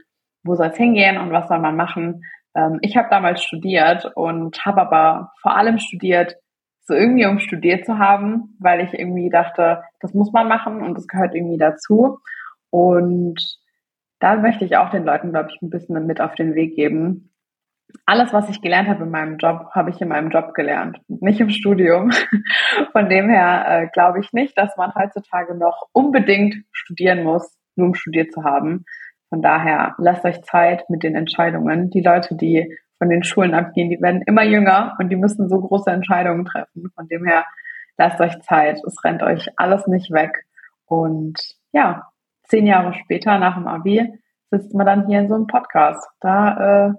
wo 0.44 0.56
soll 0.56 0.68
es 0.68 0.78
hingehen 0.78 1.18
und 1.18 1.32
was 1.32 1.48
soll 1.48 1.60
man 1.60 1.76
machen. 1.76 2.22
Ähm, 2.56 2.80
ich 2.82 2.98
habe 2.98 3.10
damals 3.10 3.44
studiert 3.44 4.12
und 4.16 4.66
habe 4.66 4.82
aber 4.82 5.32
vor 5.42 5.56
allem 5.56 5.80
studiert, 5.80 6.36
so 6.84 6.94
irgendwie 6.94 7.26
um 7.26 7.40
studiert 7.40 7.86
zu 7.86 8.00
haben, 8.00 8.56
weil 8.60 8.82
ich 8.82 8.94
irgendwie 8.94 9.30
dachte, 9.30 9.84
das 10.00 10.14
muss 10.14 10.32
man 10.32 10.48
machen 10.48 10.82
und 10.82 10.96
das 10.96 11.08
gehört 11.08 11.36
irgendwie 11.36 11.58
dazu. 11.58 12.20
Und 12.70 13.60
da 14.20 14.36
möchte 14.38 14.66
ich 14.66 14.78
auch 14.78 14.90
den 14.90 15.04
Leuten, 15.04 15.32
glaube 15.32 15.50
ich, 15.54 15.62
ein 15.62 15.70
bisschen 15.70 16.06
mit 16.06 16.22
auf 16.22 16.36
den 16.36 16.56
Weg 16.56 16.76
geben. 16.76 17.34
Alles, 18.06 18.34
was 18.34 18.50
ich 18.50 18.62
gelernt 18.62 18.90
habe 18.90 19.04
in 19.04 19.12
meinem 19.12 19.38
Job, 19.38 19.70
habe 19.72 19.90
ich 19.90 20.02
in 20.02 20.10
meinem 20.10 20.30
Job 20.30 20.54
gelernt, 20.54 21.00
nicht 21.08 21.40
im 21.40 21.50
Studium. 21.50 22.12
Von 22.92 23.10
dem 23.10 23.30
her 23.30 23.66
äh, 23.68 23.88
glaube 23.92 24.20
ich 24.20 24.34
nicht, 24.34 24.58
dass 24.58 24.76
man 24.78 24.94
heutzutage 24.96 25.56
noch 25.56 25.88
unbedingt 25.94 26.56
studieren 26.72 27.24
muss, 27.24 27.58
nur 27.76 27.88
um 27.88 27.94
studiert 27.96 28.32
zu 28.32 28.44
haben. 28.44 28.86
Von 29.30 29.42
daher 29.42 29.96
lasst 29.98 30.26
euch 30.26 30.42
Zeit 30.44 30.90
mit 30.90 31.04
den 31.04 31.16
Entscheidungen. 31.16 31.90
Die 31.90 32.02
Leute, 32.02 32.36
die 32.36 32.78
von 32.98 33.10
den 33.10 33.24
Schulen 33.24 33.54
abgehen, 33.54 33.90
die 33.90 34.02
werden 34.02 34.24
immer 34.26 34.44
jünger 34.44 34.96
und 35.00 35.10
die 35.10 35.16
müssen 35.16 35.50
so 35.50 35.60
große 35.60 35.92
Entscheidungen 35.92 36.46
treffen. 36.46 36.90
Von 36.96 37.08
dem 37.08 37.26
her 37.26 37.46
lasst 37.98 38.20
euch 38.20 38.40
Zeit. 38.42 38.80
Es 38.86 39.04
rennt 39.04 39.22
euch 39.22 39.48
alles 39.58 39.88
nicht 39.88 40.12
weg. 40.12 40.46
Und 40.86 41.40
ja, 41.74 42.08
zehn 42.44 42.66
Jahre 42.66 42.94
später 42.94 43.38
nach 43.38 43.56
dem 43.56 43.68
Abi 43.68 44.14
sitzt 44.50 44.74
man 44.74 44.86
dann 44.86 45.08
hier 45.08 45.20
in 45.20 45.28
so 45.28 45.36
einem 45.36 45.48
Podcast. 45.48 46.08
Da 46.22 46.88
äh, 46.88 46.94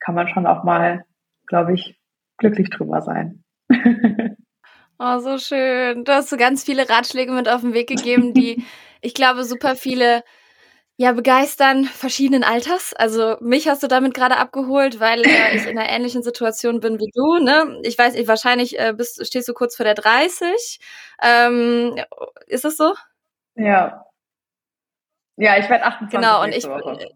kann 0.00 0.14
man 0.14 0.28
schon 0.28 0.46
auch 0.46 0.64
mal, 0.64 1.04
glaube 1.46 1.74
ich, 1.74 1.98
glücklich 2.38 2.70
drüber 2.70 3.02
sein. 3.02 3.44
oh, 4.98 5.18
so 5.18 5.38
schön. 5.38 6.04
Du 6.04 6.12
hast 6.12 6.30
so 6.30 6.36
ganz 6.36 6.64
viele 6.64 6.88
Ratschläge 6.88 7.32
mit 7.32 7.48
auf 7.48 7.62
den 7.62 7.74
Weg 7.74 7.88
gegeben, 7.88 8.34
die 8.34 8.64
ich 9.00 9.14
glaube 9.14 9.44
super 9.44 9.76
viele 9.76 10.22
ja, 10.98 11.12
begeistern 11.12 11.84
verschiedenen 11.84 12.42
Alters. 12.42 12.94
Also 12.94 13.36
mich 13.40 13.68
hast 13.68 13.82
du 13.82 13.86
damit 13.86 14.14
gerade 14.14 14.38
abgeholt, 14.38 14.98
weil 14.98 15.26
äh, 15.26 15.54
ich 15.54 15.66
in 15.66 15.78
einer 15.78 15.90
ähnlichen 15.90 16.22
Situation 16.22 16.80
bin 16.80 16.98
wie 16.98 17.10
du. 17.14 17.38
Ne? 17.38 17.80
Ich 17.82 17.98
weiß, 17.98 18.14
ich 18.14 18.26
wahrscheinlich 18.26 18.78
äh, 18.78 18.94
bist, 18.96 19.24
stehst 19.26 19.46
du 19.46 19.52
kurz 19.52 19.76
vor 19.76 19.84
der 19.84 19.94
30. 19.94 20.80
Ähm, 21.22 21.96
ist 22.46 22.64
es 22.64 22.78
so? 22.78 22.94
Ja. 23.56 24.06
Ja, 25.36 25.58
ich 25.58 25.68
werde 25.68 25.84
28. 25.84 26.18
Genau, 26.18 26.42
und 26.42 26.54
ich, 26.54 26.66
Woche. 26.66 27.10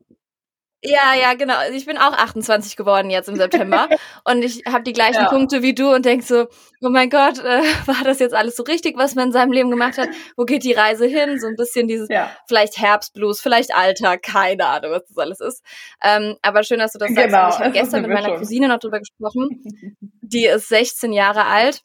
Ja, 0.82 1.14
ja, 1.14 1.34
genau. 1.34 1.56
Ich 1.72 1.84
bin 1.84 1.98
auch 1.98 2.12
28 2.12 2.74
geworden 2.74 3.10
jetzt 3.10 3.28
im 3.28 3.36
September 3.36 3.88
und 4.24 4.42
ich 4.42 4.62
habe 4.66 4.82
die 4.82 4.94
gleichen 4.94 5.22
ja. 5.22 5.28
Punkte 5.28 5.60
wie 5.60 5.74
du 5.74 5.94
und 5.94 6.06
denk 6.06 6.22
so, 6.22 6.46
oh 6.80 6.88
mein 6.88 7.10
Gott, 7.10 7.38
äh, 7.38 7.62
war 7.86 8.02
das 8.02 8.18
jetzt 8.18 8.34
alles 8.34 8.56
so 8.56 8.62
richtig, 8.62 8.96
was 8.96 9.14
man 9.14 9.26
in 9.26 9.32
seinem 9.32 9.52
Leben 9.52 9.70
gemacht 9.70 9.98
hat? 9.98 10.08
Wo 10.36 10.44
geht 10.44 10.64
die 10.64 10.72
Reise 10.72 11.04
hin? 11.06 11.38
So 11.38 11.48
ein 11.48 11.56
bisschen 11.56 11.86
dieses, 11.86 12.08
ja. 12.08 12.30
vielleicht 12.48 12.78
Herbstblues, 12.78 13.42
vielleicht 13.42 13.74
Alter, 13.74 14.16
keine 14.16 14.66
Ahnung, 14.66 14.92
was 14.92 15.04
das 15.06 15.18
alles 15.18 15.40
ist. 15.40 15.62
Ähm, 16.02 16.36
aber 16.40 16.62
schön, 16.62 16.78
dass 16.78 16.92
du 16.92 16.98
das 16.98 17.10
sagst. 17.10 17.26
Genau, 17.26 17.48
ich 17.50 17.58
habe 17.58 17.70
gestern 17.72 18.02
mit 18.02 18.10
meiner 18.10 18.38
Cousine 18.38 18.68
noch 18.68 18.78
drüber 18.78 19.00
gesprochen. 19.00 19.62
Die 20.22 20.46
ist 20.46 20.68
16 20.68 21.12
Jahre 21.12 21.44
alt. 21.44 21.82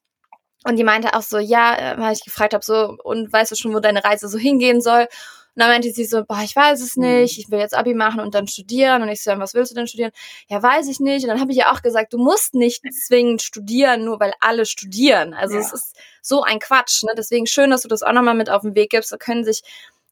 Und 0.67 0.77
die 0.77 0.83
meinte 0.83 1.13
auch 1.13 1.21
so, 1.21 1.37
ja, 1.37 1.75
äh, 1.75 1.99
weil 1.99 2.13
ich 2.13 2.23
gefragt 2.23 2.53
habe, 2.53 2.65
so, 2.65 2.97
und 3.03 3.31
weißt 3.31 3.51
du 3.51 3.55
schon, 3.55 3.73
wo 3.73 3.79
deine 3.79 4.03
Reise 4.03 4.27
so 4.27 4.39
hingehen 4.39 4.81
soll? 4.81 5.07
Und 5.55 5.61
dann 5.61 5.69
meinte 5.69 5.89
sie 5.91 6.03
so, 6.03 6.23
boah, 6.25 6.41
ich 6.43 6.53
weiß 6.55 6.81
es 6.81 6.97
mhm. 6.97 7.03
nicht, 7.03 7.39
ich 7.39 7.49
will 7.49 7.59
jetzt 7.59 7.75
Abi 7.75 7.93
machen 7.93 8.19
und 8.19 8.35
dann 8.35 8.47
studieren. 8.47 9.01
Und 9.01 9.09
ich 9.09 9.23
so, 9.23 9.31
was 9.37 9.53
willst 9.53 9.71
du 9.71 9.75
denn 9.75 9.87
studieren? 9.87 10.11
Ja, 10.49 10.61
weiß 10.61 10.89
ich 10.89 10.99
nicht. 10.99 11.23
Und 11.23 11.29
dann 11.29 11.39
habe 11.39 11.51
ich 11.51 11.57
ja 11.57 11.71
auch 11.71 11.81
gesagt, 11.81 12.13
du 12.13 12.17
musst 12.17 12.55
nicht 12.55 12.83
zwingend 12.93 13.41
studieren, 13.41 14.03
nur 14.03 14.19
weil 14.19 14.33
alle 14.41 14.65
studieren. 14.65 15.33
Also 15.33 15.55
ja. 15.55 15.61
es 15.61 15.71
ist 15.71 15.95
so 16.21 16.43
ein 16.43 16.59
Quatsch. 16.59 17.03
Ne? 17.03 17.13
Deswegen 17.17 17.47
schön, 17.47 17.69
dass 17.69 17.83
du 17.83 17.87
das 17.87 18.03
auch 18.03 18.11
nochmal 18.11 18.35
mit 18.35 18.49
auf 18.49 18.63
den 18.63 18.75
Weg 18.75 18.89
gibst. 18.89 19.11
Da 19.11 19.17
können 19.17 19.45
sich 19.45 19.61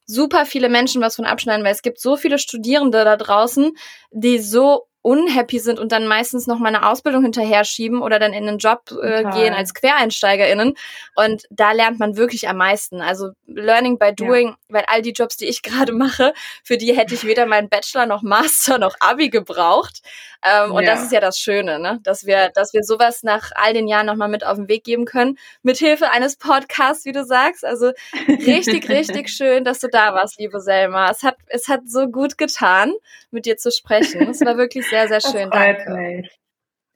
super 0.06 0.46
viele 0.46 0.68
Menschen 0.68 1.02
was 1.02 1.16
von 1.16 1.26
abschneiden, 1.26 1.64
weil 1.64 1.72
es 1.72 1.82
gibt 1.82 2.00
so 2.00 2.16
viele 2.16 2.38
Studierende 2.38 3.04
da 3.04 3.16
draußen, 3.16 3.72
die 4.12 4.38
so 4.38 4.86
unhappy 5.04 5.58
sind 5.58 5.78
und 5.78 5.92
dann 5.92 6.06
meistens 6.06 6.46
noch 6.46 6.58
mal 6.58 6.68
eine 6.68 6.88
Ausbildung 6.88 7.22
hinterher 7.22 7.64
schieben 7.64 8.00
oder 8.00 8.18
dann 8.18 8.32
in 8.32 8.48
einen 8.48 8.56
Job 8.56 8.90
äh, 9.02 9.22
gehen 9.32 9.52
als 9.52 9.74
QuereinsteigerInnen. 9.74 10.74
Und 11.14 11.42
da 11.50 11.72
lernt 11.72 11.98
man 11.98 12.16
wirklich 12.16 12.48
am 12.48 12.56
meisten. 12.56 13.02
Also 13.02 13.32
Learning 13.46 13.98
by 13.98 14.14
Doing, 14.14 14.48
ja. 14.48 14.56
weil 14.68 14.84
all 14.86 15.02
die 15.02 15.12
Jobs, 15.12 15.36
die 15.36 15.44
ich 15.44 15.62
gerade 15.62 15.92
mache, 15.92 16.32
für 16.62 16.78
die 16.78 16.96
hätte 16.96 17.14
ich 17.14 17.24
weder 17.24 17.44
meinen 17.44 17.68
Bachelor 17.68 18.06
noch 18.06 18.22
Master 18.22 18.78
noch 18.78 18.96
Abi 18.98 19.28
gebraucht. 19.28 20.00
Ähm, 20.42 20.72
und 20.72 20.86
das 20.86 21.02
ist 21.02 21.12
ja 21.12 21.20
das 21.20 21.38
Schöne, 21.38 21.78
ne? 21.78 22.00
dass 22.02 22.26
wir, 22.26 22.50
dass 22.54 22.72
wir 22.72 22.82
sowas 22.82 23.22
nach 23.22 23.50
all 23.54 23.72
den 23.72 23.88
Jahren 23.88 24.06
noch 24.06 24.16
mal 24.16 24.28
mit 24.28 24.44
auf 24.44 24.56
den 24.56 24.68
Weg 24.68 24.84
geben 24.84 25.06
können, 25.06 25.38
mit 25.62 25.78
Hilfe 25.78 26.10
eines 26.10 26.36
Podcasts, 26.36 27.04
wie 27.04 27.12
du 27.12 27.24
sagst. 27.24 27.64
Also 27.64 27.92
richtig, 28.28 28.88
richtig 28.88 29.30
schön, 29.30 29.64
dass 29.64 29.80
du 29.80 29.88
da 29.88 30.14
warst, 30.14 30.38
liebe 30.38 30.60
Selma. 30.60 31.10
Es 31.10 31.22
hat, 31.22 31.36
es 31.46 31.68
hat 31.68 31.82
so 31.86 32.08
gut 32.08 32.36
getan, 32.36 32.92
mit 33.30 33.46
dir 33.46 33.56
zu 33.56 33.70
sprechen. 33.70 34.28
Es 34.28 34.40
war 34.42 34.56
wirklich 34.58 34.86
sehr, 34.94 35.08
sehr 35.08 35.20
schön. 35.20 35.50
Das 35.50 35.62
freut 35.62 35.78
Danke. 35.86 35.92
Mich. 35.92 36.40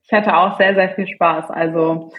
Ich 0.05 0.13
hatte 0.13 0.37
auch 0.37 0.57
sehr, 0.57 0.75
sehr 0.75 0.91
viel 0.91 1.07
Spaß. 1.07 1.51
Also 1.51 2.13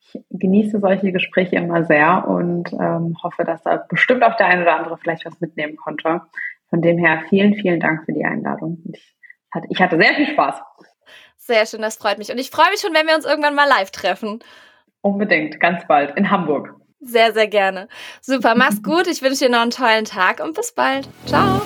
ich 0.00 0.20
genieße 0.30 0.80
solche 0.80 1.12
Gespräche 1.12 1.56
immer 1.56 1.84
sehr 1.84 2.26
und 2.26 2.72
ähm, 2.72 3.16
hoffe, 3.22 3.44
dass 3.44 3.62
da 3.62 3.84
bestimmt 3.88 4.24
auch 4.24 4.36
der 4.36 4.46
eine 4.46 4.62
oder 4.62 4.76
andere 4.76 4.98
vielleicht 4.98 5.24
was 5.26 5.40
mitnehmen 5.40 5.76
konnte. 5.76 6.22
Von 6.68 6.82
dem 6.82 6.98
her 6.98 7.22
vielen, 7.28 7.54
vielen 7.54 7.80
Dank 7.80 8.04
für 8.04 8.12
die 8.12 8.24
Einladung. 8.24 8.82
Ich 8.92 9.16
hatte, 9.52 9.66
ich 9.70 9.80
hatte 9.80 9.96
sehr 9.98 10.14
viel 10.14 10.26
Spaß. 10.26 10.60
Sehr 11.36 11.66
schön, 11.66 11.82
das 11.82 11.96
freut 11.96 12.18
mich. 12.18 12.30
Und 12.30 12.38
ich 12.38 12.50
freue 12.50 12.70
mich 12.70 12.80
schon, 12.80 12.94
wenn 12.94 13.06
wir 13.06 13.14
uns 13.14 13.24
irgendwann 13.24 13.54
mal 13.54 13.68
live 13.68 13.90
treffen. 13.90 14.40
Unbedingt, 15.00 15.58
ganz 15.58 15.86
bald 15.86 16.16
in 16.16 16.30
Hamburg. 16.30 16.74
Sehr, 17.00 17.32
sehr 17.32 17.48
gerne. 17.48 17.88
Super, 18.20 18.54
mach's 18.54 18.82
gut. 18.82 19.06
Ich 19.06 19.22
wünsche 19.22 19.46
dir 19.46 19.50
noch 19.50 19.62
einen 19.62 19.70
tollen 19.70 20.04
Tag 20.04 20.40
und 20.40 20.54
bis 20.54 20.72
bald. 20.72 21.08
Ciao. 21.26 21.62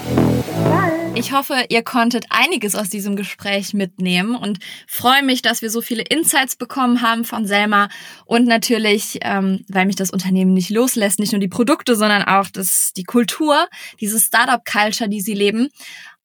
Bald. 1.14 1.24
Ich 1.24 1.32
hoffe, 1.32 1.66
ihr 1.68 1.82
konntet 1.82 2.26
einiges 2.30 2.74
aus 2.74 2.88
diesem 2.88 3.16
Gespräch 3.16 3.72
mitnehmen 3.72 4.34
und 4.34 4.58
freue 4.86 5.22
mich, 5.22 5.42
dass 5.42 5.62
wir 5.62 5.70
so 5.70 5.80
viele 5.80 6.02
Insights 6.02 6.56
bekommen 6.56 7.02
haben 7.02 7.24
von 7.24 7.46
Selma 7.46 7.88
und 8.26 8.46
natürlich, 8.46 9.18
ähm, 9.22 9.64
weil 9.68 9.86
mich 9.86 9.96
das 9.96 10.10
Unternehmen 10.10 10.52
nicht 10.52 10.70
loslässt, 10.70 11.18
nicht 11.18 11.32
nur 11.32 11.40
die 11.40 11.48
Produkte, 11.48 11.96
sondern 11.96 12.22
auch 12.22 12.48
das, 12.50 12.92
die 12.96 13.04
Kultur, 13.04 13.68
diese 14.00 14.18
Startup-Culture, 14.18 15.08
die 15.08 15.20
sie 15.20 15.34
leben. 15.34 15.68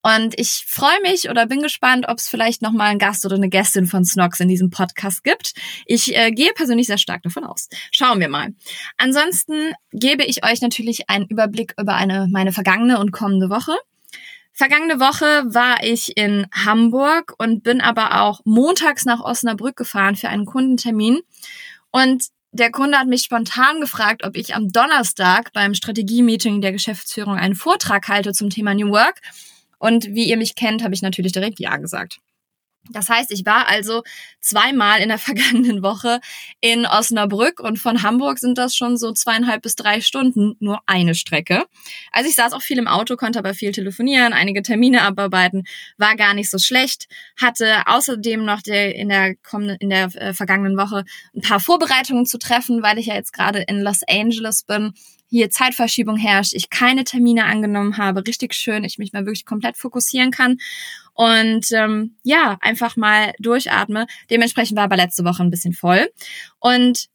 Und 0.02 0.40
ich 0.40 0.64
freue 0.66 1.02
mich 1.02 1.30
oder 1.30 1.46
bin 1.46 1.62
gespannt, 1.62 2.06
ob 2.08 2.20
es 2.20 2.30
vielleicht 2.30 2.62
noch 2.62 2.72
mal 2.72 2.86
einen 2.86 3.00
Gast 3.00 3.26
oder 3.26 3.36
eine 3.36 3.50
Gästin 3.50 3.86
von 3.86 4.06
Snox 4.06 4.40
in 4.40 4.48
diesem 4.48 4.70
Podcast 4.70 5.26
gibt. 5.26 5.54
Ich 5.86 6.16
äh, 6.16 6.32
gehe 6.32 6.54
persönlich 6.54 6.88
sehr 6.88 6.98
stark 6.98 7.22
davon 7.22 7.44
aus. 7.44 7.68
Schauen 7.92 8.22
wir 8.22 8.30
mal. 8.30 8.56
Ansonsten 8.98 9.74
gebe 9.92 10.24
ich 10.24 10.46
euch 10.46 10.62
natürlich 10.62 11.10
einen 11.10 11.26
Überblick 11.26 11.74
über 11.78 11.96
eine 11.96 12.30
meine 12.32 12.54
vergangene 12.54 12.98
und 12.98 13.12
kommende 13.12 13.50
Woche. 13.50 13.76
Vergangene 14.60 15.00
Woche 15.00 15.54
war 15.54 15.86
ich 15.86 16.18
in 16.18 16.46
Hamburg 16.52 17.34
und 17.38 17.64
bin 17.64 17.80
aber 17.80 18.24
auch 18.24 18.42
montags 18.44 19.06
nach 19.06 19.22
Osnabrück 19.22 19.78
gefahren 19.78 20.18
für 20.18 20.28
einen 20.28 20.46
Kundentermin. 20.46 21.22
Und 21.92 22.26
der 22.52 22.70
Kunde 22.70 22.98
hat 22.98 23.08
mich 23.08 23.22
spontan 23.22 23.80
gefragt, 23.80 24.26
ob 24.26 24.36
ich 24.36 24.56
am 24.56 24.70
Donnerstag 24.70 25.54
beim 25.54 25.76
Strategie-Meeting 25.76 26.60
der 26.60 26.74
Geschäftsführung 26.74 27.36
einen 27.36 27.56
Vortrag 27.56 28.10
halte 28.10 28.34
zum 28.34 28.50
Thema 28.50 28.74
New 28.74 28.90
Work. 28.90 29.22
Und 29.78 30.08
wie 30.08 30.28
ihr 30.28 30.36
mich 30.36 30.56
kennt, 30.56 30.84
habe 30.84 30.94
ich 30.94 31.02
natürlich 31.02 31.32
direkt 31.32 31.62
Ja 31.62 31.78
gesagt. 31.78 32.20
Das 32.92 33.10
heißt, 33.10 33.32
ich 33.32 33.46
war 33.46 33.68
also 33.68 34.04
zweimal 34.42 35.00
in 35.00 35.10
der 35.10 35.18
vergangenen 35.20 35.84
Woche 35.84 36.20
in 36.62 36.86
Osnabrück 36.86 37.60
und 37.60 37.78
von 37.78 38.04
Hamburg 38.04 38.40
sind 38.40 38.58
das 38.58 38.76
schon 38.76 38.98
so 38.98 39.12
zweieinhalb 39.12 39.62
bis 39.62 39.76
drei 39.76 40.02
Stunden 40.02 40.56
nur 40.60 40.80
eine 40.86 41.16
Strecke. 41.16 41.66
Also 42.12 42.30
ich 42.30 42.36
saß 42.36 42.54
auch 42.54 42.62
viel 42.62 42.78
im 42.78 42.88
Auto, 42.88 43.16
konnte 43.16 43.40
aber 43.40 43.54
viel 43.54 43.72
telefonieren, 43.72 44.34
einige 44.34 44.62
Termine 44.62 45.04
abarbeiten, 45.04 45.66
war 45.98 46.16
gar 46.16 46.34
nicht 46.34 46.50
so 46.50 46.58
schlecht, 46.58 47.08
hatte 47.40 47.84
außerdem 47.86 48.44
noch 48.44 48.62
der, 48.62 48.96
in 48.96 49.10
der 49.10 49.36
kommenden, 49.36 49.78
in 49.80 49.90
der 49.90 50.06
äh, 50.16 50.34
vergangenen 50.34 50.78
Woche 50.78 51.04
ein 51.36 51.42
paar 51.42 51.60
Vorbereitungen 51.60 52.26
zu 52.26 52.38
treffen, 52.40 52.82
weil 52.82 52.98
ich 52.98 53.08
ja 53.08 53.16
jetzt 53.16 53.34
gerade 53.34 53.64
in 53.68 53.82
Los 53.82 54.02
Angeles 54.08 54.64
bin 54.64 54.94
hier 55.32 55.52
Zeitverschiebung 55.52 56.18
herrscht, 56.18 56.54
ich 56.54 56.72
keine 56.72 57.04
Termine 57.04 57.46
angenommen 57.46 57.98
habe, 57.98 58.26
richtig 58.26 58.56
schön, 58.56 58.84
ich 58.84 58.98
mich 58.98 59.14
mal 59.14 59.26
wirklich 59.26 59.46
komplett 59.46 59.78
fokussieren 59.78 60.32
kann 60.32 60.58
und 61.20 61.74
ähm, 61.74 62.16
ja, 62.24 62.58
einfach 62.62 62.96
mal 62.96 63.34
durchatme. 63.40 64.08
Dementsprechend 64.30 64.78
war 64.78 64.86
aber 64.86 64.96
letzte 64.96 65.26
Woche 65.26 65.44
ein 65.44 65.50
bisschen 65.50 65.74
voll. 65.74 66.10
Und 66.60 67.08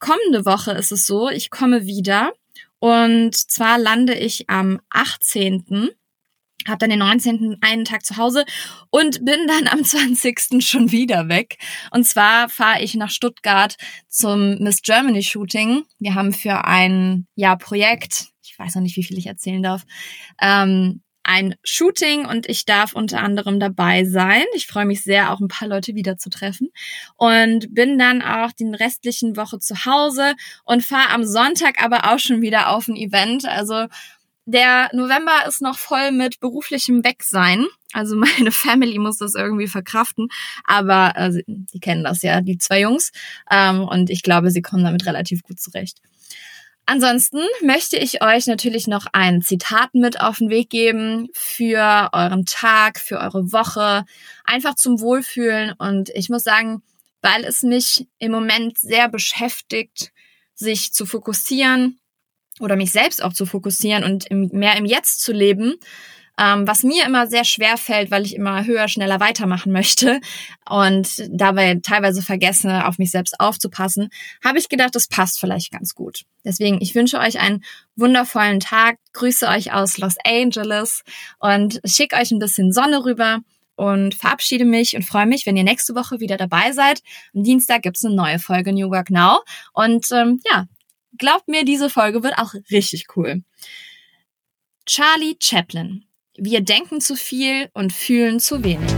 kommende 0.00 0.44
Woche 0.44 0.72
ist 0.72 0.90
es 0.90 1.06
so, 1.06 1.30
ich 1.30 1.50
komme 1.50 1.86
wieder 1.86 2.32
und 2.80 3.36
zwar 3.36 3.78
lande 3.78 4.14
ich 4.14 4.50
am 4.50 4.80
18 4.90 5.90
habe 6.66 6.78
dann 6.78 6.90
den 6.90 6.98
19. 6.98 7.58
einen 7.60 7.84
Tag 7.84 8.06
zu 8.06 8.16
Hause 8.16 8.46
und 8.90 9.24
bin 9.24 9.46
dann 9.46 9.68
am 9.68 9.84
20. 9.84 10.64
schon 10.64 10.90
wieder 10.90 11.28
weg. 11.28 11.58
Und 11.90 12.04
zwar 12.04 12.48
fahre 12.48 12.82
ich 12.82 12.94
nach 12.94 13.10
Stuttgart 13.10 13.76
zum 14.08 14.56
Miss 14.60 14.80
Germany 14.80 15.22
Shooting. 15.22 15.84
Wir 15.98 16.14
haben 16.14 16.32
für 16.32 16.64
ein 16.64 17.26
ja, 17.34 17.54
Projekt, 17.56 18.28
ich 18.42 18.58
weiß 18.58 18.76
noch 18.76 18.82
nicht, 18.82 18.96
wie 18.96 19.04
viel 19.04 19.18
ich 19.18 19.26
erzählen 19.26 19.62
darf, 19.62 19.84
ähm, 20.40 21.03
ein 21.24 21.56
Shooting 21.64 22.26
und 22.26 22.48
ich 22.48 22.64
darf 22.64 22.94
unter 22.94 23.20
anderem 23.20 23.58
dabei 23.58 24.04
sein. 24.04 24.44
Ich 24.54 24.66
freue 24.66 24.84
mich 24.84 25.02
sehr, 25.02 25.32
auch 25.32 25.40
ein 25.40 25.48
paar 25.48 25.68
Leute 25.68 25.94
wiederzutreffen 25.94 26.70
und 27.16 27.74
bin 27.74 27.98
dann 27.98 28.22
auch 28.22 28.52
den 28.52 28.74
restlichen 28.74 29.36
Woche 29.36 29.58
zu 29.58 29.84
Hause 29.84 30.34
und 30.64 30.84
fahre 30.84 31.10
am 31.10 31.24
Sonntag 31.24 31.82
aber 31.82 32.12
auch 32.12 32.18
schon 32.18 32.42
wieder 32.42 32.70
auf 32.70 32.88
ein 32.88 32.96
Event. 32.96 33.46
Also 33.46 33.86
der 34.46 34.90
November 34.92 35.46
ist 35.48 35.62
noch 35.62 35.78
voll 35.78 36.12
mit 36.12 36.38
beruflichem 36.40 37.02
Wegsein. 37.04 37.66
Also 37.92 38.16
meine 38.38 38.52
Family 38.52 38.98
muss 38.98 39.18
das 39.18 39.34
irgendwie 39.34 39.68
verkraften. 39.68 40.28
Aber 40.64 41.14
äh, 41.16 41.42
die 41.46 41.80
kennen 41.80 42.04
das 42.04 42.22
ja, 42.22 42.40
die 42.40 42.58
zwei 42.58 42.80
Jungs. 42.80 43.12
Ähm, 43.50 43.82
und 43.84 44.10
ich 44.10 44.22
glaube, 44.22 44.50
sie 44.50 44.62
kommen 44.62 44.84
damit 44.84 45.06
relativ 45.06 45.42
gut 45.42 45.60
zurecht. 45.60 46.00
Ansonsten 46.86 47.40
möchte 47.62 47.96
ich 47.96 48.22
euch 48.22 48.46
natürlich 48.46 48.86
noch 48.86 49.06
ein 49.12 49.40
Zitat 49.40 49.94
mit 49.94 50.20
auf 50.20 50.38
den 50.38 50.50
Weg 50.50 50.68
geben 50.68 51.28
für 51.32 52.10
euren 52.12 52.44
Tag, 52.44 53.00
für 53.00 53.18
eure 53.18 53.52
Woche, 53.52 54.04
einfach 54.44 54.74
zum 54.74 55.00
Wohlfühlen. 55.00 55.72
Und 55.78 56.10
ich 56.10 56.28
muss 56.28 56.42
sagen, 56.42 56.82
weil 57.22 57.44
es 57.44 57.62
mich 57.62 58.06
im 58.18 58.32
Moment 58.32 58.76
sehr 58.78 59.08
beschäftigt, 59.08 60.12
sich 60.54 60.92
zu 60.92 61.06
fokussieren, 61.06 61.98
oder 62.60 62.76
mich 62.76 62.92
selbst 62.92 63.22
auch 63.22 63.32
zu 63.32 63.46
fokussieren 63.46 64.04
und 64.04 64.30
mehr 64.30 64.76
im 64.76 64.84
Jetzt 64.84 65.22
zu 65.22 65.32
leben, 65.32 65.74
ähm, 66.38 66.66
was 66.66 66.82
mir 66.82 67.04
immer 67.06 67.26
sehr 67.26 67.44
schwer 67.44 67.76
fällt, 67.76 68.10
weil 68.10 68.24
ich 68.24 68.34
immer 68.34 68.64
höher, 68.64 68.88
schneller 68.88 69.20
weitermachen 69.20 69.72
möchte 69.72 70.20
und 70.68 71.08
dabei 71.28 71.78
teilweise 71.82 72.22
vergesse, 72.22 72.86
auf 72.86 72.98
mich 72.98 73.10
selbst 73.10 73.38
aufzupassen, 73.40 74.10
habe 74.44 74.58
ich 74.58 74.68
gedacht, 74.68 74.94
das 74.94 75.08
passt 75.08 75.38
vielleicht 75.38 75.70
ganz 75.70 75.94
gut. 75.94 76.22
Deswegen, 76.44 76.80
ich 76.80 76.94
wünsche 76.94 77.18
euch 77.18 77.38
einen 77.38 77.64
wundervollen 77.96 78.60
Tag, 78.60 78.98
grüße 79.12 79.46
euch 79.48 79.72
aus 79.72 79.98
Los 79.98 80.16
Angeles 80.24 81.02
und 81.38 81.80
schicke 81.84 82.16
euch 82.16 82.30
ein 82.30 82.38
bisschen 82.38 82.72
Sonne 82.72 83.04
rüber 83.04 83.40
und 83.76 84.14
verabschiede 84.14 84.64
mich 84.64 84.94
und 84.94 85.04
freue 85.04 85.26
mich, 85.26 85.46
wenn 85.46 85.56
ihr 85.56 85.64
nächste 85.64 85.94
Woche 85.94 86.20
wieder 86.20 86.36
dabei 86.36 86.72
seid. 86.72 87.02
Am 87.34 87.42
Dienstag 87.42 87.82
gibt's 87.82 88.04
eine 88.04 88.14
neue 88.14 88.38
Folge 88.38 88.72
New 88.72 88.90
Work 88.90 89.10
Now. 89.10 89.40
Und 89.72 90.06
ähm, 90.12 90.40
ja, 90.44 90.66
Glaubt 91.16 91.48
mir, 91.48 91.64
diese 91.64 91.90
Folge 91.90 92.22
wird 92.22 92.38
auch 92.38 92.54
richtig 92.70 93.06
cool. 93.16 93.44
Charlie 94.86 95.36
Chaplin. 95.40 96.04
Wir 96.36 96.62
denken 96.62 97.00
zu 97.00 97.14
viel 97.14 97.68
und 97.74 97.92
fühlen 97.92 98.40
zu 98.40 98.64
wenig. 98.64 98.90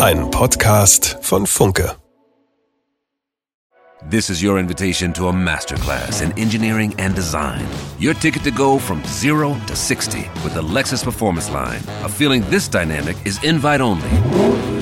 Ein 0.00 0.30
Podcast 0.30 1.18
von 1.20 1.46
Funke. 1.46 1.96
This 4.08 4.30
is 4.30 4.42
your 4.42 4.58
invitation 4.58 5.12
to 5.14 5.28
a 5.28 5.32
masterclass 5.32 6.22
in 6.22 6.32
engineering 6.38 6.94
and 6.98 7.14
design. 7.14 7.66
Your 7.98 8.14
ticket 8.14 8.44
to 8.44 8.50
go 8.52 8.78
from 8.78 9.02
zero 9.04 9.56
to 9.66 9.74
60 9.74 10.18
with 10.44 10.54
the 10.54 10.62
Lexus 10.62 11.02
Performance 11.02 11.50
Line. 11.50 11.80
A 12.04 12.08
feeling 12.08 12.42
this 12.50 12.68
dynamic 12.68 13.16
is 13.24 13.42
invite 13.42 13.80
only. 13.80 14.81